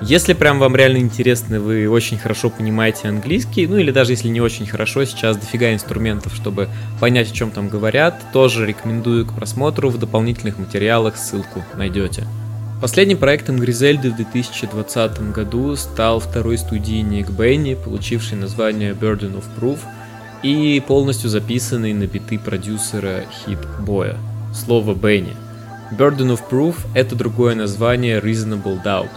[0.00, 4.40] Если прям вам реально интересно, вы очень хорошо понимаете английский, ну или даже если не
[4.40, 9.90] очень хорошо, сейчас дофига инструментов, чтобы понять, о чем там говорят, тоже рекомендую к просмотру
[9.90, 12.26] в дополнительных материалах, ссылку найдете.
[12.82, 19.78] Последним проектом Гризельды в 2020 году стал второй студийник Бенни, получивший название Burden of Proof
[20.42, 24.16] и полностью записанный на биты продюсера Хит Боя.
[24.52, 25.36] Слово Бенни.
[25.96, 29.10] Burden of Proof— это другое название Reasonable Doubt.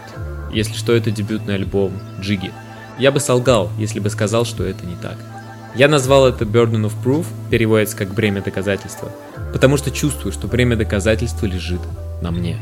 [0.54, 2.52] Если что, это дебютный альбом Джиги.
[3.00, 5.18] Я бы солгал, если бы сказал, что это не так.
[5.76, 9.12] Я назвал это Burden of Proof, переводится как бремя доказательства,
[9.52, 11.82] потому что чувствую, что бремя доказательства лежит
[12.22, 12.60] на мне.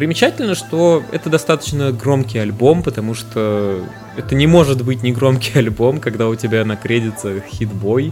[0.00, 3.84] Примечательно, что это достаточно громкий альбом, потому что
[4.16, 8.10] это не может быть не громкий альбом, когда у тебя на кредитах хитбой,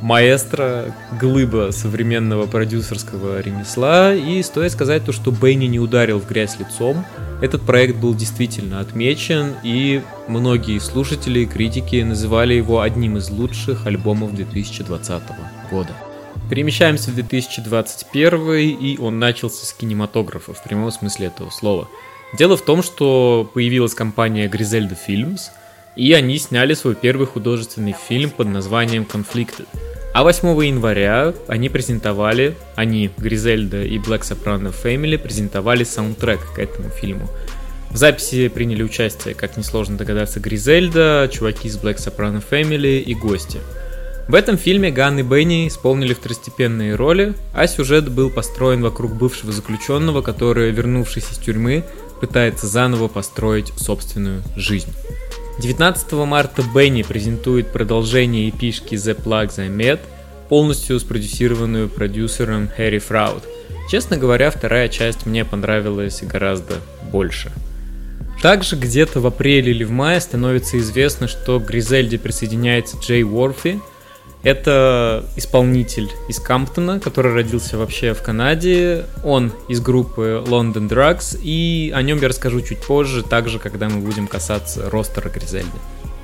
[0.00, 4.12] маэстро, глыба современного продюсерского ремесла.
[4.12, 7.06] И стоит сказать то, что Бенни не ударил в грязь лицом.
[7.40, 13.86] Этот проект был действительно отмечен, и многие слушатели и критики называли его одним из лучших
[13.86, 15.22] альбомов 2020
[15.70, 15.92] года.
[16.52, 21.88] Перемещаемся в 2021 и он начался с кинематографа в прямом смысле этого слова.
[22.36, 25.44] Дело в том, что появилась компания Griselda Films,
[25.96, 29.66] и они сняли свой первый художественный фильм под названием Conflicted.
[30.12, 36.90] А 8 января они презентовали, они, Гризельда и Black Soprano Family, презентовали саундтрек к этому
[36.90, 37.30] фильму.
[37.88, 43.58] В записи приняли участие, как несложно догадаться, Гризельда, чуваки из Black Soprano Family и гости–
[44.28, 49.52] в этом фильме Ган и Бенни исполнили второстепенные роли, а сюжет был построен вокруг бывшего
[49.52, 51.84] заключенного, который, вернувшись из тюрьмы,
[52.20, 54.92] пытается заново построить собственную жизнь.
[55.58, 60.00] 19 марта Бенни презентует продолжение эпишки The Plug The Med,
[60.48, 63.42] полностью спродюсированную продюсером Хэри Фрауд.
[63.90, 66.76] Честно говоря, вторая часть мне понравилась гораздо
[67.10, 67.50] больше.
[68.40, 73.80] Также где-то в апреле или в мае становится известно, что к Гризельде присоединяется Джей Уорфи,
[74.42, 79.06] это исполнитель из Камптона, который родился вообще в Канаде.
[79.24, 84.00] Он из группы London Drugs, и о нем я расскажу чуть позже, также, когда мы
[84.00, 85.70] будем касаться ростера Гризельды.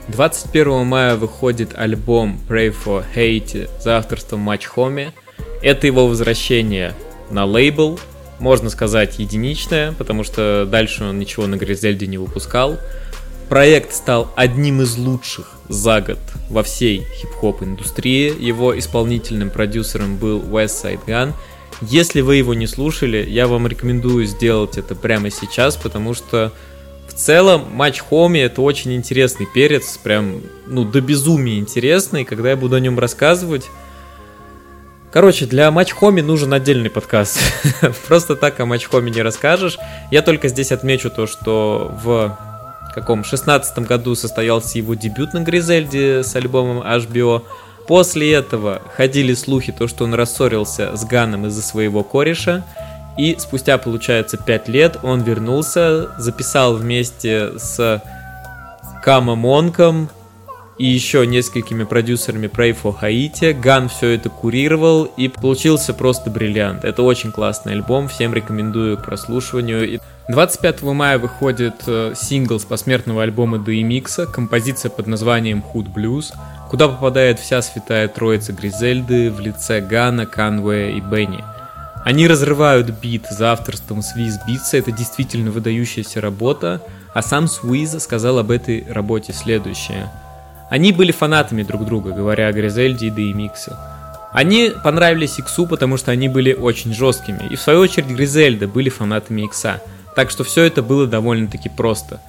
[0.09, 5.13] 21 мая выходит альбом Pray for Hate за авторством Match Home.
[5.63, 6.95] Это его возвращение
[7.31, 8.01] на лейбл,
[8.39, 12.79] можно сказать единичное, потому что дальше он ничего на Гризельде не выпускал.
[13.49, 16.19] Проект стал одним из лучших за год
[16.51, 18.35] во всей хип-хоп индустрии.
[18.39, 21.33] Его исполнительным продюсером был Westside Gun.
[21.81, 26.53] Если вы его не слушали, я вам рекомендую сделать это прямо сейчас, потому что
[27.09, 32.25] в целом матч Хоми это очень интересный перец, прям, ну, до безумия интересный.
[32.25, 33.67] Когда я буду о нем рассказывать,
[35.11, 37.39] Короче, для матч Хоми нужен отдельный подкаст.
[38.09, 39.79] Просто так о матч Хоми не расскажешь.
[40.11, 42.39] Я только здесь отмечу то, что в
[43.01, 47.43] каком 16 году состоялся его дебют на Гризельде с альбомом HBO.
[47.87, 52.65] После этого ходили слухи, то, что он рассорился с Ганом из-за своего кореша.
[53.17, 58.03] И спустя, получается, 5 лет он вернулся, записал вместе с
[59.03, 60.11] Кама Монком
[60.79, 63.53] и еще несколькими продюсерами Pray for Haiti.
[63.53, 66.85] Ган все это курировал и получился просто бриллиант.
[66.85, 70.01] Это очень классный альбом, всем рекомендую к прослушиванию.
[70.29, 76.35] 25 мая выходит э, сингл с посмертного альбома DMX, композиция под названием Hood Blues,
[76.69, 81.43] куда попадает вся святая троица Гризельды в лице Гана, Канвея и Бенни.
[82.05, 86.83] Они разрывают бит за авторством Swizz Beatz а, это действительно выдающаяся работа,
[87.15, 90.13] а сам Свиз сказал об этой работе следующее.
[90.69, 93.75] Они были фанатами друг друга, говоря о Гризельде и DMX.
[94.35, 98.91] Они понравились Иксу, потому что они были очень жесткими, и в свою очередь Гризельда были
[98.91, 99.81] фанатами Икса–
[100.15, 102.21] так что все это было довольно-таки просто.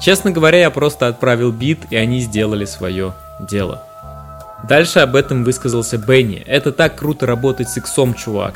[0.00, 3.82] Честно говоря, я просто отправил бит, и они сделали свое дело.
[4.68, 6.42] Дальше об этом высказался Бенни.
[6.46, 8.54] Это так круто работать с иксом, чувак.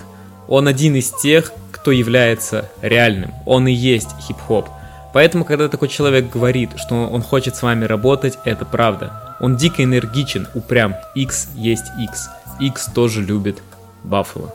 [0.48, 3.32] Он один из тех, кто является реальным.
[3.47, 4.69] Он и есть хип-хоп.
[5.12, 9.36] Поэтому, когда такой человек говорит, что он хочет с вами работать, это правда.
[9.40, 10.94] Он дико энергичен, упрям.
[11.15, 12.28] X есть X.
[12.61, 13.62] X тоже любит
[14.02, 14.52] Баффало.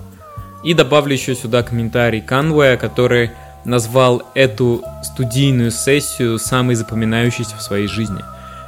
[0.64, 3.32] И добавлю еще сюда комментарий Канвея, который
[3.66, 8.24] назвал эту студийную сессию самой запоминающейся в своей жизни.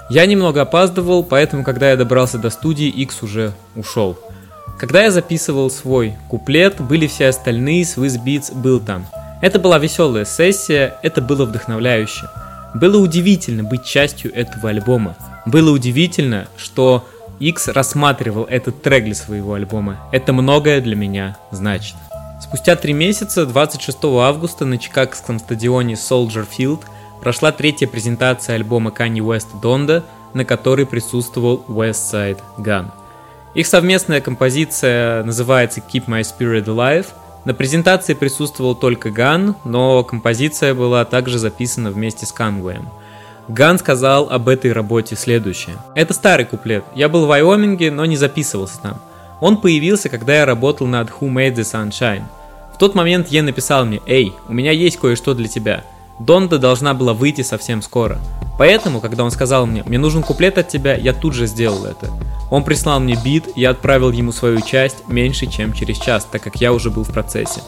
[0.10, 4.18] Я немного опаздывал, поэтому, когда я добрался до студии, X уже ушел.
[4.80, 9.06] Когда я записывал свой куплет, были все остальные, Swiss Beats был там.
[9.42, 12.30] Это была веселая сессия, это было вдохновляюще.
[12.74, 15.16] Было удивительно быть частью этого альбома.
[15.46, 17.08] Было удивительно, что
[17.40, 19.98] X рассматривал этот трек для своего альбома.
[20.12, 21.96] Это многое для меня значит.
[22.40, 26.82] Спустя три месяца, 26 августа на чикагском стадионе Soldier Field
[27.20, 30.04] прошла третья презентация альбома Kanye West Donda,
[30.34, 32.92] на которой присутствовал West Side Gun.
[33.56, 37.08] Их совместная композиция называется Keep My Spirit Alive.
[37.44, 42.90] На презентации присутствовал только Ган, но композиция была также записана вместе с Канвеем.
[43.48, 45.78] Ган сказал об этой работе следующее.
[45.96, 46.84] Это старый куплет.
[46.94, 49.02] Я был в Вайоминге, но не записывался там.
[49.40, 52.24] Он появился, когда я работал над Who Made the Sunshine.
[52.74, 55.84] В тот момент Е написал мне, «Эй, у меня есть кое-что для тебя».
[56.20, 58.18] Донда должна была выйти совсем скоро.
[58.58, 62.10] Поэтому, когда он сказал мне, мне нужен куплет от тебя, я тут же сделал это.
[62.50, 66.56] Он прислал мне бит, я отправил ему свою часть меньше, чем через час, так как
[66.56, 67.62] я уже был в процессе.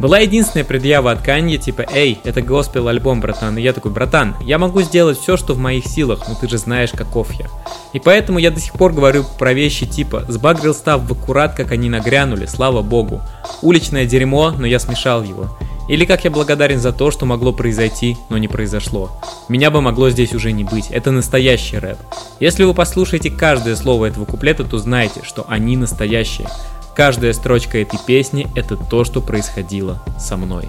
[0.00, 3.58] Была единственная предъява от Канье, типа, эй, это госпел альбом, братан.
[3.58, 6.56] И я такой, братан, я могу сделать все, что в моих силах, но ты же
[6.56, 7.48] знаешь, каков я.
[7.92, 11.70] И поэтому я до сих пор говорю про вещи типа, сбагрил став в аккурат, как
[11.72, 13.20] они нагрянули, слава богу.
[13.60, 15.50] Уличное дерьмо, но я смешал его.
[15.86, 19.10] Или как я благодарен за то, что могло произойти, но не произошло.
[19.50, 20.86] Меня бы могло здесь уже не быть.
[20.90, 21.98] Это настоящий рэп.
[22.38, 26.48] Если вы послушаете каждое слово этого куплета, то знаете, что они настоящие.
[26.94, 30.68] Каждая строчка этой песни– это то, что происходило со мной.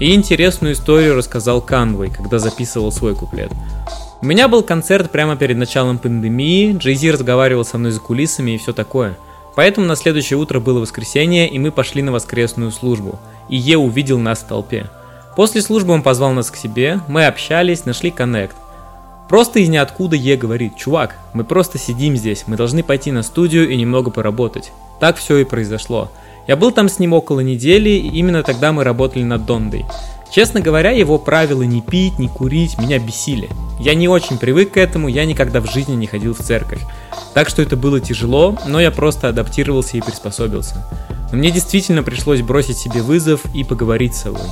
[0.00, 3.50] И интересную историю рассказал Канвей, когда записывал свой куплет.
[4.20, 8.58] У меня был концерт прямо перед началом пандемии, Джейзи разговаривал со мной за кулисами и
[8.58, 9.16] все такое.
[9.54, 13.18] Поэтому на следующее утро было воскресенье, и мы пошли на воскресную службу–
[13.48, 14.90] и Е увидел нас в толпе.
[15.36, 18.56] После службы он позвал нас к себе, мы общались, нашли коннект.
[19.28, 23.68] Просто из ниоткуда Е говорит, чувак, мы просто сидим здесь, мы должны пойти на студию
[23.68, 24.72] и немного поработать.
[25.00, 26.10] Так все и произошло.
[26.46, 29.84] Я был там с ним около недели, и именно тогда мы работали над Дондой.
[30.30, 33.48] Честно говоря, его правила не пить, не курить меня бесили.
[33.78, 36.82] Я не очень привык к этому, я никогда в жизни не ходил в церковь.
[37.34, 40.84] Так что это было тяжело, но я просто адаптировался и приспособился.
[41.30, 44.48] Но мне действительно пришлось бросить себе вызов и поговорить с собой.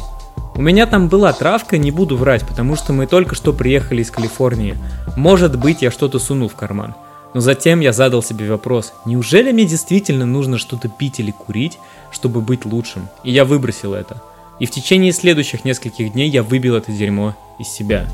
[0.54, 4.10] У меня там была травка, не буду врать, потому что мы только что приехали из
[4.10, 4.76] Калифорнии.
[5.16, 6.94] Может быть, я что-то сунул в карман.
[7.34, 11.78] Но затем я задал себе вопрос, неужели мне действительно нужно что-то пить или курить,
[12.10, 13.08] чтобы быть лучшим?
[13.24, 14.22] И я выбросил это.
[14.58, 18.06] И в течение следующих нескольких дней я выбил это дерьмо из себя.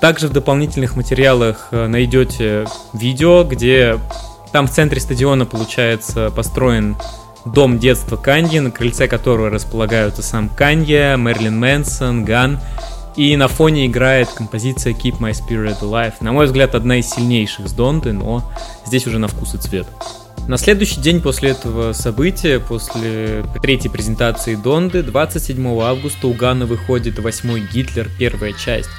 [0.00, 3.98] Также в дополнительных материалах э, найдете видео, где
[4.52, 6.96] там в центре стадиона, получается, построен
[7.44, 12.60] дом детства Канье, на крыльце которого располагаются сам Канье, Мерлин Мэнсон, Ган.
[13.16, 16.14] И на фоне играет композиция Keep My Spirit Alive.
[16.20, 18.50] На мой взгляд, одна из сильнейших с Донты, но
[18.84, 19.86] здесь уже на вкус и цвет.
[20.48, 27.18] На следующий день после этого события, после третьей презентации Донды, 27 августа у Гана выходит
[27.18, 28.90] восьмой Гитлер, первая часть.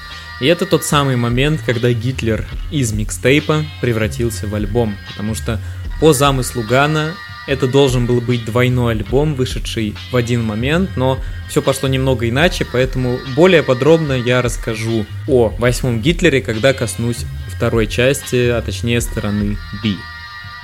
[0.41, 5.61] И это тот самый момент, когда Гитлер из микстейпа превратился в альбом, потому что
[6.01, 7.13] по замыслу Гана
[7.47, 11.19] это должен был быть двойной альбом, вышедший в один момент, но
[11.49, 17.87] все пошло немного иначе, поэтому более подробно я расскажу о восьмом Гитлере, когда коснусь второй
[17.87, 19.93] части, а точнее стороны B.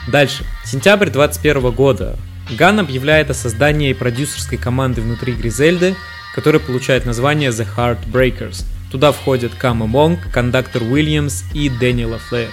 [0.08, 0.44] Дальше.
[0.66, 2.18] Сентябрь 2021 года.
[2.52, 5.96] Ган объявляет о создании продюсерской команды внутри Гризельды,
[6.36, 8.66] которая получает название The Heartbreakers.
[8.92, 12.50] Туда входят Кама Монг, кондактор Уильямс и Дэниела Флэр.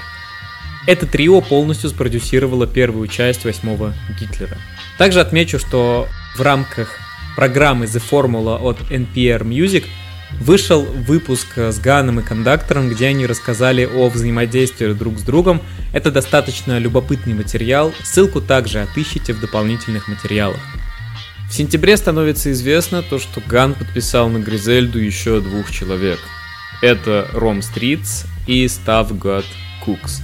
[0.91, 4.59] Это трио полностью спродюсировало первую часть восьмого Гитлера.
[4.99, 6.99] Также отмечу, что в рамках
[7.37, 9.85] программы The Formula от NPR Music–
[10.39, 15.61] Вышел выпуск с Ганом и Кондактором, где они рассказали о взаимодействии друг с другом.
[15.93, 20.61] Это достаточно любопытный материал, ссылку также отыщите в дополнительных материалах.
[21.51, 26.21] В сентябре становится известно то, что Ган подписал на Гризельду еще двух человек.
[26.81, 29.45] Это Rome Streetz и Stove God
[29.85, 30.23] Cooks.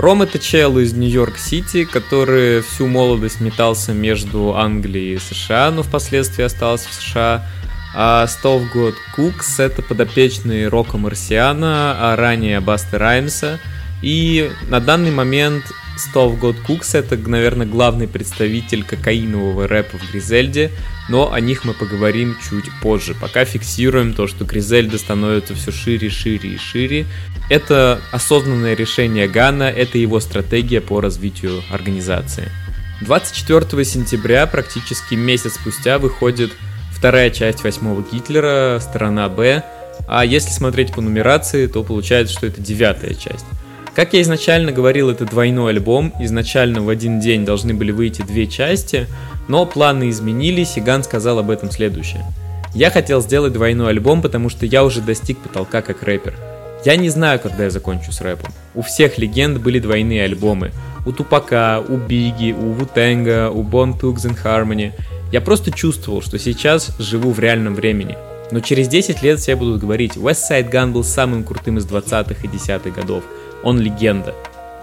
[0.00, 6.42] Ром это чел из Нью-Йорк-Сити, который всю молодость метался между Англией и США, но впоследствии
[6.42, 7.46] остался в США.
[7.94, 13.60] А Стовгод Кукс— это подопечный Рока Марсиана, а ранее Busta Rhymes а.
[14.00, 15.64] И на данный момент
[15.96, 20.70] Стовгод Кукс— это, наверное, главный представитель кокаинового рэпа в Гризельде,
[21.08, 23.14] но о них мы поговорим чуть позже.
[23.14, 27.06] Пока фиксируем то, что Гризельда становится все шире, шире и шире.
[27.50, 32.48] Это осознанное решение Гана, это его стратегия по развитию организации.
[33.02, 36.52] 24 сентября, практически месяц спустя, выходит
[36.92, 39.64] вторая часть восьмого Гитлера, сторона Б.
[40.06, 43.46] А если смотреть по нумерации, то получается, что это девятая часть.
[43.94, 46.14] Как я изначально говорил, это двойной альбом.
[46.20, 49.06] Изначально в один день должны были выйти две части,
[49.48, 52.24] но планы изменились, и Ган сказал об этом следующее.
[52.72, 56.34] Я хотел сделать двойной альбом, потому что я уже достиг потолка как рэпер.
[56.84, 58.52] Я не знаю, когда я закончу с рэпом.
[58.74, 60.70] У всех легенд были двойные альбомы.
[61.04, 64.92] У Тупака, у Биги, у Вутенга, у Бон Тукс Harmony.
[65.32, 68.16] Я просто чувствовал, что сейчас живу в реальном времени.
[68.52, 72.34] Но через 10 лет все будут говорить, West Side Gun был самым крутым из 20-х
[72.42, 73.24] и 10-х годов.
[73.62, 74.34] Он легенда.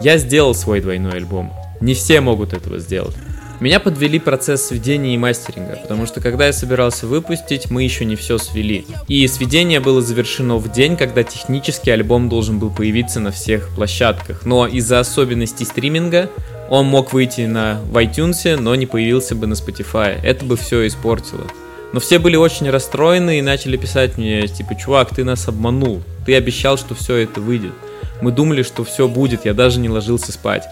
[0.01, 1.53] Я сделал свой двойной альбом.
[1.81, 3.15] Не все могут этого сделать.
[3.59, 8.15] Меня подвели процесс сведения и мастеринга, потому что когда я собирался выпустить, мы еще не
[8.15, 8.85] все свели.
[9.07, 14.45] И сведение было завершено в день, когда технически альбом должен был появиться на всех площадках.
[14.45, 16.29] Но из-за особенностей стриминга
[16.69, 20.19] он мог выйти на в iTunes, но не появился бы на Spotify.
[20.21, 21.47] Это бы все испортило.
[21.93, 26.03] Но все были очень расстроены и начали писать мне, типа, чувак, ты нас обманул.
[26.27, 27.73] Ты обещал, что все это выйдет.
[28.21, 30.63] Мы думали, что все будет, я даже не ложился спать.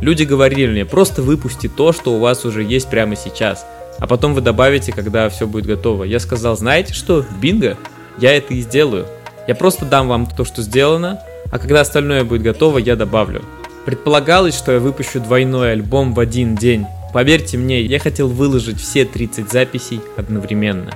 [0.00, 3.64] Люди говорили мне, просто выпусти то, что у вас уже есть прямо сейчас.
[3.98, 6.04] А потом вы добавите, когда все будет готово.
[6.04, 7.76] Я сказал, знаете что, бинго,
[8.18, 9.06] я это и сделаю.
[9.46, 11.20] Я просто дам вам то, что сделано,
[11.50, 13.42] а когда остальное будет готово, я добавлю.
[13.84, 16.86] Предполагалось, что я выпущу двойной альбом в один день.
[17.12, 20.92] Поверьте мне, я хотел выложить все 30 записей одновременно.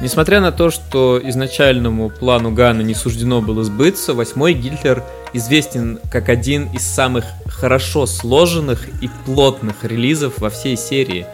[0.00, 5.02] Несмотря на то, что изначальному плану Гана не суждено было сбыться, восьмой Гитлер
[5.32, 11.26] известен как один из самых хорошо сложенных и плотных релизов во всей серии.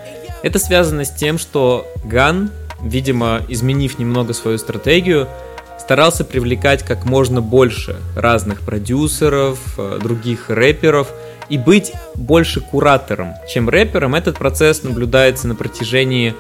[0.43, 2.51] Это связано с тем, что Ган,
[2.83, 5.29] видимо, изменив немного свою стратегию,
[5.79, 11.09] старался привлекать как можно больше разных продюсеров, э, других рэперов
[11.49, 14.15] и быть больше куратором, чем рэпером.
[14.15, 16.35] Этот процесс наблюдается на протяжении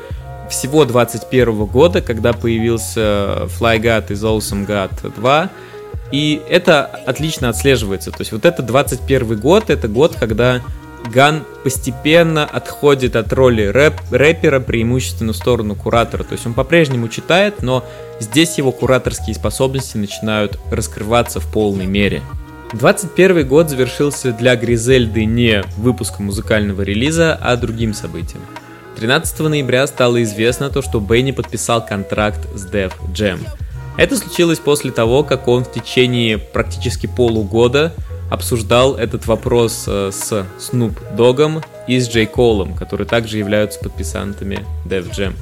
[0.52, 5.50] всего 21 года, когда появился Fly God из Awesome God 2,
[6.12, 8.10] и это отлично отслеживается.
[8.10, 10.60] То есть вот это 21 год, это год, когда
[11.10, 16.22] Ган постепенно отходит от роли рэп, рэпера преимущественно в сторону куратора.
[16.22, 17.82] То есть он по-прежнему читает, но
[18.20, 22.22] здесь его кураторские способности начинают раскрываться в полной мере.
[22.74, 28.42] 21 год завершился для Гризельды не выпуском музыкального релиза, а другим событием.
[28.96, 33.40] 13 ноября стало известно то, что Бенни подписал контракт с Def Jam.
[33.96, 37.92] Это случилось после того, как он в течение практически полугода
[38.30, 42.26] обсуждал этот вопрос э, с Snoop Dogg и с J.
[42.26, 45.34] Cole'ом, которые также являются подписантами Def Jam.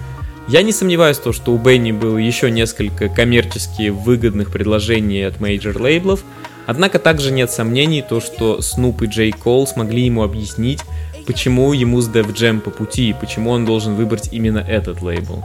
[0.49, 5.39] Я не сомневаюсь в том, что у Бенни было еще несколько коммерчески выгодных предложений от
[5.39, 6.25] major лейблов,
[6.67, 9.31] однако также нет сомнений то, что Snoop и J.
[9.31, 10.81] Cole смогли ему объяснить,
[11.27, 15.45] почему ему с Def Jam по пути почему он должен выбрать именно этот лейбл.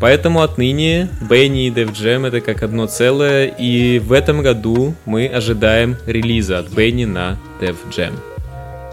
[0.00, 5.26] Поэтому отныне Бенни и Def Jam это как одно целое, и в этом году мы
[5.26, 8.12] ожидаем релиза от Бенни на Def Jam.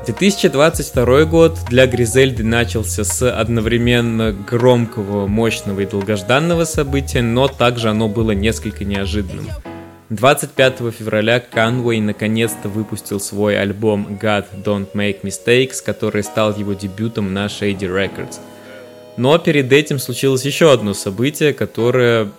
[0.05, 8.07] 2022 год для Гризельды начался с одновременно громкого, мощного и долгожданного события, но также оно
[8.07, 9.47] было несколько неожиданным.
[10.09, 17.33] 25 февраля Канвей наконец-то выпустил свой альбом God Don't Make Mistakes, который стал его дебютом
[17.33, 18.39] на Shady Records–
[19.17, 22.29] но перед этим случилось еще одно событие, которое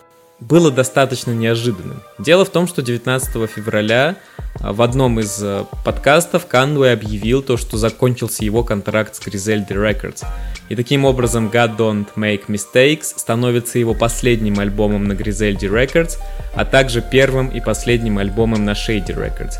[0.40, 2.02] было достаточно неожиданным.
[2.18, 4.16] Дело в том, что 19 февраля
[4.60, 10.24] в одном из а, подкастов Канвей объявил то, что закончился его контракт с Griselda Records.
[10.68, 16.18] И таким образом God Don't Make Mistakes становится его последним альбомом на Griselda Records,
[16.54, 19.54] а также первым и последним альбомом на Shady Records.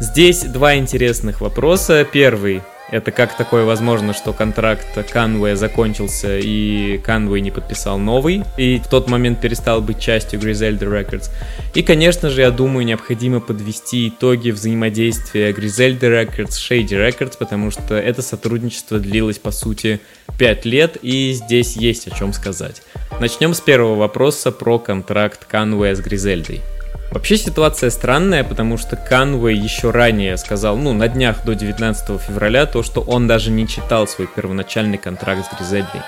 [0.00, 2.04] Здесь два интересных вопроса.
[2.10, 2.62] Первый,
[2.92, 8.86] это как такое возможно, что контракт Канвея закончился и Канвей не подписал новый, и в
[8.86, 11.30] тот момент перестал быть частью Griselda Records.
[11.74, 17.94] И, конечно же, я думаю, необходимо подвести итоги взаимодействия Griselda Records, Shady Records, потому что
[17.94, 19.98] это сотрудничество длилось, по сути,
[20.38, 22.82] 5 лет, и здесь есть о чем сказать.
[23.20, 26.60] Начнем с первого вопроса про контракт Канвея с Гризельдой.
[27.12, 32.64] Вообще ситуация странная, потому что Канвей еще ранее сказал, ну, на днях до 19 февраля,
[32.64, 36.00] то, что он даже не читал свой первоначальный контракт с Гризельдой.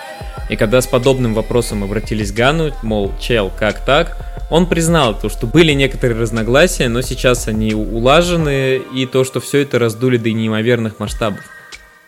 [0.48, 4.16] И когда с подобным вопросом обратились к Гану, мол, чел, как так,
[4.50, 9.58] он признал то, что были некоторые разногласия, но сейчас они улажены, и то, что все
[9.58, 11.40] это раздули до неимоверных масштабов.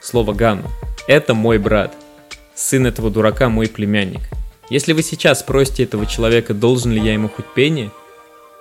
[0.00, 0.70] Слово Гану.
[1.06, 1.92] Это мой брат.
[2.54, 4.22] Сын этого дурака мой племянник.
[4.70, 7.90] Если вы сейчас спросите этого человека, должен ли я ему хоть пение,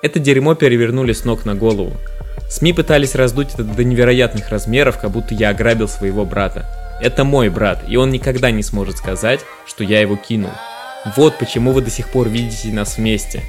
[0.05, 1.93] это дерьмо перевернули с ног на голову.
[2.47, 6.69] СМИ пытались раздуть это до невероятных размеров, как будто я ограбил своего брата.
[7.01, 10.51] Это мой брат, и он никогда не сможет сказать, что я его кинул.
[11.15, 13.41] Вот почему вы до сих пор видите нас вместе.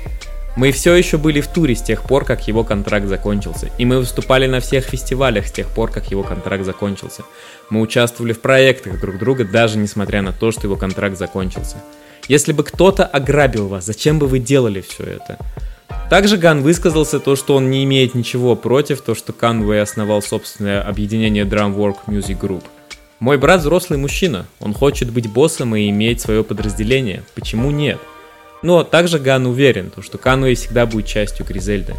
[0.57, 3.69] Мы все еще были в туре с тех пор, как его контракт закончился.
[3.77, 7.23] И мы выступали на всех фестивалях с тех пор, как его контракт закончился.
[7.69, 11.77] Мы участвовали в проектах друг друга, даже несмотря на то, что его контракт закончился.
[12.29, 15.37] Если бы кто-то ограбил вас, зачем бы вы делали все это?
[16.09, 20.81] Также Ган высказался то, что он не имеет ничего против, то, что Канвей основал собственное
[20.81, 22.63] объединение Drumwork Music Group.
[23.19, 27.99] Мой брат взрослый мужчина, он хочет быть боссом и иметь свое подразделение, почему нет?
[28.63, 31.95] Но также Ган уверен, то, что Канвей всегда будет частью Гризельды.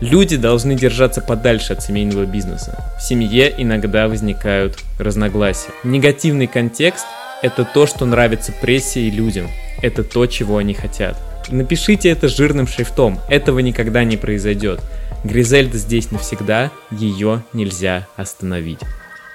[0.00, 2.78] Люди должны держаться подальше от семейного бизнеса.
[2.98, 5.70] В семье иногда возникают разногласия.
[5.82, 7.06] Негативный контекст–
[7.42, 9.48] это то, что нравится прессе и людям.
[9.82, 11.16] Это то, чего они хотят.
[11.48, 13.20] Напишите это жирным шрифтом.
[13.28, 14.80] Этого никогда не произойдет.
[15.24, 18.80] Гризельда здесь навсегда, ее нельзя остановить.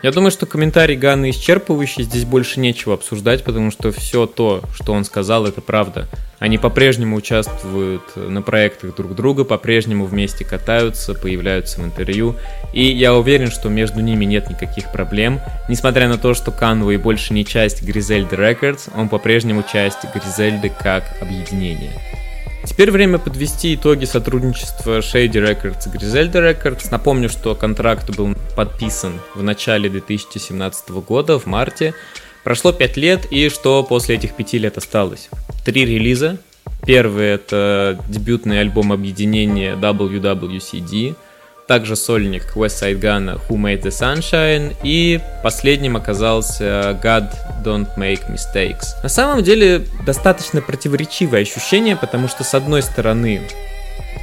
[0.03, 4.94] Я думаю, что комментарий Ганны исчерпывающий, здесь больше нечего обсуждать, потому что все то, что
[4.94, 6.07] он сказал, это правда.
[6.40, 12.36] Они по-прежнему участвуют на проектах друг друга, по-прежнему вместе катаются, появляются в интервью,
[12.73, 15.40] и я уверен, что между ними нет никаких проблем.
[15.69, 21.03] Несмотря на то, что Канвей больше не часть Гризельды Records, он по-прежнему часть Гризельды как
[21.22, 22.20] объединения.
[22.65, 26.88] Теперь время подвести итоги сотрудничества Shady Records и Griselda Records.
[26.91, 31.93] Напомню, что контракт был подписан в начале 2017 года, в марте.
[32.43, 35.29] Прошло 5 лет, и что после этих 5 лет осталось?
[35.65, 36.38] Три релиза.
[36.85, 41.15] Первый это дебютный альбом объединения WWCD–
[41.72, 47.30] также сольник West Side Gun Who Made the Sunshine, и последним оказался God
[47.64, 48.88] Don't Make Mistakes.
[49.03, 53.39] На самом деле достаточно противоречивое ощущение, потому что с одной стороны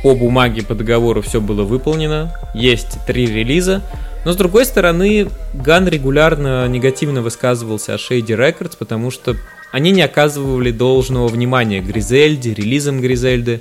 [0.02, 3.80] по бумаге, по договору все было выполнено, есть три релиза,
[4.26, 9.36] но с другой стороны, Ган регулярно негативно высказывался о Shady Records, потому что
[9.72, 13.60] они не оказывали должного внимания Гризельде, релизам Гризельды.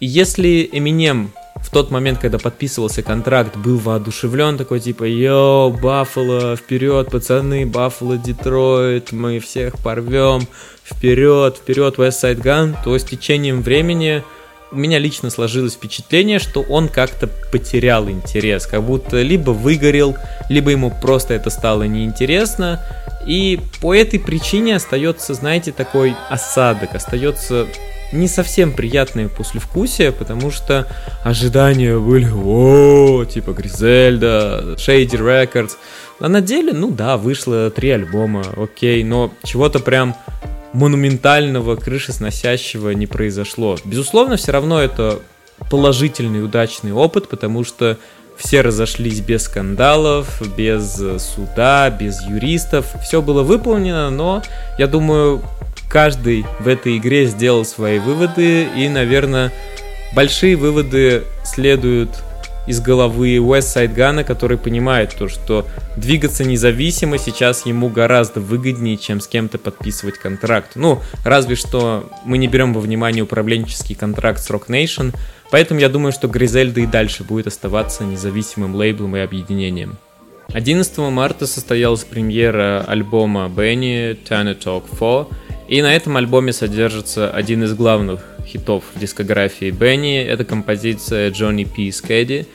[0.00, 1.30] Если Eminem
[1.62, 8.18] в тот момент, когда подписывался контракт, был воодушевлен, такой типа, йоу, Баффало, вперед, пацаны, Баффало,
[8.18, 10.46] Детройт, мы всех порвем,
[10.84, 14.22] вперед, вперед, West Side Gun, то с течением времени
[14.70, 20.16] у меня лично сложилось впечатление, что он как-то потерял интерес, как будто либо выгорел,
[20.50, 22.80] либо ему просто это стало неинтересно,
[23.26, 27.66] и по этой причине остается, знаете, такой осадок, остается
[28.12, 30.86] не совсем приятное послевкусие, потому что
[31.24, 35.72] ожидания были, о, типа Гризельда, Shady Records.
[36.20, 40.16] А на деле, ну да, вышло три альбома, окей, но чего-то прям
[40.72, 43.76] монументального, крышесносящего не произошло.
[43.84, 45.20] Безусловно, все равно это
[45.70, 47.96] положительный, удачный опыт, потому что
[48.36, 52.94] все разошлись без скандалов, без суда, без юристов.
[53.02, 54.42] Все было выполнено, но
[54.78, 55.42] я думаю,
[55.88, 59.52] каждый в этой игре сделал свои выводы, и, наверное,
[60.14, 62.10] большие выводы следуют
[62.66, 69.20] из головы Side Gun, который понимает то, что двигаться независимо сейчас ему гораздо выгоднее, чем
[69.20, 70.72] с кем-то подписывать контракт.
[70.74, 75.14] Ну, разве что мы не берем во внимание управленческий контракт с Rock Nation,
[75.50, 79.96] поэтому я думаю, что Гризельда и дальше будет оставаться независимым лейблом и объединением.
[80.52, 85.26] 11 марта состоялась премьера альбома Benny Turner Talk 4,
[85.68, 90.18] и на этом альбоме содержится один из главных хитов дискографии Бенни.
[90.18, 91.92] Это композиция Johnny P.
[91.92, 92.46] Скэдди,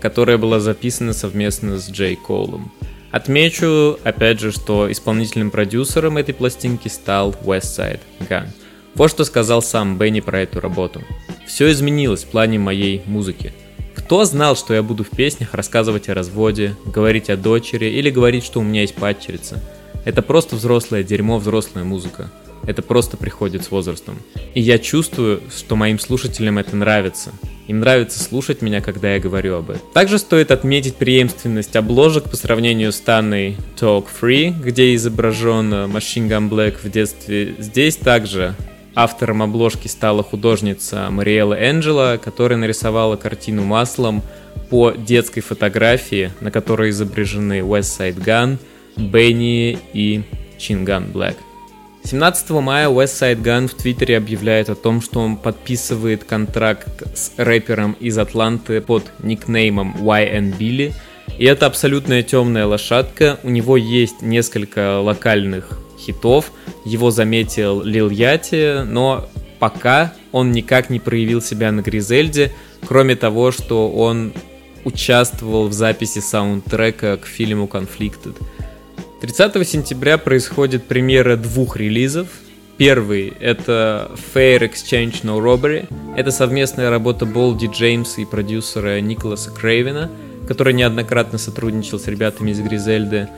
[0.00, 2.72] которая была записана совместно с Джей Колом.
[3.10, 8.46] Отмечу, опять же, что исполнительным продюсером этой пластинки стал Westside Gun.
[8.94, 11.02] Вот что сказал сам Бенни про эту работу.
[11.46, 13.52] «Все изменилось в плане моей музыки.
[13.96, 18.44] Кто знал, что я буду в песнях рассказывать о разводе, говорить о дочери или говорить,
[18.44, 19.62] что у меня есть падчерица?
[20.04, 22.30] Это просто взрослое дерьмо, взрослая музыка.
[22.66, 24.18] Это просто приходит с возрастом.
[24.54, 27.32] И я чувствую, что моим слушателям это нравится.
[27.68, 29.82] Им нравится слушать меня, когда я говорю об этом.
[29.94, 36.48] Также стоит отметить преемственность обложек по сравнению с Танной Talk Free, где изображен Machine Gun
[36.50, 37.54] Black в детстве.
[37.58, 38.54] Здесь также
[38.94, 44.22] автором обложки стала художница Мариэла Энджела, которая нарисовала картину маслом
[44.68, 48.58] по детской фотографии, на которой изображены West Side Gun,
[49.00, 50.22] Бенни и
[50.58, 51.36] Чинган Блэк.
[52.04, 57.92] 17 мая Westside Gun в Твиттере объявляет о том, что он подписывает контракт с рэпером
[58.00, 60.92] из Атланты под никнеймом YN Billy.
[61.38, 63.38] И это абсолютная темная лошадка.
[63.42, 66.52] У него есть несколько локальных хитов.
[66.84, 69.28] Его заметил Лил Яти, но
[69.58, 72.52] пока он никак не проявил себя на Гризельде,
[72.86, 74.32] кроме того, что он
[74.84, 78.36] участвовал в записи саундтрека к фильму Conflicted.
[79.20, 82.28] 30 сентября происходит премьера двух релизов.
[82.78, 85.86] Первый— это Fair Exchange No Robbery.
[86.16, 90.10] Это совместная работа Болди Джеймса и продюсера Николаса Крейвена,
[90.48, 93.28] который неоднократно сотрудничал с ребятами из Гризельды.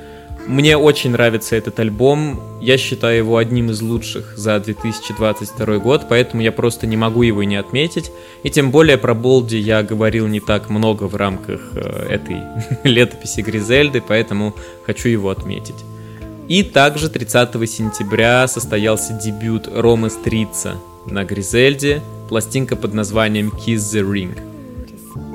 [0.47, 2.40] Мне очень нравится этот альбом.
[2.60, 7.44] Я считаю его одним из лучших за 2022 год, поэтому я просто не могу его
[7.44, 8.10] не отметить.
[8.43, 12.39] И тем более про Болди я говорил не так много в рамках э, этой
[12.85, 14.55] летописи Гризельды, поэтому
[14.85, 15.77] хочу его отметить.
[16.48, 20.74] И также 30 сентября состоялся дебют Ромы Стрица
[21.06, 24.39] на Гризельде, пластинка под названием Kiss the Ring.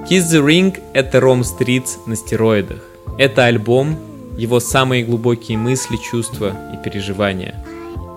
[0.10, 2.82] Kiss the Ring— это Ром Стритс на стероидах.
[3.18, 3.98] Это альбом,
[4.38, 7.56] его самые глубокие мысли, чувства и переживания.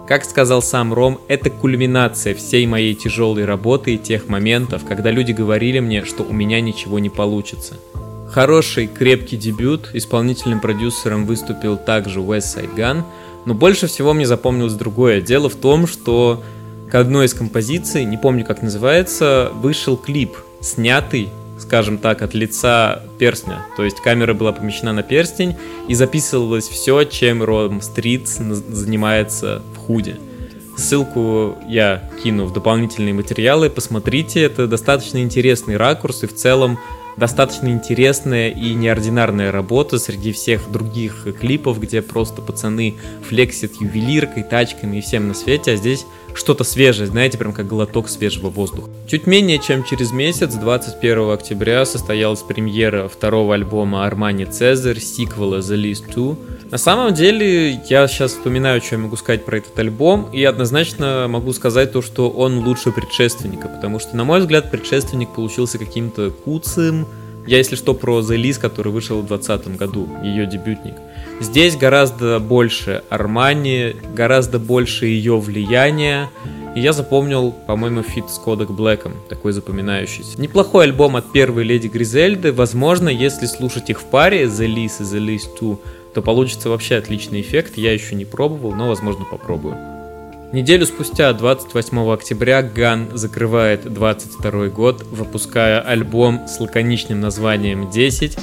[0.06, 5.32] Как сказал сам Ром, это кульминация всей моей тяжелой работы и тех моментов, когда люди
[5.32, 7.76] говорили мне, что у меня ничего не получится.
[8.30, 13.04] Хороший, крепкий дебют, исполнительным продюсером выступил также West Side
[13.44, 15.20] но больше всего мне запомнилось другое.
[15.20, 16.42] Дело в том, что
[16.90, 21.30] к одной из композиций, не помню как называется, вышел клип, снятый
[21.60, 23.66] скажем так, от лица перстня.
[23.76, 25.56] То есть камера была помещена на перстень
[25.88, 30.16] и записывалось все, чем Ром Стритс занимается в худе.
[30.76, 36.78] Ссылку я кину в дополнительные материалы, посмотрите, это достаточно интересный ракурс и в целом
[37.16, 42.94] достаточно интересная и неординарная работа среди всех других клипов, где просто пацаны
[43.28, 48.08] флексят ювелиркой, тачками и всем на свете, а здесь что-то свежее, знаете, прям как глоток
[48.08, 48.88] свежего воздуха.
[49.06, 55.76] Чуть менее чем через месяц, 21 октября, состоялась премьера второго альбома Армани Цезарь, сиквела The
[55.76, 56.36] List 2.
[56.70, 61.26] На самом деле, я сейчас вспоминаю, что я могу сказать про этот альбом, и однозначно
[61.28, 66.30] могу сказать то, что он лучше предшественника, потому что, на мой взгляд, предшественник получился каким-то
[66.30, 67.06] куцым.
[67.46, 70.94] Я, если что, про The List, который вышел в 2020 году, ее дебютник.
[71.40, 76.28] Здесь гораздо больше Армани, гораздо больше ее влияния.
[76.76, 80.38] И я запомнил, по-моему, фит с Кодак Блэком, такой запоминающийся.
[80.38, 82.52] Неплохой альбом от первой леди Гризельды.
[82.52, 85.76] Возможно, если слушать их в паре, The List и The List 2,
[86.14, 87.78] то получится вообще отличный эффект.
[87.78, 89.76] Я еще не пробовал, но, возможно, попробую.
[90.52, 98.38] Неделю спустя, 28 октября, Ган закрывает 22 год, выпуская альбом с лаконичным названием «10»,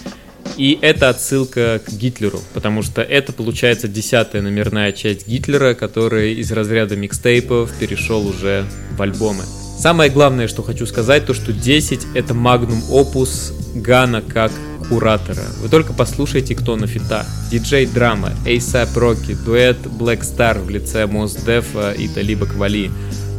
[0.57, 6.51] и это отсылка к Гитлеру, потому что это получается десятая номерная часть Гитлера, который из
[6.51, 8.65] разряда микстейпов перешел уже
[8.97, 9.43] в альбомы.
[9.77, 14.51] Самое главное, что хочу сказать, то что 10 это магнум опус Гана как
[14.89, 15.43] куратора.
[15.61, 17.27] Вы только послушайте, кто на фитах.
[17.51, 22.89] Диджей Драма, ASAP Rocky, дуэт Black Star в лице Мос Дефа и Талиба Квали,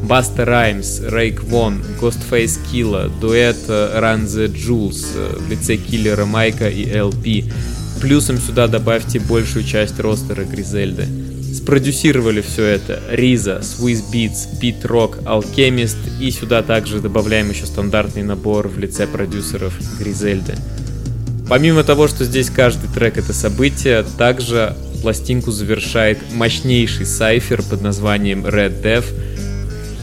[0.03, 6.25] Баста Раймс, Рейк Вон, Ghostface Killa, дуэт э, Run the Jules э, в лице Киллера
[6.25, 7.53] Майка и LP.
[8.01, 11.07] Плюсом сюда добавьте большую часть ростера Гризельды.
[11.55, 18.23] Спродюсировали все это Риза, Swiss Beats, Pete Rock, Alchemist и сюда также добавляем еще стандартный
[18.23, 20.55] набор в лице продюсеров Гризельды.
[21.49, 28.47] Помимо того, что здесь каждый трек это событие, также пластинку завершает мощнейший сайфер под названием
[28.47, 29.07] Red Death,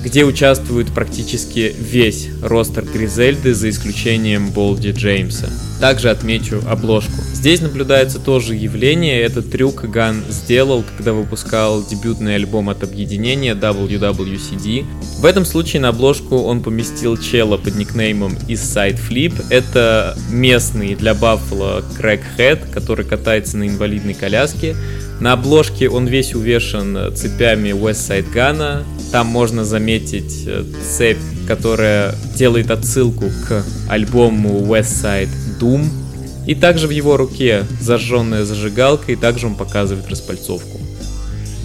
[0.06, 5.50] где участвует практически весь ростер Гризельды, за исключением Болди Джеймса.
[5.82, 7.22] Также отмечу обложку.
[7.34, 14.86] Здесь наблюдается тоже явление, этот трюк Ган сделал, когда выпускал дебютный альбом от объединения WWCD.
[15.20, 19.34] В этом случае на обложку он поместил чела под никнеймом Eastside Flip.
[19.50, 24.76] Это местный для Баффало Crackhead, который катается на инвалидной коляске.
[25.20, 31.18] На обложке он весь увешан цепями Westside Gun, там можно заметить э, цепь,
[31.48, 35.30] которая делает отсылку к альбому West Side
[35.60, 35.86] Doom.
[36.46, 40.80] И также в его руке зажженная зажигалка, и также он показывает распальцовку.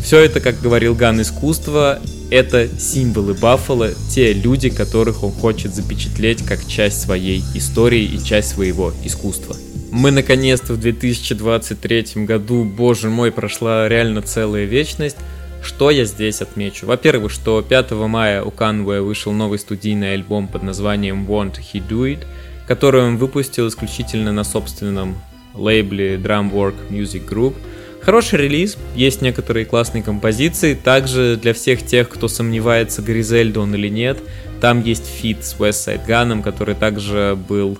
[0.02, 1.98] Все это, как говорил Ган, искусство,
[2.30, 8.50] это символы Баффало, те люди, которых он хочет запечатлеть как часть своей истории и часть
[8.50, 9.56] своего искусства.
[9.90, 15.16] Мы наконец-то в 2023 году, боже мой, прошла реально целая вечность.
[15.62, 16.86] Что я здесь отмечу?
[16.86, 22.04] Во-первых, что 5 мая у Conway вышел новый студийный альбом под названием Want He Do
[22.06, 22.24] It,
[22.68, 25.16] который он выпустил исключительно на собственном
[25.54, 27.56] лейбле Drumwork Music Group.
[28.02, 33.88] Хороший релиз, есть некоторые классные композиции, также для всех тех, кто сомневается, Гризельда он или
[33.88, 34.18] нет,
[34.60, 37.78] там есть фит с Westside Gun, который также был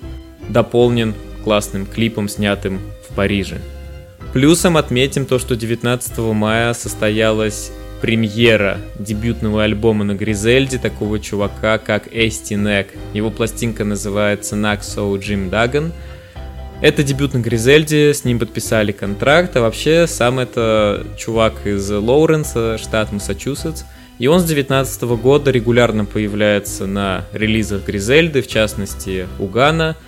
[0.49, 3.59] дополнен классным клипом, снятым в Париже.
[4.33, 12.09] Плюсом отметим то, что 19 мая состоялась премьера дебютного альбома на Гризельде такого чувака, как
[12.13, 12.89] Эсти Нек.
[13.13, 15.93] Его пластинка называется Naxo Jim Duggan.
[16.83, 22.79] Это дебют на Гризельде, с ним подписали контракт, а вообще сам это чувак из Лоуренса,
[22.79, 23.85] штат Массачусетс.
[24.19, 29.97] И он с 2019 года регулярно появляется на релизах Гризельды, в частности у Гана–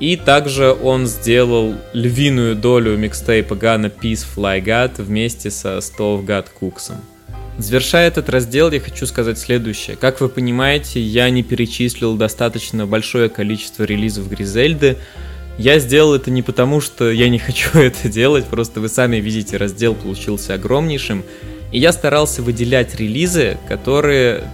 [0.00, 6.46] и также он сделал львиную долю микстейпа Гана Peace Fly God вместе со Stove God
[6.58, 6.96] Cooksом.
[7.58, 9.96] Завершая этот раздел, я хочу сказать следующее.
[9.96, 14.96] Как вы понимаете, я не перечислил достаточно большое количество релизов Гризельды.
[15.60, 19.58] Я сделал это не потому, что я не хочу это делать, просто вы сами видите,
[19.58, 21.22] раздел получился огромнейшим.
[21.70, 24.44] И я старался выделять релизы, которые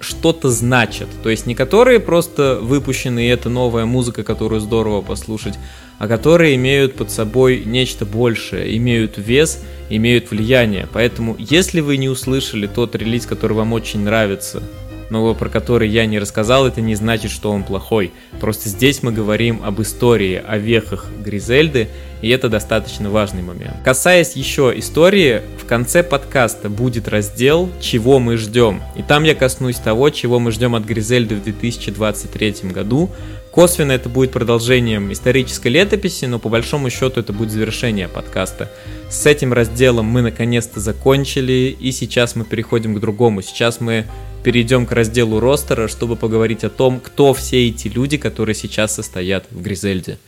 [0.00, 1.08] что-то значат.
[1.22, 5.58] То есть не которые просто выпущены, и это новая музыка, которую здорово послушать,
[5.98, 10.88] а которые имеют под собой нечто большее, имеют вес, имеют влияние.
[10.90, 14.62] Поэтому, если вы не услышали тот релиз, который вам очень нравится,
[15.10, 18.12] но про который я не рассказал, это не значит, что он плохой.
[18.40, 21.88] Просто здесь мы говорим об истории, о вехах Гризельды,
[22.22, 23.76] и это достаточно важный момент.
[23.84, 28.82] Касаясь еще истории, в конце подкаста будет раздел «Чего мы ждем?».
[28.96, 33.10] И там я коснусь того, чего мы ждем от Гризельды в 2023 году.
[33.56, 38.70] Косвенно это будет продолжением исторической летописи, но по большому счету это будет завершение подкаста.
[39.08, 43.40] С этим разделом мы наконец-то закончили, и сейчас мы переходим к другому.
[43.40, 44.04] Сейчас мы
[44.44, 49.46] перейдем к разделу ростера, чтобы поговорить о том, кто все эти люди, которые сейчас состоят
[49.50, 50.18] в Гризельде.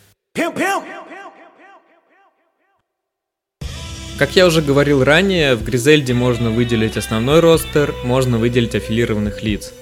[4.16, 9.74] Как я уже говорил ранее, в Гризельде можно выделить основной ростер, можно выделить аффилированных лиц.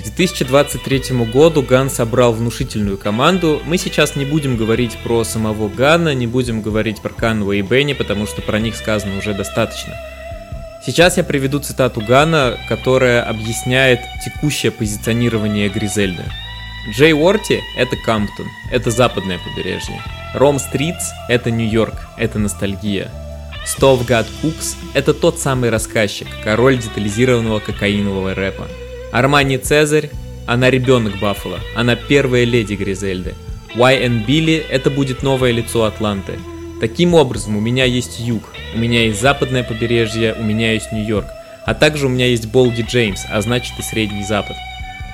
[0.00, 3.60] К 2023 году Ган собрал внушительную команду.
[3.66, 7.92] Мы сейчас не будем говорить про самого Гана, не будем говорить про Канвея и Бенни,
[7.92, 9.94] потому что про них сказано уже достаточно.
[10.84, 16.24] Сейчас я приведу цитату Гана, которая объясняет текущее позиционирование Гризельды.
[16.96, 20.00] Jay Worthy– это Комптон, это западное побережье.
[20.34, 23.10] Rome Streetz– это Нью-Йорк, это ностальгия.
[23.66, 28.66] Stove God Cooks– это тот самый рассказчик, король детализированного кокаинового рэпа.
[29.12, 30.10] Армани Цезарь–
[30.46, 33.34] она ребенок Баффало, она первая леди Гризельды.
[33.76, 36.34] YN Билли– это будет новое лицо Атланты–
[36.80, 38.42] Таким образом, у меня есть юг,
[38.74, 41.26] у меня есть западное побережье, у меня есть Нью-Йорк,
[41.66, 44.56] а также у меня есть Болди Джеймс, а значит и Средний Запад.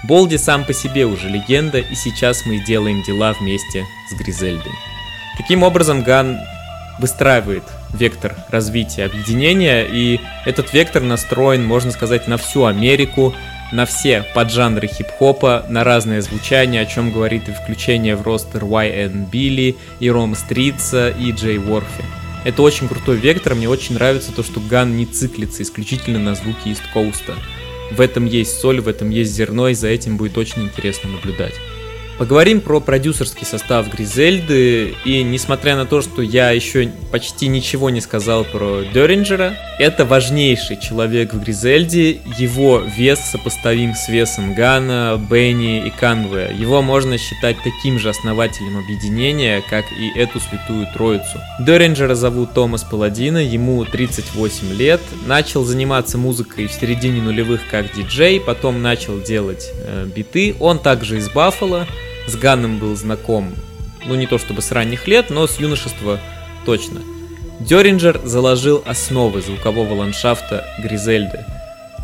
[0.05, 4.71] Болди сам по себе уже легенда, и сейчас мы делаем дела вместе с Гризельдой.
[5.37, 6.39] Таким образом, Ган
[7.01, 13.35] выстраивает вектор развития объединения, и этот вектор настроен, можно сказать, на всю Америку,
[13.73, 19.31] на все поджанры хип-хопа, на разное звучание, о чем говорит и включение в ростер YN
[19.31, 22.05] Billy, и Ром Стритса, и Джей Ворфи.
[22.45, 26.69] Это очень крутой вектор, мне очень нравится то, что Ган не циклится исключительно на звуки
[26.69, 27.35] Ист Коуста.
[27.91, 31.55] В этом есть соль, в этом есть зерно, и за этим будет очень интересно наблюдать.
[32.19, 38.01] Поговорим про продюсерский состав Гризельды, и несмотря на то, что я еще почти ничего не
[38.01, 45.87] сказал про Деринджера, это важнейший человек в Гризельде, его вес сопоставим с весом Гана, Бенни
[45.87, 46.57] и Канве.
[46.59, 51.39] Его можно считать таким же основателем объединения, как и эту святую троицу.
[51.61, 58.41] Деринджера зовут Томас Паладина, ему 38 лет, начал заниматься музыкой в середине нулевых как диджей,
[58.41, 61.87] потом начал делать э, биты, он также из Баффала,
[62.27, 63.53] с Ганном был знаком,
[64.05, 66.21] ну не то чтобы с ранних лет, но с юношества
[66.65, 67.01] точно.
[67.61, 71.45] Деринджер заложил основы звукового ландшафта Гризельды.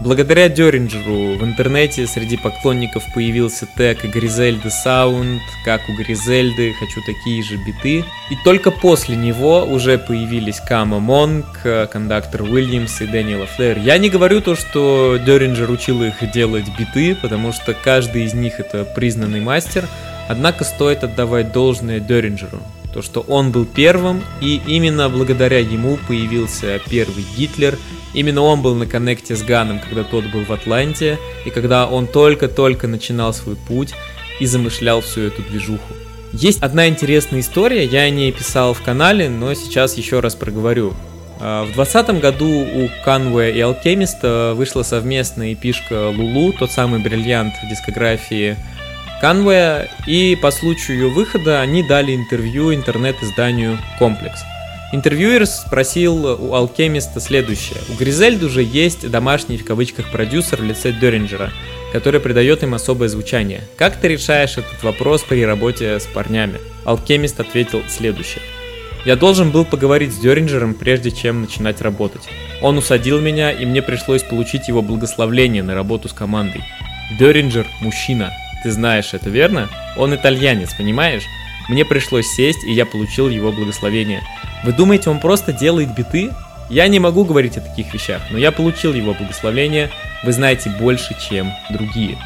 [0.01, 7.41] Благодаря Деринджеру в интернете среди поклонников появился тег Гризельды Саунд, как у Гризельды, хочу такие
[7.45, 8.05] же биты.
[8.31, 11.47] И только после него уже появились Кама Монк,
[11.93, 13.79] кондактор Уильямс и Дэниела Флэр.
[13.79, 18.59] Я не говорю то, что Деринджер учил их делать биты, потому что каждый из них
[18.59, 19.87] это признанный мастер,
[20.29, 22.61] Однако стоит отдавать должное Деринджеру,
[22.93, 27.79] то что он был первым, и именно благодаря ему появился первый Гитлер,
[28.15, 32.07] именно он был на коннекте с Ганом, когда тот был в Атланте, и когда он
[32.07, 33.95] только-только начинал свой путь
[34.41, 35.95] и замышлял всю эту движуху.
[36.33, 40.95] Есть одна интересная история, я о ней писал в канале, но сейчас еще раз проговорю.
[41.41, 47.53] А, в 2020 году у Conway и Alchemist вышла совместная эпишка Лулу, тот самый бриллиант
[47.69, 48.57] дискографии
[49.23, 54.41] Канвея, и по случаю ее выхода они дали интервью интернет-изданию «Комплекс».
[54.93, 57.79] Интервьюер спросил у алхемиста следующее.
[57.89, 61.53] У Гризельд уже есть домашний в кавычках продюсер в лице Деринджера,
[61.93, 63.61] который придает им особое звучание.
[63.77, 66.59] Как ты решаешь этот вопрос при работе с парнями?
[66.85, 68.43] Алхемист ответил следующее.
[69.05, 72.23] Я должен был поговорить с Деринджером, прежде чем начинать работать.
[72.61, 76.65] Он усадил меня, и мне пришлось получить его благословление на работу с командой.
[77.21, 78.33] Деринджер– мужчина,
[78.63, 79.69] ты знаешь это, верно?
[79.97, 81.25] Он итальянец, понимаешь?
[81.69, 84.23] Мне пришлось сесть, и я получил его благословение.
[84.65, 86.31] Вы думаете, он просто делает биты?
[86.69, 89.91] Я не могу говорить о таких вещах, но я получил его благословение.
[90.25, 92.19] Вы знаете больше, чем другие.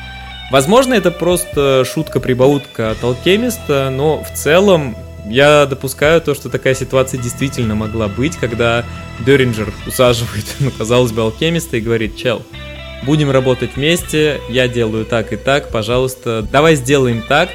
[0.50, 4.96] Возможно, это просто шутка-прибаутка от алхемиста, но в целом
[5.28, 8.84] я допускаю то, что такая ситуация действительно могла быть, когда
[9.20, 12.42] Деринджер усаживает, ну, казалось бы, алхемиста и говорит, чел,
[13.04, 17.48] будем работать вместе, я делаю так и так, пожалуйста, давай сделаем так,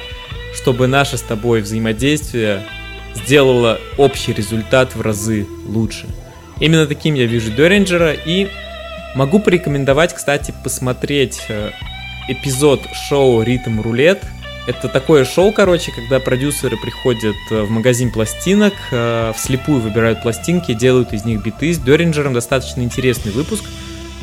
[0.54, 2.62] чтобы наше с тобой взаимодействие
[3.14, 6.06] сделало общий результат в разы лучше.
[6.60, 8.48] Именно таким я вижу Деринджера и
[9.14, 11.70] могу порекомендовать, кстати, посмотреть э,
[12.28, 14.22] эпизод шоу «Ритм Рулет».
[14.66, 20.72] Это такое шоу, короче, когда продюсеры приходят э, в магазин пластинок, э, вслепую выбирают пластинки,
[20.72, 21.72] делают из них биты.
[21.72, 23.64] С Деринджером достаточно интересный выпуск.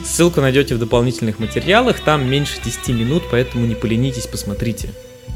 [0.06, 4.90] Ссылку найдете в дополнительных материалах, там меньше 10 минут, поэтому не поленитесь, посмотрите.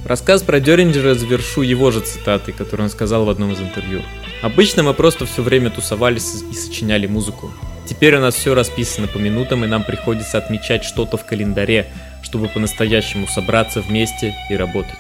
[0.06, 4.02] Рассказ про Деринджера завершу его же цитатой, которую он сказал в одном из интервью.
[4.42, 7.52] Обычно мы просто все время тусовались и сочиняли музыку.
[7.86, 11.88] Теперь у нас все расписано по минутам, и нам приходится отмечать что-то в календаре,
[12.22, 15.00] чтобы по-настоящему собраться вместе и работать.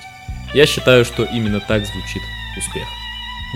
[0.53, 2.21] Я считаю, что именно так звучит
[2.57, 2.87] успех.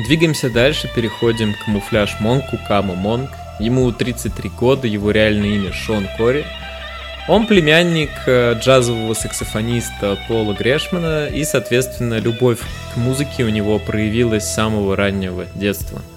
[0.06, 3.30] Двигаемся дальше, переходим к муфляж Монку Каму Монк.
[3.60, 6.46] Ему 33 года, его реальное имя Шон Кори.
[7.28, 12.60] Он племянник э, джазового саксофониста Пола Грешмана, и, соответственно, любовь
[12.94, 16.02] к музыке у него проявилась с самого раннего детства–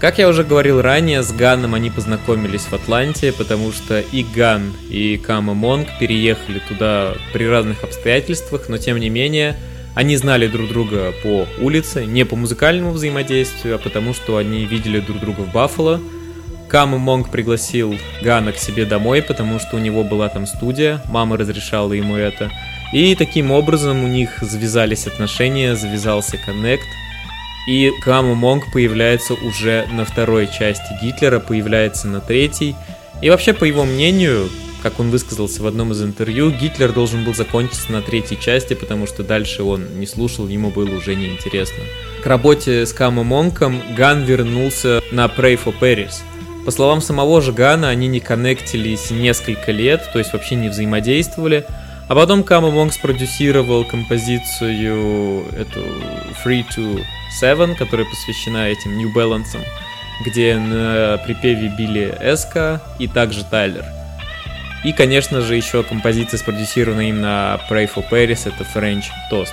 [0.00, 4.72] как я уже говорил ранее, с Ганом они познакомились в Атланте, потому что и Ган,
[4.88, 9.56] и Camo Monk переехали туда при разных обстоятельствах, но тем не менее
[9.94, 15.00] они знали друг друга по улице, не по музыкальному взаимодействию, а потому что они видели
[15.00, 16.00] друг друга в Баффало.
[16.70, 21.36] Camo Monk пригласил Гана к себе домой, потому что у него была там студия, мама
[21.36, 22.50] разрешала ему это.
[22.92, 26.86] И таким образом у них завязались отношения, завязался коннект–
[27.66, 32.74] и Camo Monk появляется уже на второй части Гитлера, появляется на третьей.
[33.20, 34.48] И вообще, по его мнению,
[34.82, 39.06] как он высказался в одном из интервью, Гитлер должен был закончиться на третьей части, потому
[39.06, 41.84] что дальше он не слушал, ему было уже неинтересно.
[42.22, 46.22] К работе с Camo Monk'ом Ган вернулся на Pray for Paris.
[46.64, 51.64] По словам самого же Гана, они не коннектились несколько лет, то есть вообще не взаимодействовали,
[52.08, 55.80] а потом Камо Монк спродюсировал композицию эту
[56.44, 57.02] Free to
[57.40, 59.58] Seven, которая посвящена этим New Balance,
[60.26, 63.84] где на припеве били Эска и также Тайлер.
[64.84, 69.52] И, конечно же, еще композиция спродюсирована им на Pray for Paris, это French Toast.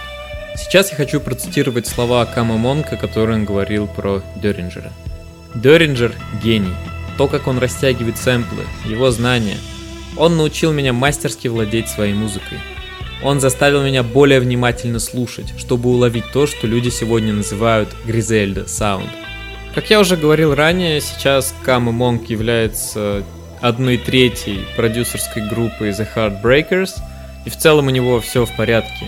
[0.55, 4.91] Сейчас я хочу процитировать слова Кама Монка, которые он говорил про Деринджера.
[5.53, 6.13] Деринджер–
[6.43, 6.73] гений.
[7.17, 9.57] То, как он растягивает сэмплы, его знания.
[10.17, 12.59] Он научил меня мастерски владеть своей музыкой.
[13.23, 19.09] Он заставил меня более внимательно слушать, чтобы уловить то, что люди сегодня называют Гризельда Саунд.
[19.73, 23.23] Как я уже говорил ранее, сейчас Кама Монк является
[23.61, 26.91] одной третьей продюсерской группы The Heartbreakers,
[27.45, 29.05] и в целом у него все в порядке.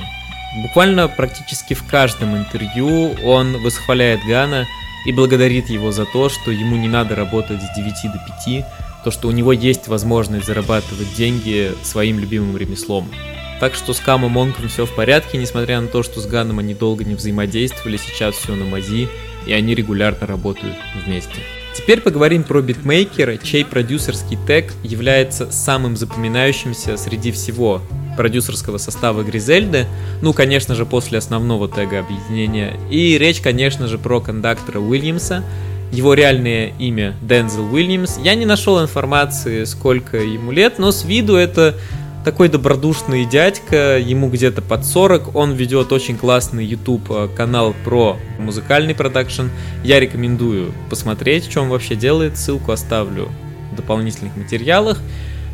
[0.64, 4.65] Буквально практически в каждом интервью он восхваляет Гана
[5.10, 8.65] и благодарит его за то, что ему не надо работать с 9 до 5,
[9.03, 13.10] то, что у него есть возможность зарабатывать деньги своим любимым ремеслом.
[13.60, 16.76] Так что с Камом Монком все в порядке, несмотря на то, что с Ганом они
[16.76, 19.10] долго не взаимодействовали, сейчас все на мази,
[19.48, 21.40] и они регулярно работают вместе.
[21.80, 27.82] Теперь поговорим про битмейкера, чей продюсерский тег является самым запоминающимся среди всего
[28.18, 29.88] продюсерского состава Гризельды,
[30.22, 32.78] ну, конечно же, после основного тега объединения.
[32.92, 35.42] И речь, конечно же, про кондактора Уильямса,
[35.94, 38.18] его реальное имя Дензел Уильямс.
[38.18, 41.76] Я не нашел информации, сколько ему лет, но с виду это
[42.24, 48.18] такой добродушный дядька, ему где-то под 40, он ведет очень классный YouTube э, канал про
[48.38, 49.48] музыкальный продакшн.
[49.84, 53.30] Я рекомендую посмотреть, что он вообще делает, ссылку оставлю
[53.72, 55.00] в дополнительных материалах.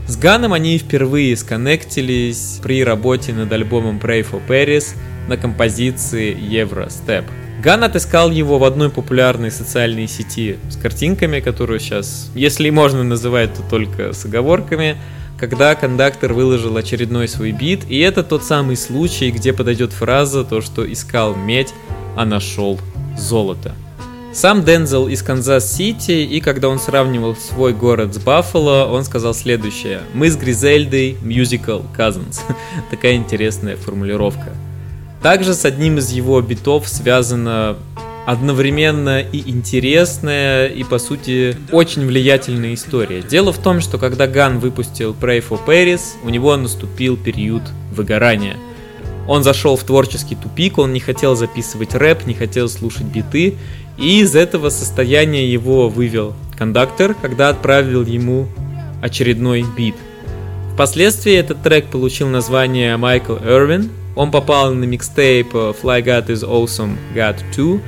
[0.07, 4.95] С Ганом они впервые сконнектились при работе над альбомом Pray for Paris
[5.27, 7.25] на композиции Евростеп.
[7.63, 13.53] Ган отыскал его в одной популярной социальной сети с картинками, которую сейчас, если можно называть,
[13.53, 14.97] то только с оговорками–
[15.37, 20.61] когда Conductor выложил очередной свой бит, и это тот самый случай, где подойдет фраза то,
[20.61, 21.73] что искал медь,
[22.15, 22.79] а нашел
[23.17, 23.75] золото.
[24.33, 30.01] Сам Дензел из Канзас-Сити, и когда он сравнивал свой город с Баффало, он сказал следующее.
[30.13, 32.41] «Мы с Гризельдой musical cousins».
[32.91, 34.53] Такая интересная формулировка.
[35.21, 37.77] Также с одним из его битов связано
[38.25, 43.21] одновременно и интересная, и по сути очень влиятельная история.
[43.21, 48.57] Дело в том, что когда Ган выпустил Pray for Paris, у него наступил период выгорания.
[49.27, 53.55] Он зашел в творческий тупик, он не хотел записывать рэп, не хотел слушать биты,
[53.97, 58.47] и из этого состояния его вывел кондактор, когда отправил ему
[59.01, 59.95] очередной бит.
[60.73, 66.95] Впоследствии этот трек получил название Майкл Эрвин, он попал на микстейп Fly God is Awesome
[67.13, 67.79] God 2,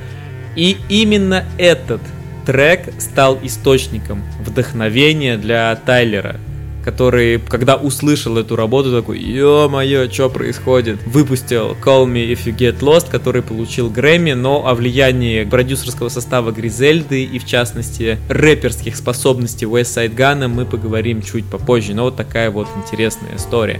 [0.58, 2.00] и именно этот
[2.44, 6.40] трек стал источником вдохновения для Тайлера,
[6.84, 10.98] который, когда услышал эту работу, такой, ё-моё, что происходит?
[11.06, 16.50] Выпустил Call Me If You Get Lost, который получил Грэмми, но о влиянии продюсерского состава
[16.50, 22.50] Гризельды и, в частности, рэперских способностей West Side мы поговорим чуть попозже, но вот такая
[22.50, 23.78] вот интересная история.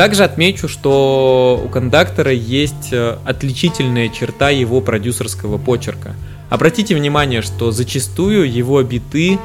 [0.00, 6.14] Также отмечу, что у кондактора есть э, отличительная черта его продюсерского почерка.
[6.48, 9.38] Обратите внимание, что зачастую его биты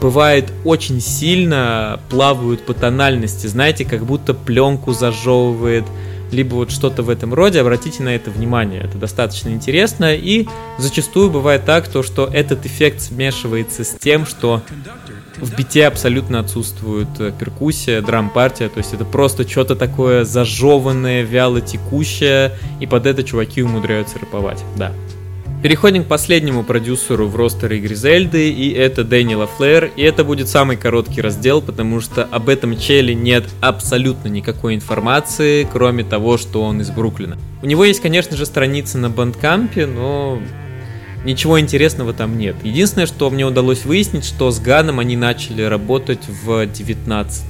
[0.00, 5.84] бывает очень сильно плавают по тональности, знаете, как будто пленку зажевывает,
[6.30, 10.46] либо вот что-то в этом роде, обратите на это внимание, это достаточно интересно, и
[10.78, 14.62] зачастую бывает так, то, что этот эффект смешивается с тем, что
[15.36, 21.60] в бите абсолютно отсутствует э, перкуссия, драм-партия, то есть это просто что-то такое зажеванное, вяло
[21.60, 24.92] текущее, и под это чуваки умудряются рэповать, да.
[25.60, 30.76] Переходим к последнему продюсеру в ростере Гризельды, и это Дэнни Лафлэр, и это будет самый
[30.76, 36.80] короткий раздел, потому что об этом челе нет абсолютно никакой информации, кроме того, что он
[36.80, 37.36] из Бруклина.
[37.60, 40.38] У него есть, конечно же, страница на бандкампе, но
[41.24, 42.54] ничего интересного там нет.
[42.62, 47.44] Единственное, что мне удалось выяснить, что с Ганом они начали работать в 19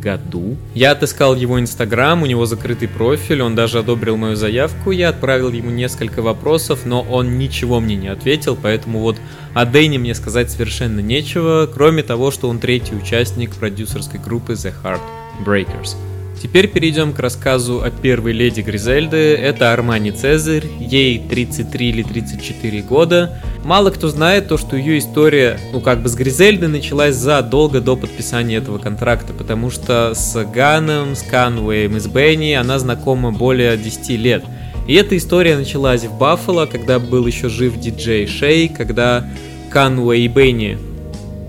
[0.00, 0.56] году.
[0.74, 5.52] Я отыскал его инстаграм, у него закрытый профиль, он даже одобрил мою заявку, я отправил
[5.52, 9.16] ему несколько вопросов, но он ничего мне не ответил, поэтому вот
[9.54, 14.72] о Дэйне мне сказать совершенно нечего, кроме того, что он третий участник продюсерской группы The
[14.82, 16.09] Heartbreakers.
[16.40, 19.34] Теперь перейдем к рассказу о первой леди Гризельды.
[19.34, 23.38] Это Армани Цезарь, ей 33 или 34 года.
[23.62, 27.94] Мало кто знает то, что ее история, ну как бы с Гризельдой началась задолго до
[27.94, 33.76] подписания этого контракта, потому что с Ганом, с Канвеем и с Бенни она знакома более
[33.76, 34.42] 10 лет.
[34.88, 39.28] И эта история началась в Баффало, когда был еще жив диджей Шей, когда
[39.70, 40.78] Канвей и Бенни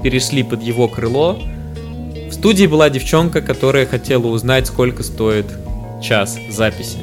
[0.03, 1.39] перешли под его крыло,
[2.31, 5.47] в студии была девчонка, которая хотела узнать, сколько стоит
[6.01, 6.99] час записи.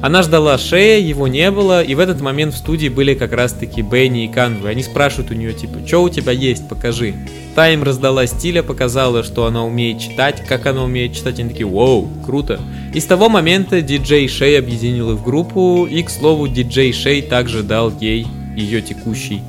[0.00, 3.82] Она ждала Шея, его не было, и в этот момент в студии были как раз-таки
[3.82, 4.70] Бенни и Канвы.
[4.70, 7.14] Они спрашивают у нее, типа, что у тебя есть, покажи.
[7.54, 11.38] Та им раздала стиля, показала, что она умеет читать, как она умеет читать.
[11.38, 12.58] Они такие, вау, круто.
[12.94, 17.20] И с того момента диджей Шей объединил их в группу, и, к слову, диджей Шей
[17.20, 18.26] также дал ей
[18.56, 19.42] ее текущий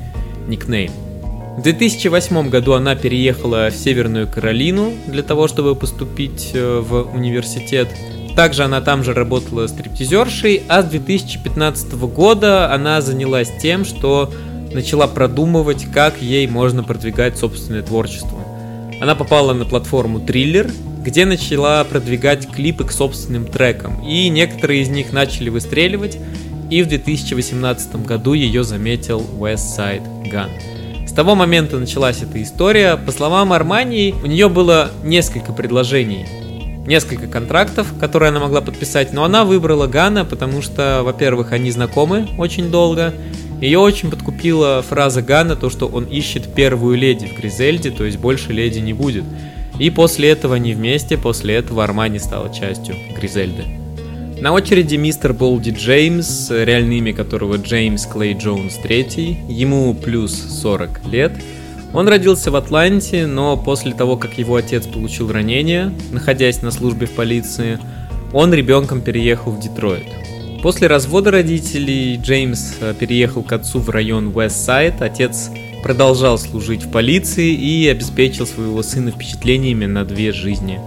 [0.50, 0.92] никнейм.
[1.58, 7.90] В 2008 году она переехала в Северную Каролину для того, чтобы поступить э, в университет.
[8.36, 14.34] Также она там же работала стриптизершей, а с 2015 года она занялась тем, что
[14.74, 18.40] начала продумывать, как ей можно продвигать собственное творчество.
[19.00, 20.72] Она попала на платформу Триллер,
[21.04, 26.18] где начала продвигать клипы к собственным трекам, и некоторые из них начали выстреливать,
[26.72, 30.50] и в 2018 году ее заметил West Side Gun.
[31.14, 32.98] С того момента началась эта история.
[32.98, 36.26] По словам Армании, у нее было несколько предложений,
[36.88, 42.30] несколько контрактов, которые она могла подписать, но она выбрала Гана, потому что, во-первых, они знакомы
[42.40, 43.14] очень долго,
[43.62, 48.18] ее очень подкупила фраза Гана, то, что он ищет первую леди в Гризельде, то есть
[48.18, 49.24] больше леди не будет.
[49.78, 53.83] И после этого они вместе, после этого Армани стала частью Гризельды.
[54.44, 61.06] На очереди мистер Болди Джеймс, реальное имя которого Джеймс Клей Джонс III, ему плюс 40
[61.06, 61.32] лет.
[61.94, 67.08] Он родился в Атланте, но после того, как его отец получил ранение, находясь на службе
[67.08, 67.80] в полиции,
[68.34, 70.08] он ребенком переехал в Детройт.
[70.62, 75.02] После развода родителей Джеймс э, переехал к отцу в район Уэст-Сайд.
[75.02, 75.52] Отец
[75.84, 80.82] продолжал служить в полиции и обеспечил своего сына впечатлениями на две жизни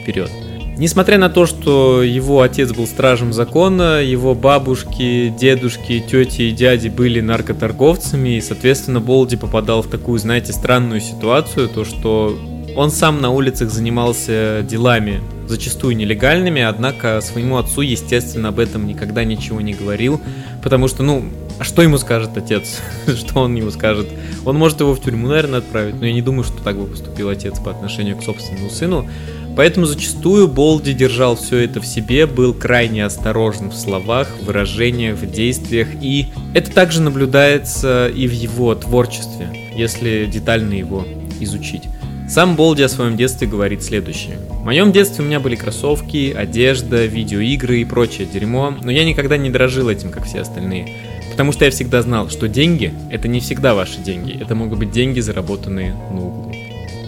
[0.00, 0.30] вперед.
[0.78, 6.88] Несмотря на то, что его отец был стражем закона, его бабушки, дедушки, тети и дяди
[6.88, 12.38] были наркоторговцами, и, соответственно, Болди попадал в такую, знаете, странную ситуацию, то что
[12.74, 19.24] он сам на улицах занимался делами, зачастую нелегальными, однако своему отцу, естественно, об этом никогда
[19.24, 20.20] ничего не говорил,
[20.62, 21.24] потому что, ну,
[21.58, 22.80] а что ему скажет отец?
[23.06, 24.08] что он ему скажет?
[24.44, 27.28] Он может его в тюрьму, наверное, отправить, но я не думаю, что так бы поступил
[27.28, 29.08] отец по отношению к собственному сыну.
[29.56, 35.30] Поэтому зачастую Болди держал все это в себе, был крайне осторожен в словах, выражениях, в
[35.30, 41.04] действиях, и это также наблюдается и в его творчестве, если детально его
[41.40, 41.82] изучить.
[42.28, 44.38] Сам Болди о своем детстве говорит следующее.
[44.48, 49.36] В моем детстве у меня были кроссовки, одежда, видеоигры и прочее дерьмо, но я никогда
[49.36, 50.88] не дрожил этим, как все остальные.
[51.30, 54.92] Потому что я всегда знал, что деньги– это не всегда ваши деньги, это могут быть
[54.92, 56.51] деньги, заработанные на углу.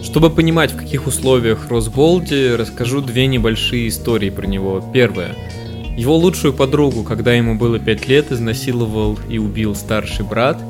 [0.05, 4.87] Чтобы понимать, в каких условиях рос Болди, расскажу две небольшие истории про него.
[4.93, 5.35] Первая.
[5.97, 10.61] Его лучшую подругу, когда ему было 5 лет, изнасиловал и убил старший брат.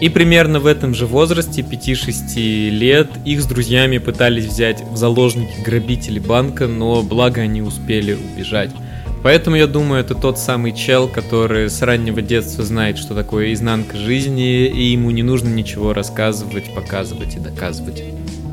[0.00, 5.60] И примерно в этом же возрасте, 5-6 лет, их с друзьями пытались взять в заложники
[5.60, 8.70] грабители банка, но благо они успели убежать.
[9.24, 13.96] Поэтому я думаю, это тот самый чел, который с раннего детства знает, что такое изнанка
[13.96, 18.04] жизни, и ему не нужно ничего рассказывать, показывать и доказывать.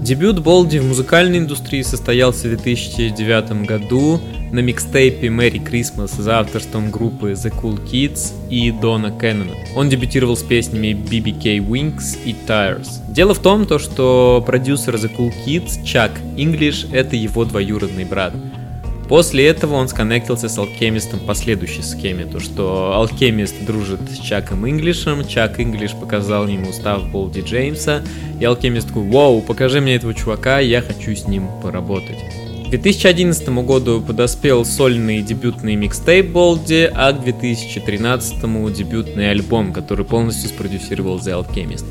[0.06, 4.22] Дебют Болди в музыкальной индустрии состоялся в 2009 году
[4.52, 9.54] на микстейпе Merry Christmas за авторством группы The Cool Kids и Дона Кеннона.
[9.76, 12.88] Он дебютировал с песнями BBK Wings и Tires.
[13.10, 18.36] Дело в том, то, что продюсер The Cool Kids, Чак English, это его двоюродный брат.
[19.08, 24.68] После этого он сконнектился с Алхемистом по следующей схеме, то что Алхемист дружит с Чаком
[24.68, 28.02] Инглишем, Чак Инглиш показал ему устав Болди Джеймса,
[28.40, 32.18] и Алхемист такой, вау, покажи мне этого чувака, я хочу с ним поработать.
[32.66, 40.50] К 2011 году подоспел сольный дебютный микстейп Болди, а к 2013 дебютный альбом, который полностью
[40.50, 41.86] спродюсировал The Alchemist.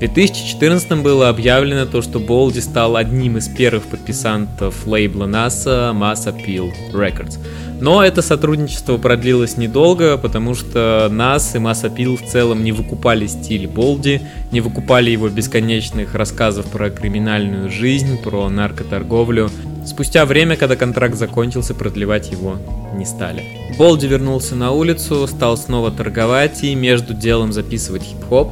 [0.00, 6.24] В 2014 было объявлено то, что Болди стал одним из первых подписантов лейбла NASA Mass
[6.24, 7.38] Appeal Records.
[7.82, 13.26] Но это сотрудничество продлилось недолго, потому что нас и Mass Appeal в целом не выкупали
[13.26, 14.22] стиль Болди,
[14.52, 19.50] не выкупали его бесконечных рассказов про криминальную жизнь, про наркоторговлю.
[19.84, 22.56] Спустя время, когда контракт закончился, продлевать его
[22.94, 23.44] не стали.
[23.76, 28.50] Болди вернулся на улицу, стал снова торговать и между делом записывать хип-хоп.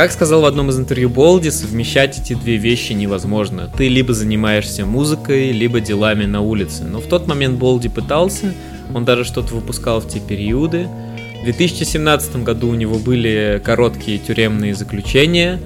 [0.00, 3.70] Как сказал в одном из интервью Болди, совмещать эти две вещи невозможно.
[3.76, 6.84] Ты либо занимаешься музыкой, либо делами на улице.
[6.84, 8.54] Но в тот момент Болди пытался,
[8.94, 10.88] он даже что-то выпускал в те периоды.
[11.42, 15.60] В 2017 году у него были короткие тюремные заключения,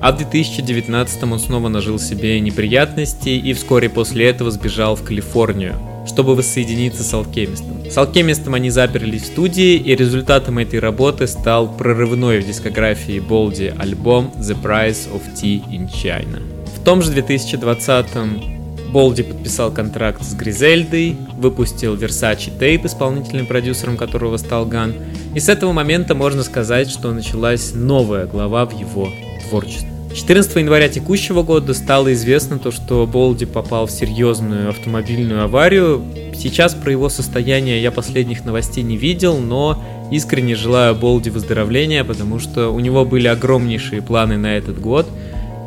[0.00, 5.89] а в 2019 он снова нажил себе неприятности и вскоре после этого сбежал в Калифорнию
[6.10, 7.88] чтобы воссоединиться с Алкемистом.
[7.88, 13.72] С Алкемистом они заперлись в студии, и результатом этой работы стал прорывной в дискографии Болди
[13.78, 16.42] альбом The Price of Tea in China.
[16.76, 24.36] В том же 2020-м Болди подписал контракт с Гризельдой, выпустил Versace Tape, исполнительным продюсером которого
[24.36, 24.94] стал Ган,
[25.36, 29.08] и с этого момента можно сказать, что началась новая глава в его
[29.48, 29.99] творчестве.
[30.14, 36.02] 14 января текущего года стало известно то, что Болди попал в серьезную автомобильную аварию.
[36.34, 39.80] Сейчас про его состояние я последних новостей не видел, но
[40.10, 45.06] искренне желаю Болди выздоровления, потому что у него были огромнейшие планы на этот год.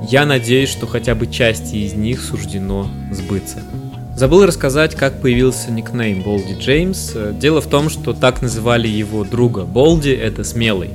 [0.10, 3.60] Я надеюсь, что хотя бы части из них суждено сбыться.
[4.18, 7.14] Забыл рассказать, как появился никнейм Болди Джеймс.
[7.40, 9.64] Дело в том, что так называли его друга.
[9.64, 10.90] Болди— это смелый.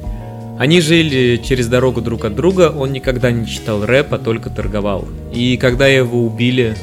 [0.58, 5.06] Они жили через дорогу друг от друга, он никогда не читал рэп, а только торговал.
[5.32, 6.74] И когда его убили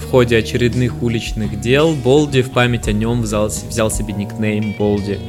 [0.00, 5.20] в ходе очередных уличных дел, Болди в память о нем взял, взял себе никнейм Болди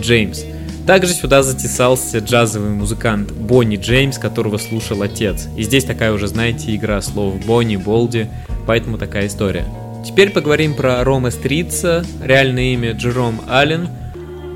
[0.00, 0.42] Джеймс.
[0.86, 5.46] Также сюда затесался джазовый музыкант Бонни Джеймс, которого слушал отец.
[5.54, 8.26] И здесь такая уже, знаете, игра слов Бонни, Болди,
[8.66, 9.66] поэтому такая история.
[10.06, 13.88] Теперь поговорим про Рома Стрица, реальное имя Джером Аллен–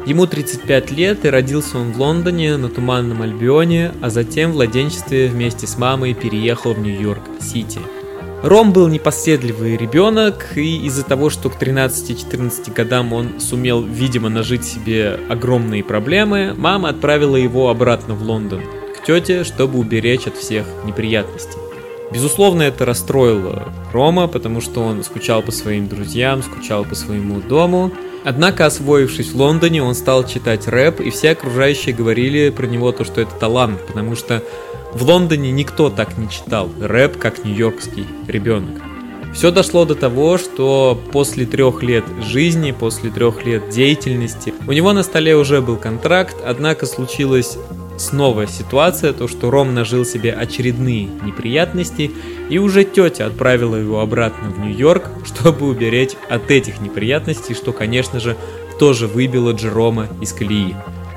[0.09, 5.28] Ему 35 лет и родился он в Лондоне на Туманном Альбионе, а затем в младенчестве
[5.28, 7.80] вместе с мамой переехал в Нью-Йорк-Сити.
[8.43, 14.64] Ром был непоседливый ребенок, и из-за того, что к 13-14 годам он сумел, видимо, нажить
[14.64, 18.62] себе огромные проблемы, мама отправила его обратно в Лондон,
[18.96, 21.57] к тете, чтобы уберечь от всех неприятностей.
[22.12, 27.93] Безусловно, это расстроило Рома, потому что он скучал по своим друзьям, скучал по своему дому,
[28.24, 33.04] Однако, освоившись в Лондоне, он стал читать рэп, и все окружающие говорили про него то,
[33.04, 34.43] что это талант, потому что
[34.93, 38.82] в Лондоне никто так не читал рэп, как нью-йоркский ребенок.
[39.35, 44.93] Все дошло до того, что после трех лет жизни, после трех лет деятельности, у него
[44.93, 47.56] на столе уже был контракт, однако случилось
[47.98, 52.10] снова ситуация, то что Ром нажил себе очередные неприятности,
[52.48, 58.20] и уже тетя отправила его обратно в Нью-Йорк, чтобы уберечь от этих неприятностей, что, конечно
[58.20, 58.36] же,
[58.78, 60.74] тоже выбило Джерома из колеи.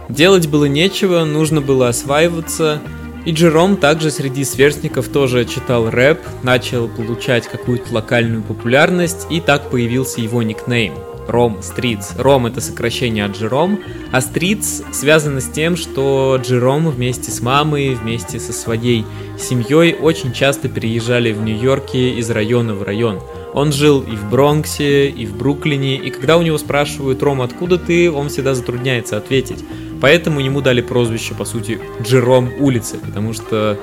[0.09, 2.81] Делать было нечего, нужно было осваиваться,
[3.23, 9.69] и Джером также среди сверстников тоже читал рэп, начал получать какую-то локальную популярность, и так
[9.69, 10.93] появился его никнейм–
[11.27, 12.13] Ром Стритс.
[12.17, 13.79] Ром это сокращение от Джером,
[14.11, 19.05] а Стритс связано с тем, что Джером вместе с мамой, вместе со своей
[19.39, 23.19] семьей очень часто переезжали в Нью-Йорке из района в район.
[23.53, 27.77] Он жил и в Бронксе, и в Бруклине, и когда у него спрашивают, Ром, откуда
[27.77, 29.63] ты, он всегда затрудняется ответить.
[29.99, 33.77] Поэтому ему дали прозвище, по сути, Джером улицы, потому что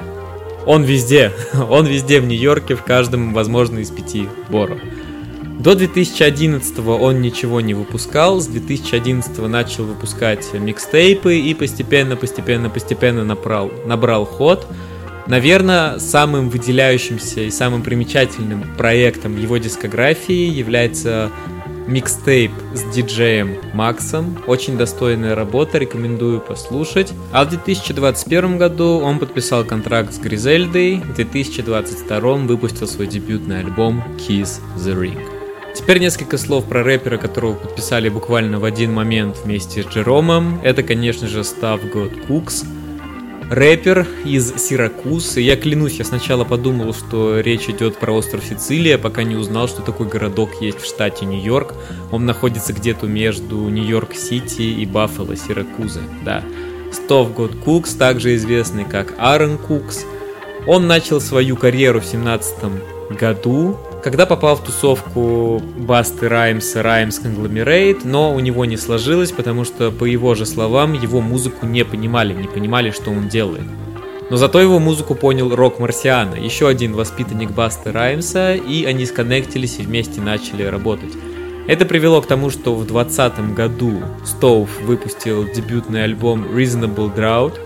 [0.66, 1.32] он везде,
[1.70, 4.78] он везде в Нью-Йорке, в каждом, возможно, из пяти боро.
[5.58, 13.24] До 2011 он ничего не выпускал, с 2011 начал выпускать микстейпы и постепенно, постепенно, постепенно
[13.24, 14.68] набрал, набрал ход.
[15.26, 21.30] Наверное, самым выделяющимся и самым примечательным проектом его дискографии является
[21.88, 24.38] микстейп с диджеем Максом.
[24.46, 27.12] Очень достойная работа, рекомендую послушать.
[27.32, 34.04] А в 2021 году он подписал контракт с Гризельдой, в 2022 выпустил свой дебютный альбом
[34.18, 35.37] Kiss the Ring.
[35.78, 40.60] Теперь несколько слов про рэпера, которого подписали буквально в один момент вместе с Джеромом.
[40.62, 42.66] Это, конечно же, Став God Cooks–
[43.50, 45.36] рэпер из Сиракуз.
[45.36, 49.82] я клянусь, я сначала подумал, что речь идет про остров Сицилия, пока не узнал, что
[49.82, 51.74] такой городок есть в штате Нью-Йорк.
[52.12, 56.00] Он находится где-то между Нью-Йорк-Сити и Баффало, Сиракузы.
[56.24, 56.42] Да.
[56.92, 60.04] Стов Год Кукс, также известный как Аарон Кукс.
[60.66, 62.56] Он начал свою карьеру в 17
[63.18, 69.64] году когда попал в тусовку Басты Раймса Раймс Конгломерейт, но у него не сложилось, потому
[69.64, 73.66] что, по его же словам, его музыку не понимали, не понимали, что он делает.
[74.30, 79.78] Но зато его музыку понял Рок Марсиана, еще один воспитанник Басты Раймса, и они сконнектились
[79.78, 81.12] и вместе начали работать.
[81.66, 87.58] Это привело к тому, что в 2020 году Стоув выпустил дебютный альбом Reasonable Drought,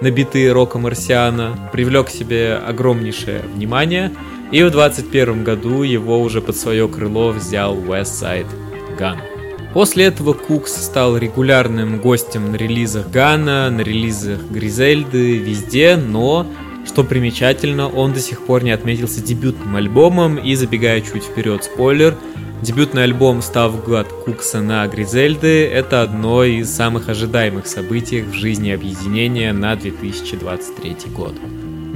[0.00, 4.10] набитый Рока Марсиана, привлек к себе огромнейшее внимание–
[4.52, 8.46] и в 21 году его уже под свое крыло взял Westside
[8.98, 9.18] Gun.
[9.72, 16.46] После этого Кукс стал регулярным гостем на релизах Гана, на релизах Гризельды, везде, но,
[16.86, 22.16] что примечательно, он до сих пор не отметился дебютным альбомом, и забегая чуть вперед, спойлер,
[22.62, 28.70] дебютный альбом «Став год Кукса на Гризельды»— это одно из самых ожидаемых событий в жизни
[28.70, 31.34] объединения на 2023 год.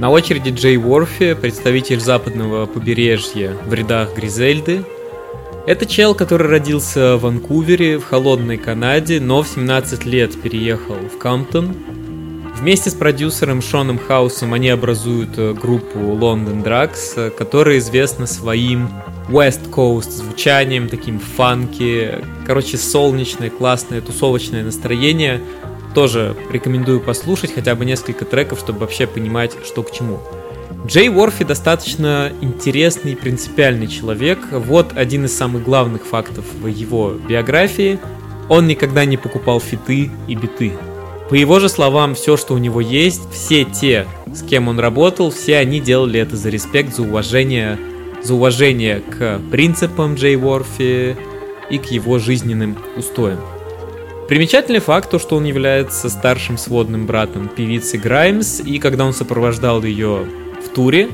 [0.01, 4.83] На очереди Джей Уорфи, представитель западного побережья в рядах Гризельды.
[5.67, 11.19] Это чел, который родился в Ванкувере, в холодной Канаде, но в 17 лет переехал в
[11.19, 11.75] Камптон.
[12.55, 18.89] Вместе с продюсером Шоном Хаусом они образуют э, группу London Drugs, э, которая известна своим
[19.29, 22.25] West Coast звучанием, таким фанки.
[22.47, 25.41] Короче, солнечное, классное, тусовочное настроение–
[25.93, 30.19] тоже рекомендую послушать хотя бы несколько треков, чтобы вообще понимать, что к чему.
[30.85, 34.39] Джей Уорфи достаточно интересный и принципиальный человек.
[34.51, 37.99] Вот один из самых главных фактов в его биографии.
[38.49, 40.73] Он никогда не покупал фиты и биты.
[41.29, 45.31] По его же словам, все, что у него есть, все те, с кем он работал,
[45.31, 47.79] все они делали это за респект, за уважение,
[48.21, 51.15] за уважение к принципам Джей Уорфи
[51.69, 53.39] и к его жизненным устоям.
[54.31, 59.83] Примечательный факт, то, что он является старшим сводным братом певицы Граймс, и когда он сопровождал
[59.83, 60.25] ее
[60.65, 61.09] в туре,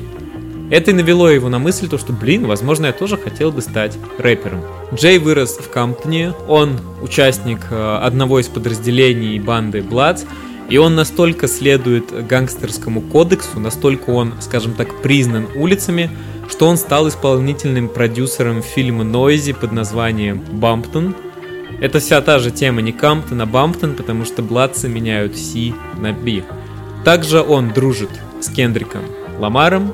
[0.70, 3.98] это и навело его на мысль, то, что, блин, возможно, я тоже хотел бы стать
[4.18, 4.62] рэпером.
[4.94, 10.24] Джей вырос в Камптоне, он участник э, одного из подразделений банды Bloods,
[10.68, 16.08] и он настолько следует гангстерскому кодексу, настолько он, скажем так, признан улицами,
[16.48, 21.16] что он стал исполнительным продюсером фильма Нойзи под названием «Бамптон»,
[21.80, 26.12] это вся та же тема не Камптон, а Бамптон, потому что бладцы меняют C на
[26.12, 26.42] B.
[27.04, 29.02] Также он дружит с Кендриком
[29.38, 29.92] Ламаром,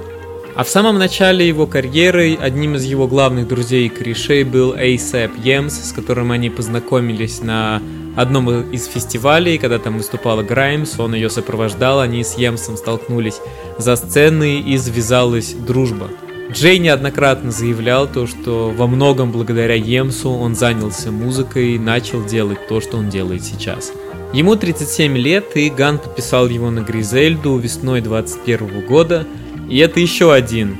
[0.54, 5.32] а в самом начале его карьеры одним из его главных друзей и корешей был ASAP
[5.42, 7.82] Емс, с которым они познакомились на
[8.16, 13.40] одном из фестивалей, когда там выступала Граймс, он ее сопровождал, они с Емсом столкнулись
[13.78, 16.08] за сценой и завязалась дружба.
[16.50, 22.68] Джей неоднократно заявлял то, что во многом благодаря Емсу он занялся музыкой и начал делать
[22.68, 23.92] то, что он делает сейчас.
[24.32, 29.26] Ему 37 лет, и Ган подписал его на Гризельду весной 21 года,
[29.68, 30.76] и это еще один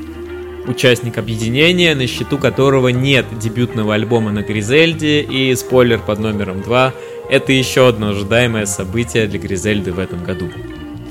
[0.66, 6.94] участник объединения, на счету которого нет дебютного альбома на Гризельде, и спойлер под номером 2,
[7.30, 10.50] это еще одно ожидаемое событие для Гризельды в этом году.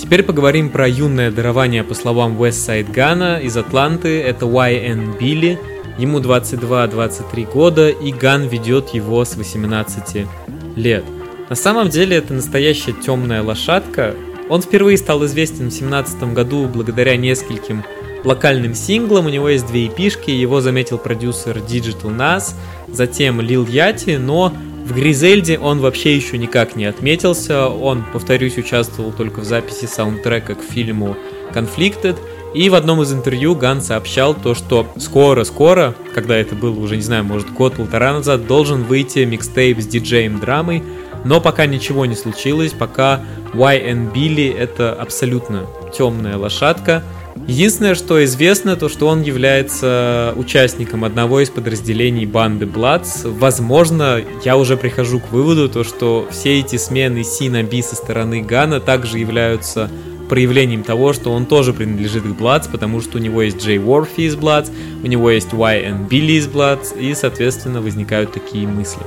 [0.03, 4.21] Теперь поговорим про юное дарование, по словам Westside Гана из Атланты.
[4.21, 5.57] Это YN Билли.
[5.97, 10.27] Ему 22-23 года, и Ган ведет его с 18
[10.75, 11.05] лет.
[11.49, 14.13] На самом деле это настоящая темная лошадка.
[14.49, 17.85] Он впервые стал известен в 17 году благодаря нескольким
[18.25, 19.27] локальным синглам.
[19.27, 22.55] У него есть две эпишки, его заметил продюсер Digital Nas,
[22.89, 24.51] затем Lil Yachty, но
[24.85, 27.67] в Гризельде он вообще еще никак не отметился.
[27.67, 31.15] Он, повторюсь, участвовал только в записи саундтрека к фильму
[31.53, 32.17] Conflicted.
[32.53, 37.01] И в одном из интервью Ган сообщал то, что скоро-скоро, когда это было уже, не
[37.01, 40.83] знаю, может год-полтора назад, должен выйти микстейп с диджеем драмой,
[41.23, 43.21] но пока ничего не случилось, пока
[43.53, 45.65] YN Billy это абсолютно
[45.97, 47.03] темная лошадка,
[47.47, 53.29] Единственное, что известно, то что он является участником одного из подразделений банды Bloods.
[53.37, 57.95] Возможно, я уже прихожу к выводу, то что все эти смены C на B со
[57.95, 59.89] стороны Гана также являются
[60.29, 64.21] проявлением того, что он тоже принадлежит к Bloods, потому что у него есть Джей Уорфи
[64.21, 64.71] из Bloods,
[65.03, 69.01] у него есть YN Билли из Bloods, и, соответственно, возникают такие мысли.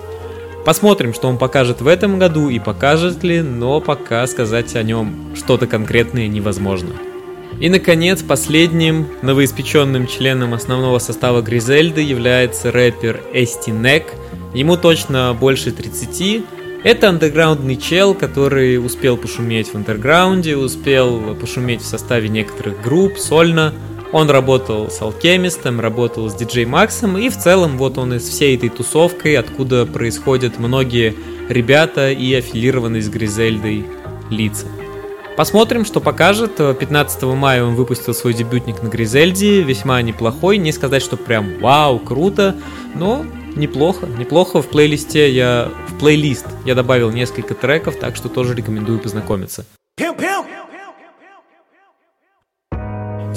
[0.65, 5.15] Посмотрим, что он покажет в этом году и покажет ли, но пока сказать о нем
[5.35, 6.91] что-то конкретное невозможно.
[7.59, 14.13] И, наконец, последним новоиспеченным членом основного состава Гризельды является рэпер Эсти Нек.
[14.53, 16.45] Ему точно больше 30.
[16.85, 23.73] Это андеграундный чел, который успел пошуметь в андерграунде, успел пошуметь в составе некоторых групп, сольно.
[24.13, 28.57] Он работал с Алкемистом, работал с Диджей Максом, и в целом вот он из всей
[28.57, 31.15] этой тусовкой, откуда происходят многие
[31.49, 33.85] ребята и аффилированные с Гризельдой
[34.31, 34.67] лица.
[35.37, 36.57] Посмотрим, что покажет.
[36.57, 41.99] 15 мая он выпустил свой дебютник на Гризельде, весьма неплохой, не сказать, что прям вау,
[41.99, 42.57] круто,
[42.95, 43.25] но
[43.55, 48.99] неплохо, неплохо в плейлисте я в плейлист я добавил несколько треков, так что тоже рекомендую
[48.99, 49.67] познакомиться.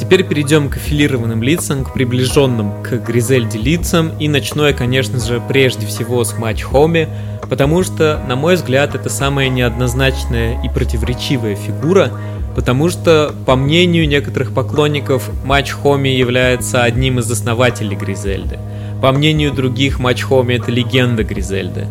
[0.10, 5.40] Теперь перейдем к аффилированным лицам, к приближенным к Гризельде лицам, и начну я, конечно же,
[5.48, 7.08] прежде всего с Матч Хоми,
[7.48, 12.10] потому что, на мой взгляд, это самая неоднозначная и противоречивая фигура,
[12.56, 18.58] потому что, по мнению некоторых поклонников, Матч Хоми является одним из основателей Гризельды.
[19.04, 21.86] По мнению других, Матч Хоми это легенда Гризельды.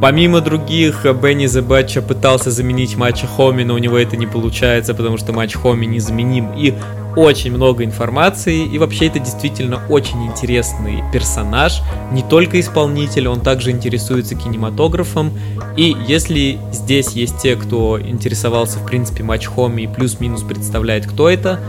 [0.00, 5.18] Помимо других, Бенни Зебача пытался заменить матча Хоми, но у него это не получается, потому
[5.18, 6.52] что матч Хоми незаменим.
[6.56, 6.74] И
[7.16, 13.70] очень много информации, и вообще это действительно очень интересный персонаж, не только исполнитель, он также
[13.70, 15.32] интересуется кинематографом,
[15.76, 21.28] и если здесь есть те, кто интересовался в принципе матч Хоми и плюс-минус представляет, кто
[21.28, 21.60] это,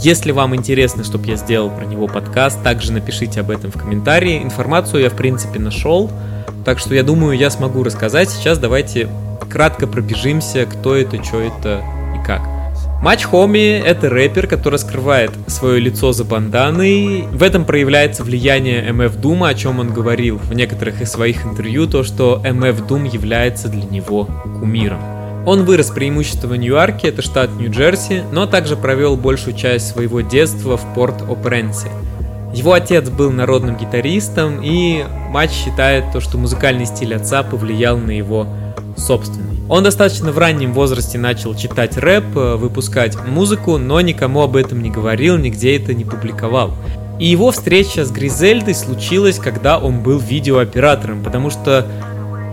[0.00, 4.40] если вам интересно, чтобы я сделал про него подкаст, также напишите об этом в комментарии.
[4.40, 6.08] Информацию я в принципе нашел,
[6.64, 8.30] так что я думаю, я смогу рассказать.
[8.30, 9.08] Сейчас давайте
[9.50, 11.82] кратко пробежимся, кто это, что это.
[13.00, 17.26] Матч Хоми— это рэпер, который скрывает свое лицо за банданой.
[17.30, 21.86] В этом проявляется влияние MF Doom, о чем он говорил в некоторых из своих интервью,
[21.86, 24.28] то, что MF Doom является для него
[24.58, 24.98] кумиром.
[25.46, 30.76] Он вырос преимущество в Нью-Йорке, это штат Нью-Джерси, но также провел большую часть своего детства
[30.76, 31.88] в Порт-О-Пренсе.
[32.52, 38.10] Его отец был народным гитаристом, и мать считает то, что музыкальный стиль отца повлиял на
[38.10, 38.48] его
[38.96, 39.57] собственный.
[39.68, 44.82] Он достаточно в раннем возрасте начал читать рэп, э, выпускать музыку, но никому об этом
[44.82, 46.72] не говорил, нигде это не публиковал.
[47.18, 51.86] И его встреча с Гризельдой случилась, когда он был видеооператором, потому что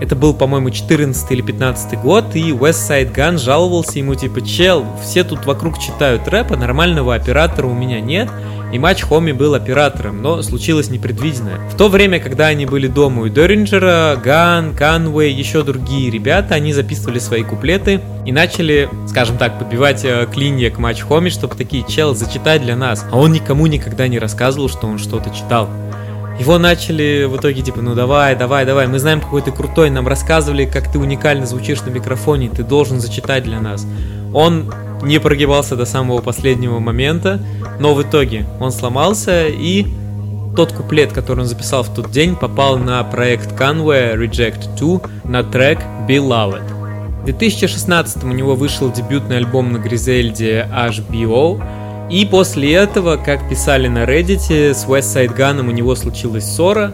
[0.01, 5.23] это был, по-моему, 14 или 15 год, и Westside Gunn жаловался ему, типа, чел, все
[5.23, 8.27] тут вокруг читают рэп, а нормального оператора у меня нет,
[8.73, 11.59] и Mach-Hommy был оператором, но случилось непредвиденное.
[11.69, 16.73] В то время, когда они были дома у Деринджера, Ган, Канвей, еще другие ребята, они
[16.73, 22.15] записывали свои куплеты и начали, скажем так, подбивать э, клинья к Mach-Hommy, чтобы такие, чел,
[22.15, 23.05] зачитай для нас.
[23.11, 25.69] А он никому никогда не рассказывал, что он что-то читал.
[26.39, 30.05] Его начали в итоге типа, ну давай, давай, давай, мы знаем, какой ты крутой, нам
[30.07, 33.87] рассказывали, как ты уникально звучишь на микрофоне, ты должен зачитать для нас.
[34.33, 34.69] Он
[35.01, 37.39] не прогибался до самого последнего момента,
[37.79, 39.85] но в итоге он сломался и
[40.55, 45.43] тот куплет, который он записал в тот день, попал на проект Conway Reject 2 на
[45.43, 46.63] трек Beloved.
[47.21, 51.61] В 2016 у него вышел дебютный альбом на Гризельде HBO,
[52.09, 56.93] и после этого, как писали на Reddit, с Westside Gun у него случилась ссора.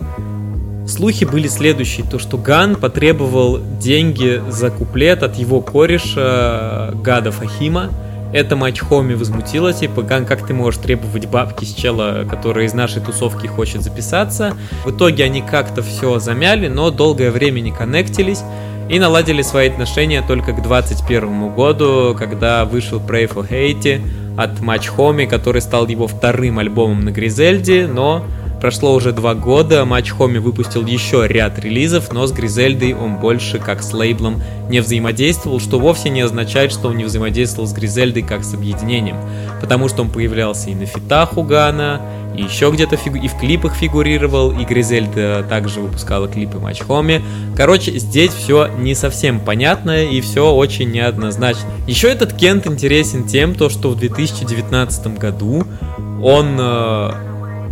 [0.92, 7.90] Слухи были следующие, то что Ган потребовал деньги за куплет от его кореша Гада Фахима.
[8.34, 12.74] Это матч Хоми возмутила, типа, Ган, как ты можешь требовать бабки с чела, который из
[12.74, 14.54] нашей тусовки хочет записаться.
[14.86, 18.42] В итоге они как-то все замяли, но долгое время не коннектились
[18.90, 24.02] и наладили свои отношения только к 2021 году, когда вышел Pray for Hate,
[24.38, 28.26] от Match Home, который стал его вторым альбомом на Гризельде, но
[28.62, 33.58] прошло уже два года, Match Home выпустил еще ряд релизов, но с Гризельдой он больше
[33.58, 38.22] как с лейблом не взаимодействовал, что вовсе не означает, что он не взаимодействовал с Гризельдой
[38.22, 39.18] как с объединением,
[39.60, 42.02] потому что он появлялся и на фитах у Гана,
[42.38, 43.18] и еще где-то фигу...
[43.18, 47.22] и в клипах фигурировал, и Гризельда также выпускала клипы Матч Хоми.
[47.58, 51.68] Короче, здесь все не совсем понятно и все очень неоднозначно.
[51.88, 55.66] Еще этот Кент интересен тем, то, что в 2019 году
[56.22, 57.12] он э,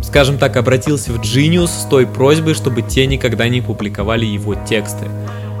[0.02, 5.06] скажем так, обратился в Genius с той просьбой, чтобы те никогда не публиковали его тексты.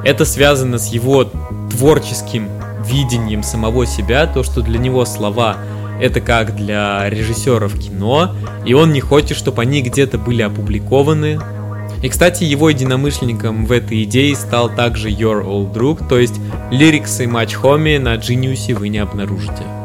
[0.04, 1.30] Это связано с его
[1.70, 2.48] творческим
[2.84, 5.58] видением самого себя, то, что для него слова
[6.00, 11.38] это как для режиссеров кино, и он не хочет, чтобы они где-то были опубликованы.
[12.02, 17.24] И, кстати, его единомышленником в этой идее стал также Your Old Друг, то есть лириксы
[17.24, 19.79] Match Homie на Genius вы не обнаружите.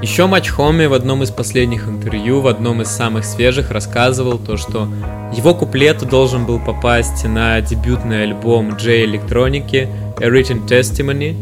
[0.00, 4.56] Еще Матч Хоми в одном из последних интервью, в одном из самых свежих, рассказывал то,
[4.56, 4.88] что
[5.36, 11.36] его куплет должен был попасть на дебютный альбом J электроники A Written Testimony.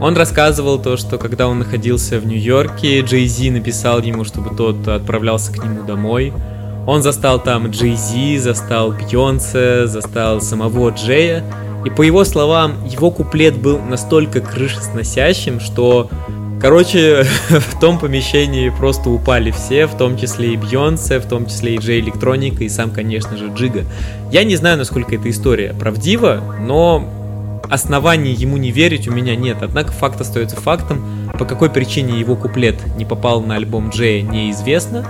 [0.00, 4.88] Он рассказывал то, что когда он находился в Нью-Йорке, Джей Зи написал ему, чтобы тот
[4.88, 6.32] отправлялся к нему домой.
[6.86, 11.44] Он застал там Джей Зи, застал Бьонсе, застал самого Джея.
[11.84, 16.08] И по его словам, его куплет был настолько крышесносящим, что
[16.60, 21.76] Короче, в том помещении просто упали все, в том числе и Бьонсе, в том числе
[21.76, 23.84] и Джей Электроника, и сам, конечно же, Джига.
[24.32, 27.08] Я не знаю, насколько эта история правдива, но
[27.70, 29.58] оснований ему не верить у меня нет.
[29.60, 31.30] Однако факт остается фактом.
[31.38, 35.06] По какой причине его куплет не попал на альбом Джея, неизвестно.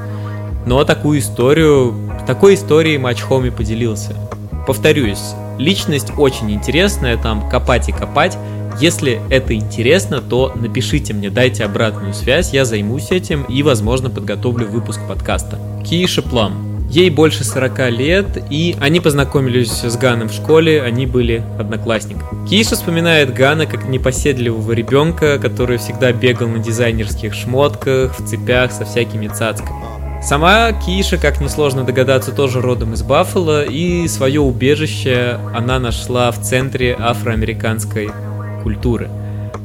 [0.67, 1.95] Но такую историю,
[2.27, 4.15] такой историей Матч Хоми поделился.
[4.67, 8.37] Повторюсь, личность очень интересная, там копать и копать.
[8.81, 14.69] Если это интересно, то напишите мне, дайте обратную связь, я займусь этим и, возможно, подготовлю
[14.69, 15.59] выпуск подкаста.
[15.85, 16.87] Кииша Плам.
[16.89, 22.49] Ей больше 40 лет, и они познакомились с Ганом в школе, они были одноклассниками.
[22.49, 28.85] Киша вспоминает Гана как непоседливого ребенка, который всегда бегал на дизайнерских шмотках, в цепях со
[28.85, 30.23] всякими цацками.
[30.23, 36.41] Сама Киша, как несложно догадаться, тоже родом из Баффало, и свое убежище она нашла в
[36.41, 38.11] центре афроамериканской
[38.63, 39.11] культуры.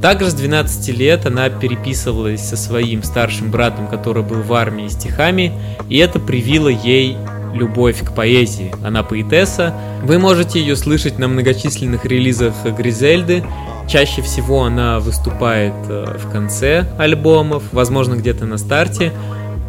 [0.01, 5.53] Также с 12 лет она переписывалась со своим старшим братом, который был в армии стихами,
[5.87, 7.17] и это привило ей
[7.53, 8.73] любовь к поэзии.
[8.83, 9.73] Она поэтесса.
[10.01, 13.45] Вы можете ее слышать на многочисленных релизах Гризельды.
[13.87, 19.13] Чаще всего она выступает э, в конце альбомов, возможно, где-то на старте.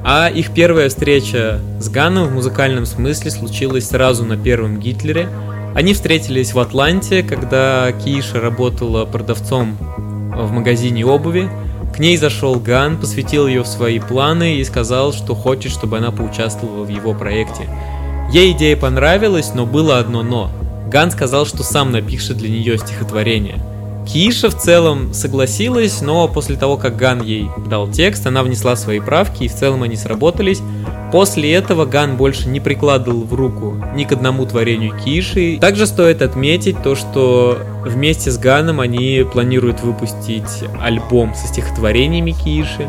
[0.02, 5.28] А их первая встреча с Ганом в музыкальном смысле случилась сразу на первом Гитлере–
[5.74, 11.50] они встретились в Атланте, когда Киша работала продавцом в магазине обуви.
[11.94, 16.10] К ней зашел Ган, посвятил ее в свои планы и сказал, что хочет, чтобы она
[16.10, 17.68] поучаствовала в его проекте.
[18.32, 20.50] Ей идея понравилась, но было одно «но».
[20.90, 23.58] Ган сказал, что сам напишет для нее стихотворение–
[24.06, 29.00] Киша в целом согласилась, но после того, как Ган ей дал текст, она внесла свои
[29.00, 30.60] правки, и в целом они сработались.
[31.14, 35.58] После этого Ган больше не прикладывал в руку ни к одному творению Киши.
[35.60, 42.88] Также стоит отметить то, что вместе с Ганом они планируют выпустить альбом со стихотворениями Киши.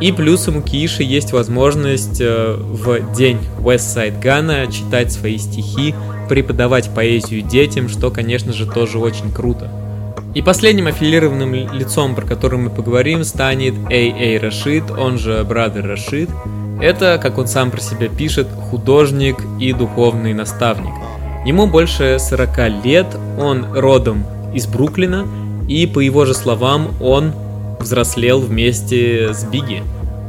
[0.00, 5.94] И плюсом у Киши есть возможность э, в день Westside Гана читать свои стихи,
[6.30, 9.70] преподавать поэзию детям, что, конечно же, тоже очень круто.
[10.34, 14.38] И последним аффилированным лицом, про который мы поговорим, станет A.A.
[14.40, 16.30] Рашид, он же Брадер Рашид.
[16.80, 20.92] Это, как он сам про себя пишет, художник и духовный наставник.
[21.44, 23.06] Ему больше 40 лет,
[23.38, 24.24] он родом
[24.54, 25.26] из Бруклина,
[25.68, 27.32] и по его же словам, он
[27.80, 29.82] взрослел вместе с Бигги.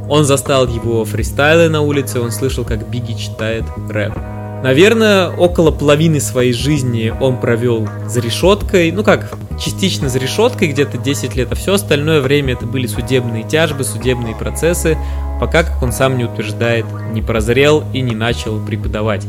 [0.08, 4.14] Он застал его фристайлы на улице, он слышал, как Бигги читает рэп.
[4.62, 8.92] Наверное, около половины своей жизни он провел за решеткой.
[8.92, 13.44] Ну как, частично за решеткой, где-то 10 лет, а все остальное время это были судебные
[13.44, 14.98] тяжбы, судебные процессы,
[15.40, 19.26] пока, как он сам не утверждает, не прозрел и не начал преподавать.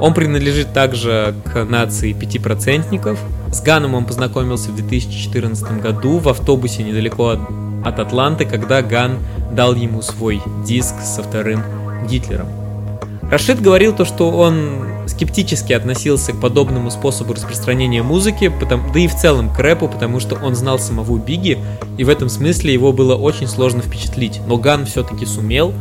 [0.00, 3.18] Он принадлежит также к нации пятипроцентников.
[3.52, 7.40] С Ганом он познакомился в 2014 году в автобусе недалеко от,
[7.84, 9.18] от Атланты, когда Ган
[9.52, 11.62] дал ему свой диск со вторым
[12.08, 12.48] Гитлером.
[13.30, 18.52] Рашид говорил то, что он скептически относился к подобному способу распространения музыки,
[18.92, 21.58] да и в целом к рэпу, потому что он знал самого Биги,
[21.98, 24.40] и в этом смысле его было очень сложно впечатлить.
[24.46, 25.72] Но Ган все-таки сумел,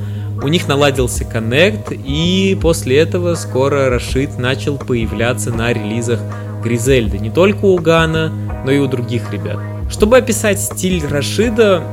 [0.44, 6.20] у них наладился коннект, и после этого скоро Рашид начал появляться на релизах
[6.64, 7.18] Гризельды.
[7.20, 8.32] Не только у Гана,
[8.66, 9.60] но и у других ребят.
[9.90, 11.84] Чтобы описать стиль Рашида,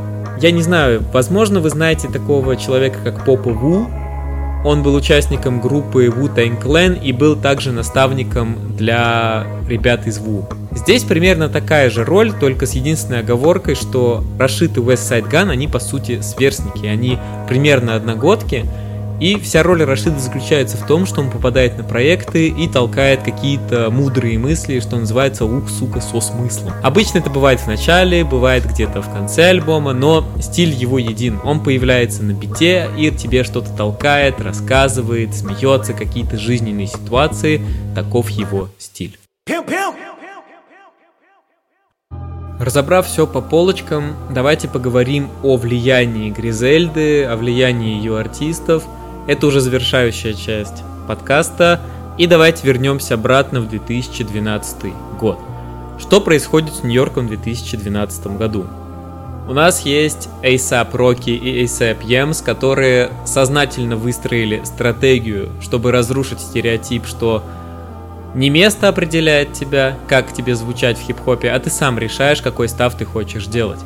[0.40, 3.88] я не знаю, возможно, вы знаете такого человека, как Попа Ву,
[4.64, 10.44] он был участником группы Wu-Tang Clan и был также наставником для ребят из Wu.
[10.74, 15.68] Здесь примерно такая же роль, только с единственной оговоркой, что Рашид и West Gun, они
[15.68, 18.66] по сути сверстники, они примерно одногодки,
[19.20, 23.90] и вся роль Рашида заключается в том, что он попадает на проекты и толкает какие-то
[23.90, 26.72] мудрые мысли, что называется ух, сука, со смыслом.
[26.84, 31.40] Обычно это бывает в начале, бывает где-то в конце альбома, но стиль его един.
[31.42, 37.60] Он появляется на бите и тебе что-то толкает, рассказывает, смеется, какие-то жизненные ситуации.
[37.96, 39.18] Таков его стиль.
[42.60, 48.84] Разобрав все по полочкам, давайте поговорим о влиянии Гризельды, о влиянии ее артистов–
[49.28, 51.80] это уже завершающая часть подкаста.
[52.16, 55.38] И давайте вернемся обратно в 2012 год.
[55.98, 58.66] Что происходит с Нью-Йорком в 2012 году?
[59.46, 67.06] У нас есть ASAP Rocky и ASAP Yams, которые сознательно выстроили стратегию, чтобы разрушить стереотип,
[67.06, 67.42] что
[68.34, 72.94] не место определяет тебя, как тебе звучать в хип-хопе, а ты сам решаешь, какой став
[72.94, 73.80] ты хочешь делать.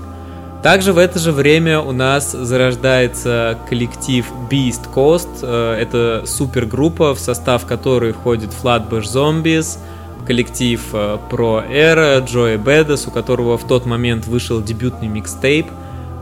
[0.63, 5.29] Также в это же время у нас зарождается коллектив Beast Coast.
[5.43, 9.79] Э, это супергруппа, в состав которой входит Flatbush Zombies,
[10.25, 15.67] коллектив э, Pro Era, Джои Бедес, у которого в тот момент вышел дебютный микстейп,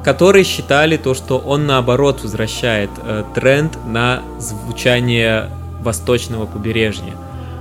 [0.03, 5.51] которые считали то, что он наоборот возвращает э, тренд на звучание
[5.83, 7.13] восточного побережья.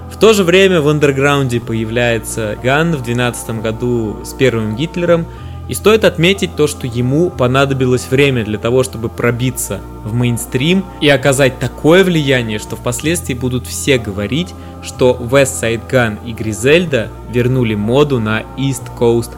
[0.09, 5.25] В то же время в андерграунде появляется Ган в 2012 году с первым Гитлером,
[5.69, 11.07] и стоит отметить то, что ему понадобилось время для того, чтобы пробиться в мейнстрим и
[11.07, 17.75] оказать такое влияние, что впоследствии будут все говорить, что West Side Gun и Гризельда вернули
[17.75, 19.30] моду на East Coast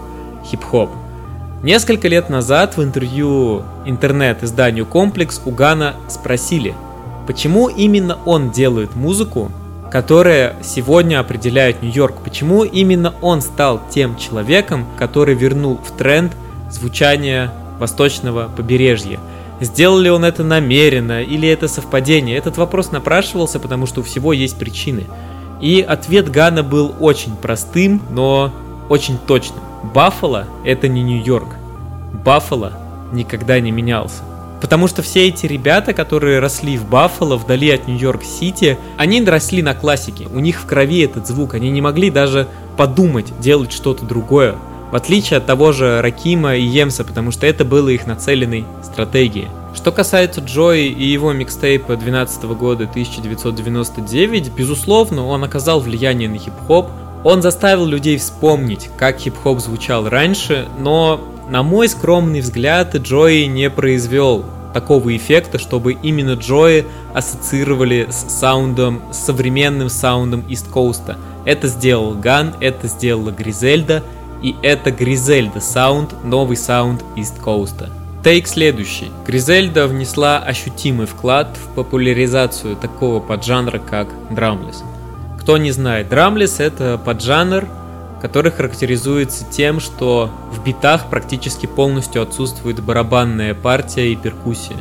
[0.49, 0.89] хип-хоп.
[1.63, 6.73] Несколько лет назад в интервью интернет-изданию «Комплекс» у Гана спросили,
[7.27, 9.51] почему именно он делает музыку,
[9.91, 12.23] которая сегодня определяет Нью-Йорк.
[12.23, 16.31] Почему именно он стал тем человеком, который вернул в тренд
[16.71, 19.19] звучание восточного побережья?
[19.59, 22.37] Сделал ли он это намеренно или это совпадение?
[22.37, 25.03] Этот вопрос напрашивался, потому что у всего есть причины.
[25.59, 28.51] И ответ Гана был очень простым, но
[28.89, 29.59] очень точным.
[29.93, 31.55] Баффало— это не Нью-Йорк.
[32.25, 32.73] Баффало
[33.11, 34.23] никогда не менялся.
[34.61, 39.73] Потому что все эти ребята, которые росли в Баффало, вдали от Нью-Йорк-Сити, они росли на
[39.73, 40.27] классике.
[40.31, 41.55] У них в крови этот звук.
[41.55, 44.55] Они не могли даже подумать делать что-то другое.
[44.91, 49.47] В отличие от того же Ракима и Емса, потому что это было их нацеленной стратегией.
[49.73, 56.89] Что касается Джои и его микстейпа 12 года 1999, безусловно, он оказал влияние на хип-хоп,
[57.23, 61.19] он заставил людей вспомнить, как хип-хоп звучал раньше, но
[61.49, 69.01] на мой скромный взгляд, Джои не произвел такого эффекта, чтобы именно Джои ассоциировали с саундом,
[69.11, 71.17] с современным саундом Coast.
[71.45, 74.03] Это сделал Ган, это сделала Гризельда,
[74.41, 77.89] и это Griselda sound, новый саунд Coast.
[78.23, 79.11] Тейк следующий.
[79.25, 84.83] Гризельда внесла ощутимый вклад в популяризацию такого поджанра, как drumless.
[85.41, 87.67] Кто не знает, drumless это поджанр,
[88.21, 94.77] который характеризуется тем, что в битах практически полностью отсутствует барабанная партия и перкуссия.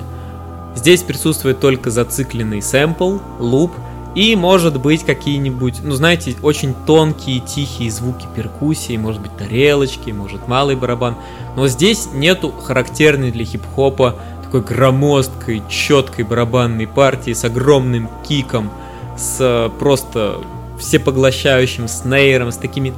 [0.76, 3.72] Здесь присутствует только зацикленный сэмпл, луп
[4.14, 10.47] и, может быть, какие-нибудь, ну, знаете, очень тонкие, тихие звуки перкуссии, может быть, тарелочки, может,
[10.47, 11.16] малый барабан.
[11.56, 18.70] Но здесь нету характерной для хип-хопа такой громоздкой, четкой барабанной партии с огромным киком,
[19.16, 20.40] с просто
[20.80, 22.92] всепоглощающим снейром, с такими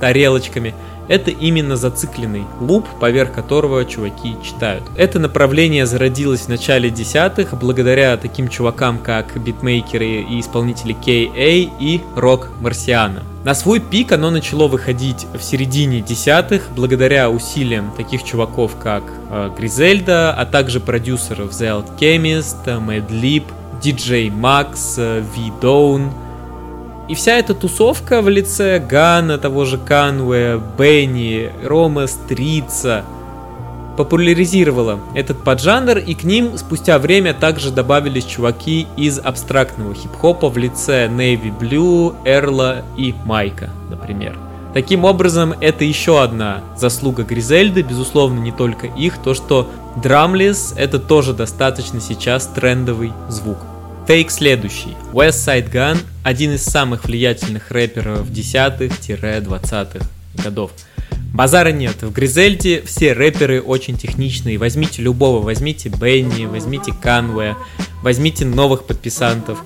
[0.00, 0.74] тарелочками.
[1.08, 4.84] Это именно зацикленный луп, поверх которого чуваки читают.
[4.96, 12.00] Это направление зародилось в начале десятых благодаря таким чувакам, как битмейкеры и исполнители KA и
[12.14, 13.24] Рок Марсиана.
[13.42, 19.50] На свой пик оно начало выходить в середине десятых благодаря усилиям таких чуваков, как э,
[19.56, 23.08] Гризельда, а также продюсеров The Alchemist, Mad
[23.82, 26.10] DJ Max, V-Down,
[27.08, 33.04] и вся эта тусовка в лице Гана, того же Кануэя, Бенни, Рома Стрица
[33.96, 40.56] популяризировала этот поджанр, и к ним спустя время также добавились чуваки из абстрактного хип-хопа в
[40.56, 44.38] лице Navy Blue, Эрла и Майка, например.
[44.72, 51.00] Таким образом, это еще одна заслуга Гризельды, безусловно, не только их, то что драмлес это
[51.00, 53.58] тоже достаточно сейчас трендовый звук.
[54.06, 54.96] Тейк следующий.
[55.12, 60.06] West Side Gun– один из самых влиятельных рэперов 10-20-х
[60.42, 60.70] годов.
[61.32, 62.02] Базара нет.
[62.02, 64.58] В Гризельде все рэперы очень техничные.
[64.58, 67.56] Возьмите любого, возьмите Бенни, возьмите Канвея,
[68.02, 69.62] возьмите новых подписантов.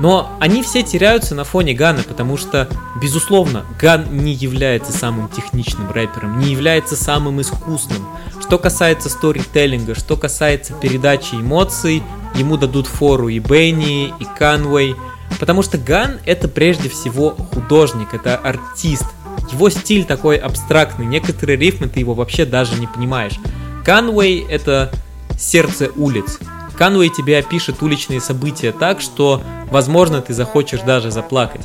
[0.00, 2.68] Но они все теряются на фоне Гана, потому что,
[3.00, 8.04] безусловно, Ган не является самым техничным рэпером, не является самым искусным.
[8.40, 12.02] Что касается сторителлинга, что касается передачи эмоций,
[12.34, 14.96] ему дадут фору и Бенни, и Канвей,
[15.38, 19.06] потому что Ган это прежде всего художник, это артист.
[19.52, 23.38] Его стиль такой абстрактный, некоторые рифмы ты его вообще даже не понимаешь.
[23.84, 24.90] Канвей это
[25.38, 26.38] сердце улиц.
[26.74, 31.62] Канвей тебе опишет уличные события так, что, возможно, ты захочешь даже заплакать.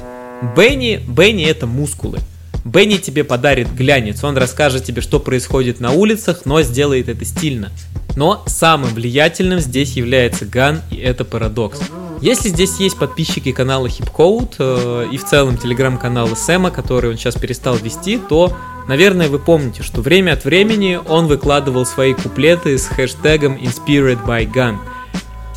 [0.56, 2.20] Бенни, Бенни это мускулы.
[2.66, 7.72] Бенни тебе подарит глянец, он расскажет тебе, что происходит на улицах, но сделает это стильно.
[8.16, 11.80] Но самым влиятельным здесь является Ган, и это парадокс.
[12.22, 17.36] Если здесь есть подписчики канала HipCode э, и в целом телеграм-канала Сэма, который он сейчас
[17.36, 18.56] перестал вести, то
[18.88, 24.52] Наверное, вы помните, что время от времени он выкладывал свои куплеты с хэштегом Inspired by
[24.52, 24.78] Gun–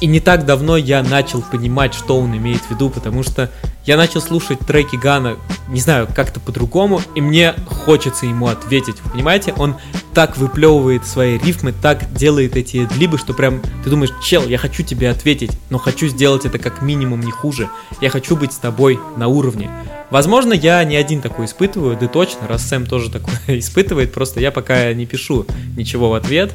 [0.03, 3.53] и не так давно я начал понимать, что он имеет в виду, потому что
[3.87, 5.37] я начал слушать треки Гана,
[5.69, 8.97] не знаю, как-то по-другому, и мне хочется ему ответить.
[9.05, 9.77] Вы понимаете, он
[10.13, 14.59] так выплевывает свои рифмы, так делает эти ad-lib ы, что прям ты думаешь, чел, я
[14.59, 17.69] хочу тебе ответить, но хочу сделать это как минимум не хуже.
[18.01, 19.71] Я хочу быть с тобой на уровне.
[20.11, 24.51] Возможно, я не один такой испытываю, да точно, раз Сэм тоже такое испытывает, просто я
[24.51, 26.53] пока не пишу ничего в ответ.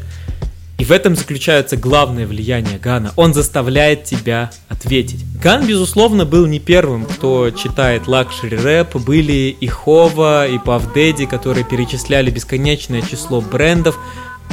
[0.77, 3.11] И в этом заключается главное влияние Гана.
[3.15, 5.25] Он заставляет тебя ответить.
[5.41, 8.95] Ган, безусловно, был не первым, кто читает luxury рэп.
[8.97, 13.97] Были и Hova, и Puff Daddy, которые перечисляли бесконечное число брендов.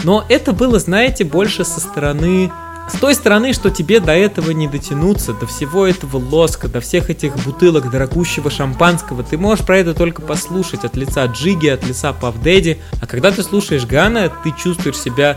[0.02, 2.50] Но это было, знаете, больше со стороны
[2.86, 7.08] с той стороны, что тебе до этого не дотянуться, до всего этого лоска, до всех
[7.08, 12.12] этих бутылок дорогущего шампанского, ты можешь про это только послушать от лица Джиги, от лица
[12.12, 15.36] Пав Дэдди, а когда ты слушаешь Гана, ты чувствуешь себя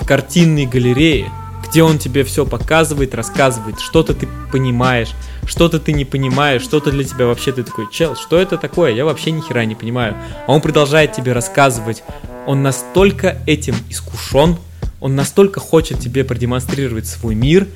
[0.00, 1.30] в картинной галерее,
[1.68, 5.10] где он тебе все показывает, рассказывает, что-то ты понимаешь,
[5.46, 9.04] что-то ты не понимаешь, что-то для тебя вообще ты такой, чел, что это такое, я
[9.04, 10.14] вообще ни хера не понимаю.
[10.46, 12.02] А он продолжает тебе рассказывать,
[12.46, 14.56] он настолько этим искушен,
[15.00, 17.66] он настолько хочет тебе продемонстрировать свой мир,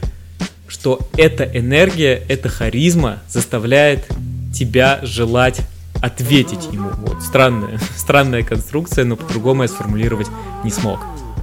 [0.68, 4.07] что эта энергия, эта харизма заставляет
[4.55, 5.60] тебя желать
[6.00, 6.90] ответить ему.
[6.90, 10.28] Вот странная, странная конструкция, но по-другому я сформулировать
[10.65, 11.00] не смог.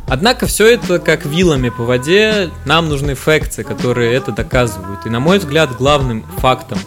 [0.10, 5.06] Однако все это как вилами по воде, нам нужны факты, которые это доказывают.
[5.06, 6.80] И на мой взгляд, главным фактом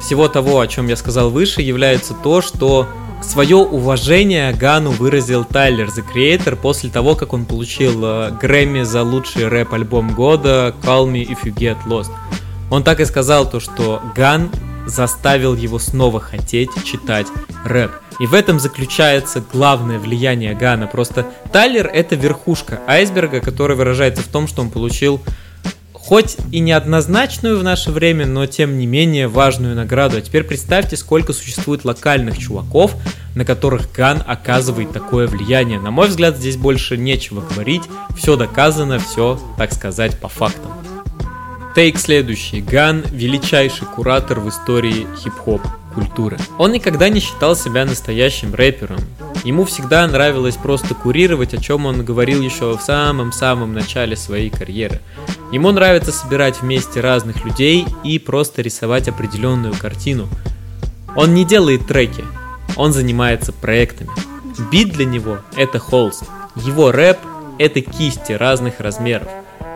[0.00, 2.86] всего того, о чем я сказал выше, является то, что
[3.22, 9.02] свое уважение Гану выразил Тайлер The Creator после того, как он получил э, Грэмми за
[9.02, 12.10] лучший рэп-альбом года Call Me If You Get Lost.
[12.70, 14.50] Он так и сказал то, что Ган
[14.90, 17.26] заставил его снова хотеть читать
[17.64, 17.92] рэп.
[18.18, 20.86] И в этом заключается главное влияние Гана.
[20.86, 25.20] Просто Тайлер это верхушка айсберга, который выражается в том, что он получил
[26.10, 30.16] хоть и неоднозначную в наше время, но тем не менее важную награду.
[30.16, 32.96] А теперь представьте, сколько существует локальных чуваков,
[33.34, 35.78] на которых Ган оказывает такое влияние.
[35.78, 37.82] На мой взгляд, здесь больше нечего говорить,
[38.16, 40.79] все доказано, все, так сказать, по фактам.
[41.72, 42.60] Тейк следующий.
[42.60, 45.62] Ган– величайший куратор в истории хип-хоп
[45.94, 46.36] культуры.
[46.58, 48.98] Он никогда не считал себя настоящим рэпером.
[49.44, 55.00] Ему всегда нравилось просто курировать, о чем он говорил еще в самом-самом начале своей карьеры.
[55.52, 60.28] Ему нравится собирать вместе разных людей и просто рисовать определенную картину.
[61.14, 62.24] Он не делает треки,
[62.74, 64.10] он занимается проектами.
[64.72, 66.24] Бит для него– это холст.
[66.56, 67.18] Его рэп–
[67.58, 69.28] это кисти разных размеров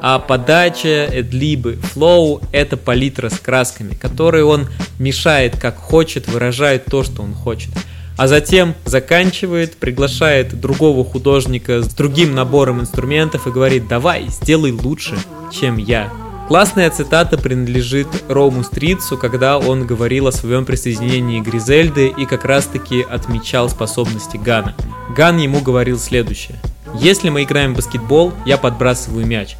[0.07, 4.67] а подача, эдлибы, флоу— это палитра с красками, которые он
[4.99, 7.71] мешает как хочет, выражает то, что он хочет.
[8.19, 15.17] А затем заканчивает, приглашает другого художника с другим набором инструментов и говорит «давай, сделай лучше,
[15.51, 16.13] чем я».
[16.49, 22.67] Классная цитата принадлежит Рому Стритсу, когда он говорил о своем присоединении Гризельды и как раз
[22.67, 24.75] таки отмечал способности Гана.
[25.17, 26.61] Ган ему говорил следующее.
[26.95, 29.57] Если мы играем в баскетбол, я подбрасываю мяч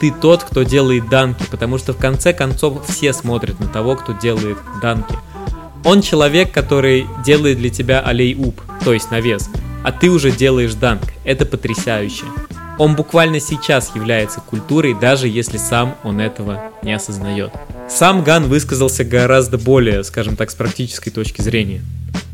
[0.00, 4.12] ты тот, кто делает данки, потому что в конце концов все смотрят на того, кто
[4.12, 5.14] делает данки.
[5.84, 9.48] Он человек, который делает для тебя алей-уп, то есть навес,
[9.84, 11.02] а ты уже делаешь данк.
[11.24, 12.24] Это потрясающе.
[12.78, 17.52] Он буквально сейчас является культурой, даже если сам он этого не осознает.
[17.88, 21.82] Сам Ган высказался гораздо более, скажем так, с практической точки зрения.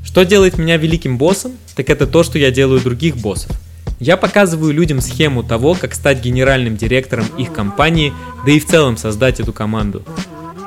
[0.05, 1.53] Что делает меня великим боссом?
[1.77, 3.53] Так это то, что я делаю других боссов.
[4.01, 8.13] Я показываю людям схему того, как стать генеральным директором их компании,
[8.45, 10.03] да и в целом создать эту команду.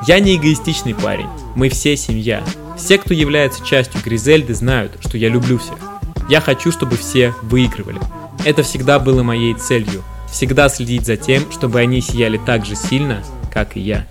[0.08, 2.44] Я не эгоистичный парень, мы все семья.
[2.78, 5.78] Все, кто является частью Гризельды, знают, что я люблю всех.
[6.30, 8.00] Я хочу, чтобы все выигрывали.
[8.46, 10.04] Это всегда было моей целью.
[10.32, 14.06] Всегда следить за тем, чтобы они сияли так же сильно, как и я.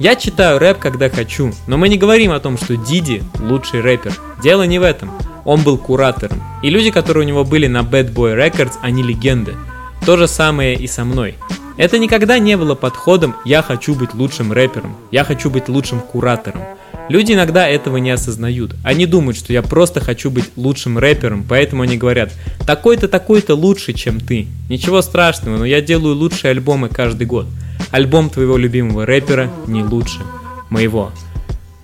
[0.00, 4.14] Я читаю рэп, когда хочу, но мы не говорим о том, что Диди лучший рэпер.
[4.42, 5.10] Дело не в этом.
[5.44, 6.42] Он был куратором.
[6.62, 9.54] И люди, которые у него были на Bad Boy Records, они легенды.
[10.04, 11.36] То же самое и со мной.
[11.76, 16.60] Это никогда не было подходом «я хочу быть лучшим рэпером», «я хочу быть лучшим куратором».
[17.08, 18.76] Люди иногда этого не осознают.
[18.84, 22.32] Они думают, что я просто хочу быть лучшим рэпером, поэтому они говорят
[22.66, 24.46] «такой-то, такой-то лучше, чем ты».
[24.68, 27.46] Ничего страшного, но я делаю лучшие альбомы каждый год.
[27.90, 30.20] Альбом твоего любимого рэпера не лучше
[30.68, 31.10] моего.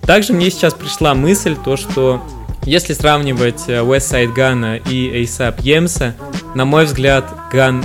[0.01, 2.21] Также мне сейчас пришла мысль, то что
[2.67, 6.15] если сравнивать э, Westside Gun и ASAP Емса,
[6.53, 7.83] на мой взгляд, Ган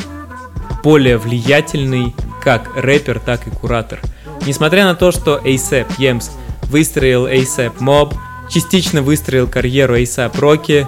[0.82, 2.12] более влиятельный
[2.42, 4.00] как рэпер, так и куратор.
[4.44, 6.30] Несмотря на то, что ASAP Емс
[6.64, 8.14] выстроил ASAP Mob,
[8.50, 10.86] частично выстроил карьеру ASAP Rocky,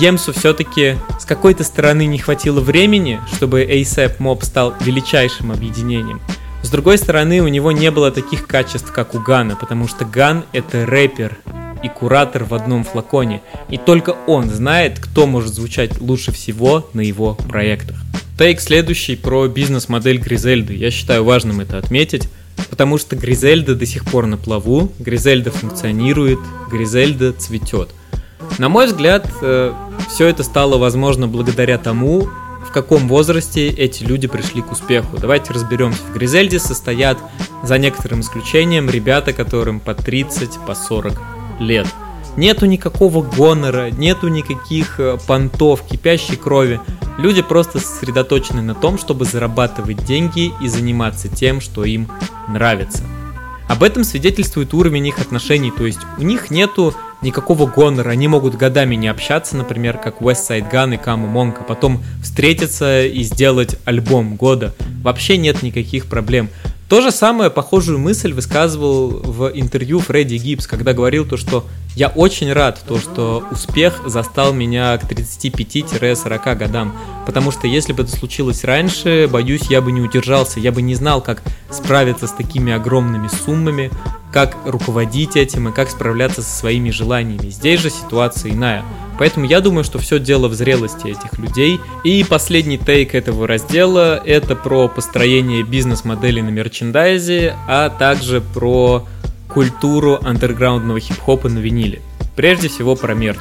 [0.00, 6.22] Емсу все-таки с какой-то стороны не хватило времени, чтобы ASAP Mob стал величайшим объединением.
[6.62, 10.44] С другой стороны, у него не было таких качеств, как у Гана, потому что Ган—
[10.52, 11.36] это рэпер
[11.82, 17.00] и куратор в одном флаконе, и только он знает, кто может звучать лучше всего на
[17.00, 17.96] его проектах.
[18.38, 20.74] Тейк следующий про бизнес-модель Гризельды.
[20.74, 22.28] Я считаю важным это отметить,
[22.68, 26.38] потому что Гризельда до сих пор на плаву, Гризельда функционирует,
[26.70, 27.88] Гризельда цветет.
[28.58, 29.72] На мой взгляд, э,
[30.10, 32.28] все это стало возможно благодаря тому,
[32.66, 35.16] в каком возрасте эти люди пришли к успеху.
[35.18, 36.02] Давайте разберемся.
[36.02, 37.18] В Гризельде состоят,
[37.62, 41.86] за некоторым исключением, ребята, которым по 30, по 40 лет.
[42.36, 46.80] Нету никакого гонора, нету никаких э, понтов, кипящей крови.
[47.16, 52.08] Люди просто сосредоточены на том, чтобы зарабатывать деньги и заниматься тем, что им
[52.48, 53.04] нравится.
[53.68, 58.54] Об этом свидетельствует уровень их отношений, то есть у них нету никакого гонора, они могут
[58.54, 63.76] годами не общаться, например, как West Side Gun и Каму Монка, потом встретиться и сделать
[63.84, 64.74] альбом года.
[65.02, 66.48] Вообще нет никаких проблем.
[66.88, 71.66] То же самое, похожую мысль высказывал в интервью Фредди Гибс, когда говорил то, что
[71.96, 78.04] я очень рад, то, что успех застал меня к 35-40 годам, потому что если бы
[78.04, 82.32] это случилось раньше, боюсь, я бы не удержался, я бы не знал, как справиться с
[82.32, 83.90] такими огромными суммами,
[84.36, 87.48] как руководить этим и как справляться со своими желаниями.
[87.48, 88.84] Здесь же ситуация иная.
[89.18, 91.80] Поэтому я думаю, что все дело в зрелости этих людей.
[92.04, 99.06] И последний тейк этого раздела— это про построение бизнес-модели на мерчендайзе, а также про
[99.48, 102.02] культуру андерграундного хип-хопа на виниле.
[102.36, 103.40] Прежде всего про мерч.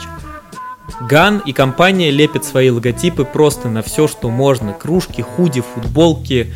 [1.01, 4.71] Ган и компания лепят свои логотипы просто на все, что можно.
[4.71, 6.53] Кружки, худи, футболки,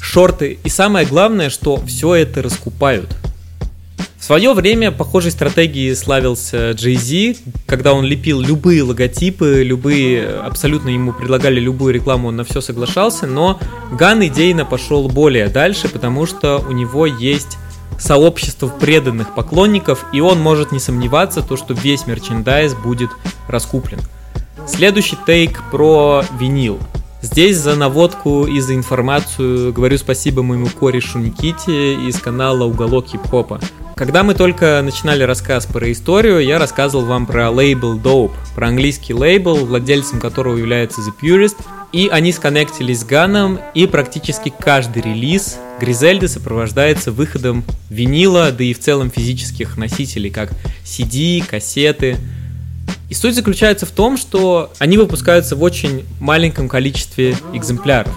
[0.00, 0.60] шорты.
[0.62, 3.16] И самое главное, что все это раскупают.
[4.20, 10.90] В свое время похожей стратегией славился Jay Z, когда он лепил любые логотипы, любые, абсолютно
[10.90, 13.58] ему предлагали любую рекламу, он на все соглашался, но
[13.90, 17.56] Ган идейно пошел более дальше, потому что у него есть
[17.98, 23.10] сообщество преданных поклонников, и он может не сомневаться, то, что весь мерчендайз будет
[23.48, 24.00] раскуплен.
[24.68, 26.78] Следующий тейк про винил.
[27.22, 33.60] Здесь за наводку и за информацию говорю спасибо моему корешу Никите из канала Уголок Хип-Хопа.
[33.96, 39.14] Когда мы только начинали рассказ про историю, я рассказывал вам про лейбл Dope, про английский
[39.14, 41.56] лейбл, владельцем которого является The Purist,
[41.92, 48.74] и они сконнектились с Ганом, и практически каждый релиз Гризельды сопровождается выходом винила, да и
[48.74, 50.52] в целом физических носителей, как
[50.84, 52.16] CD, кассеты.
[53.08, 58.14] И суть заключается в том, что они выпускаются в очень маленьком количестве экземпляров.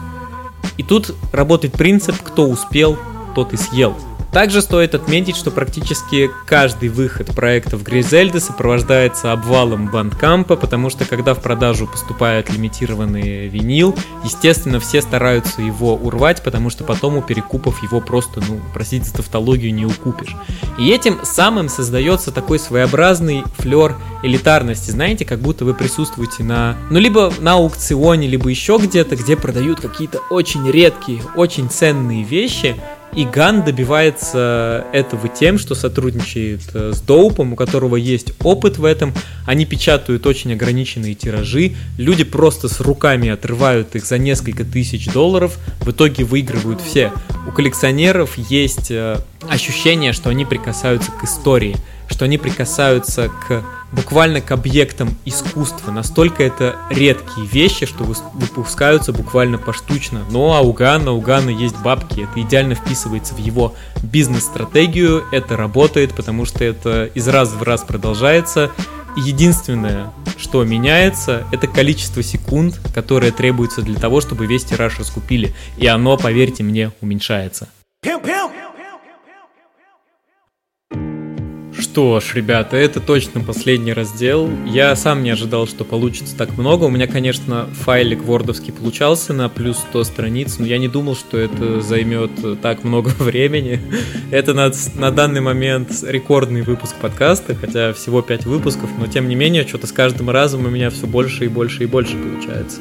[0.78, 2.98] И тут работает принцип «кто успел,
[3.34, 3.98] тот и съел».
[4.34, 11.36] Также стоит отметить, что практически каждый выход проектов Гризельды сопровождается обвалом бандкампа, потому что когда
[11.36, 17.84] в продажу поступает лимитированный винил, естественно, все стараются его урвать, потому что потом у перекупов
[17.84, 20.36] его просто, ну, простите за тавтологию, не укупишь.
[20.80, 26.98] И этим самым создается такой своеобразный флер элитарности, знаете, как будто вы присутствуете на, ну,
[26.98, 32.76] либо на аукционе, либо еще где-то, где продают какие-то очень редкие, очень ценные вещи,
[33.16, 38.86] и Ган добивается этого тем, что сотрудничает э, с Доупом, у которого есть опыт в
[38.86, 39.14] этом.
[39.46, 41.76] Они печатают очень ограниченные тиражи.
[41.98, 45.58] Люди просто с руками отрывают их за несколько тысяч долларов.
[45.82, 47.12] В итоге выигрывают все.
[47.48, 51.76] У коллекционеров есть э, ощущение, что они прикасаются к истории,
[52.08, 53.64] что они прикасаются к
[53.94, 55.92] буквально к объектам искусства.
[55.92, 60.26] Настолько это редкие вещи, что выпускаются буквально поштучно.
[60.32, 65.56] Но а у Гана, у Гана есть бабки, это идеально вписывается в его бизнес-стратегию, это
[65.56, 68.72] работает, потому что это из раза в раз продолжается.
[69.16, 75.54] единственное, что меняется, это количество секунд, которое требуется для того, чтобы весь тираж раскупили.
[75.78, 77.70] И оно, поверьте мне, уменьшается.
[78.04, 78.26] Pimp,
[81.94, 84.50] Что ж, ребята, это точно последний раздел.
[84.66, 86.86] Я сам не ожидал, что получится так много.
[86.86, 91.38] У меня, конечно, файлик вордовский получался на плюс 100 страниц, но я не думал, что
[91.38, 92.32] это займет
[92.64, 93.80] так много времени.
[94.32, 99.36] Это на, на данный момент рекордный выпуск подкаста, хотя всего 5 выпусков, но тем не
[99.36, 102.80] менее, что-то с каждым разом у меня все больше и больше и больше получается.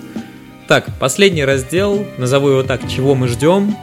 [0.69, 3.77] Так, последний раздел, назову его так, чего мы ждем,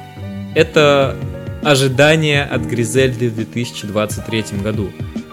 [0.55, 1.15] это
[1.61, 4.89] ожидания от Гризельды в 2023 году.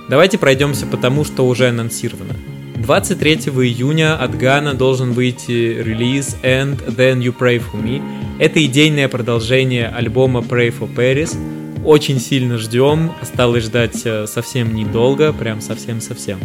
[0.08, 2.34] Давайте пройдемся по тому, что уже анонсировано.
[2.76, 8.00] 23 июня от Гана должен выйти релиз And Then You Pray For Me.
[8.38, 11.36] Это идейное продолжение альбома Pray For Paris.
[11.84, 16.38] Очень сильно ждем, осталось ждать э, совсем недолго, прям совсем-совсем.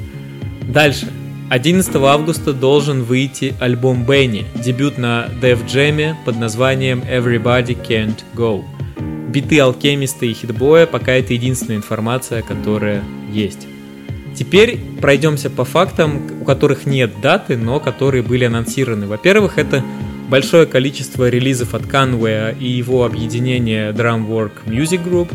[0.67, 1.11] Дальше.
[1.49, 8.63] 11 августа должен выйти альбом Бенни, дебют на Def Jam под названием Everybody Can't Go.
[9.31, 13.01] Биты Алкемиста и Хитбоя пока это единственная информация, которая
[13.31, 13.65] есть.
[14.35, 19.07] Теперь пройдемся по фактам, у которых нет даты, но которые были анонсированы.
[19.07, 19.83] Во-первых, это
[20.29, 25.31] большое количество релизов от Conway и его объединения Drumwork Music Group.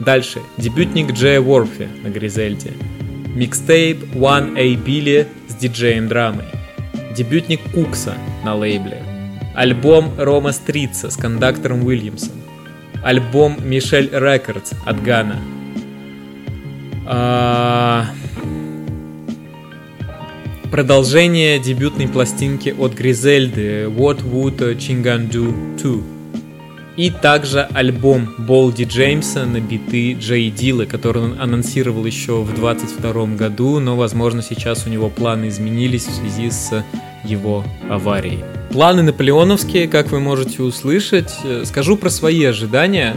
[0.00, 2.72] Дальше, дебютник Джея Ворфи на Гризельде.
[3.34, 6.46] Микстейп One A Billy с диджеем драмой.
[7.16, 9.02] Дебютник Кукса на лейбле.
[9.54, 12.45] Альбом Рома Стрица с кондактором Уильямсом.
[13.06, 15.38] Альбом Мишель Рекордс от Гана.
[17.06, 18.06] А...
[20.72, 26.16] Продолжение дебютной пластинки от Гризельды What Would Chingan Do 2
[26.96, 33.26] и также альбом Болди Джеймса на биты Джей Дилы, который он анонсировал еще в 22
[33.36, 36.84] году, но, возможно, сейчас у него планы изменились в связи с
[37.26, 38.44] его аварией.
[38.70, 41.32] Планы наполеоновские, как вы можете услышать.
[41.64, 43.14] Скажу про свои ожидания.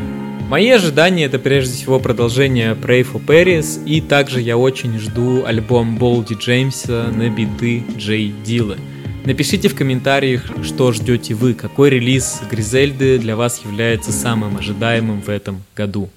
[0.49, 5.97] Мои ожидания это прежде всего продолжение Pray for Paris, и также я очень жду альбом
[5.97, 8.77] Болди Джеймса на биты Джей Дилы.
[9.25, 15.29] Напишите в комментариях, что ждете вы, какой релиз Гризельды для вас является самым ожидаемым в
[15.29, 16.09] этом году.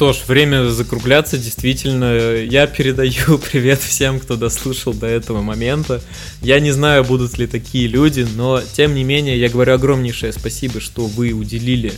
[0.00, 2.36] Что ж, время закругляться, действительно.
[2.36, 6.00] Я передаю привет всем, кто дослушал до этого момента.
[6.40, 10.80] Я не знаю, будут ли такие люди, но тем не менее я говорю огромнейшее спасибо,
[10.80, 11.92] что вы уделили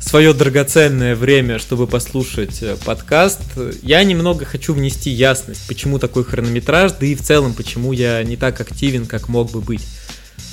[0.00, 3.42] свое драгоценное время, чтобы послушать э, подкаст,
[3.82, 8.38] я немного хочу внести ясность, почему такой хронометраж, да и в целом, почему я не
[8.38, 9.86] так активен, как мог бы быть.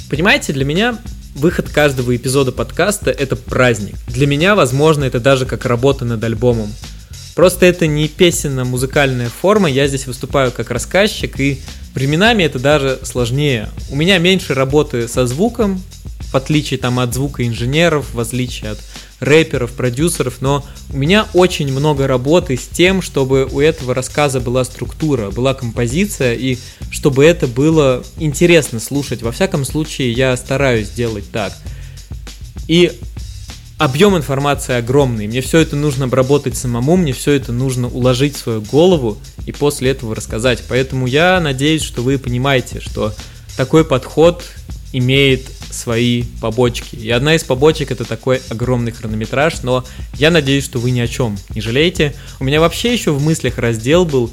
[0.09, 0.99] Понимаете, для меня
[1.35, 3.95] выход каждого эпизода подкаста— это праздник.
[4.07, 6.73] Для меня, возможно, это даже как работа над альбомом.
[7.35, 11.59] Просто это не песенно-музыкальная форма, я здесь выступаю как рассказчик, и
[11.93, 13.69] временами это даже сложнее.
[13.91, 15.83] У меня меньше работы со звуком,
[16.31, 18.79] в отличие там от звука инженеров, в отличие от
[19.19, 24.63] рэперов, продюсеров, но у меня очень много работы с тем, чтобы у этого рассказа была
[24.63, 26.57] структура, была композиция, и
[26.91, 29.21] чтобы это было интересно слушать.
[29.21, 31.53] Во всяком случае, я стараюсь делать так.
[32.67, 32.91] И
[33.77, 35.27] объем информации огромный.
[35.27, 39.51] Мне все это нужно обработать самому, мне все это нужно уложить в свою голову и
[39.51, 40.63] после этого рассказать.
[40.67, 43.13] Поэтому я надеюсь, что вы понимаете, что
[43.57, 44.43] такой подход
[44.93, 46.95] имеет свои побочки.
[46.95, 51.07] И одна из побочек это такой огромный хронометраж, но я надеюсь, что вы ни о
[51.07, 52.15] чем не жалеете.
[52.39, 54.31] У меня вообще еще в мыслях раздел был,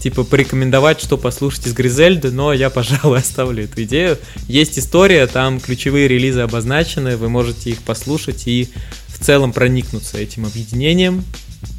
[0.00, 4.18] типа, порекомендовать, что послушать из Гризельды, но я, пожалуй, оставлю эту идею.
[4.46, 8.68] Есть история, там ключевые релизы обозначены, вы можете их послушать и
[9.08, 11.24] в целом проникнуться этим объединением.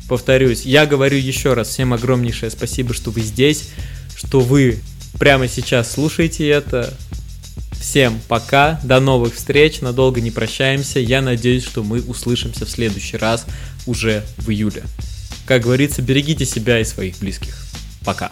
[0.07, 3.69] Повторюсь, я говорю еще раз всем огромнейшее спасибо, что вы здесь,
[4.15, 4.79] что вы
[5.19, 6.93] прямо сейчас слушаете это.
[7.79, 10.99] Всем пока, до новых встреч, надолго не прощаемся.
[10.99, 13.45] Я надеюсь, что мы услышимся в следующий раз
[13.85, 14.83] уже в июле.
[15.45, 17.57] Как говорится, берегите себя и своих близких.
[18.03, 18.29] Пока.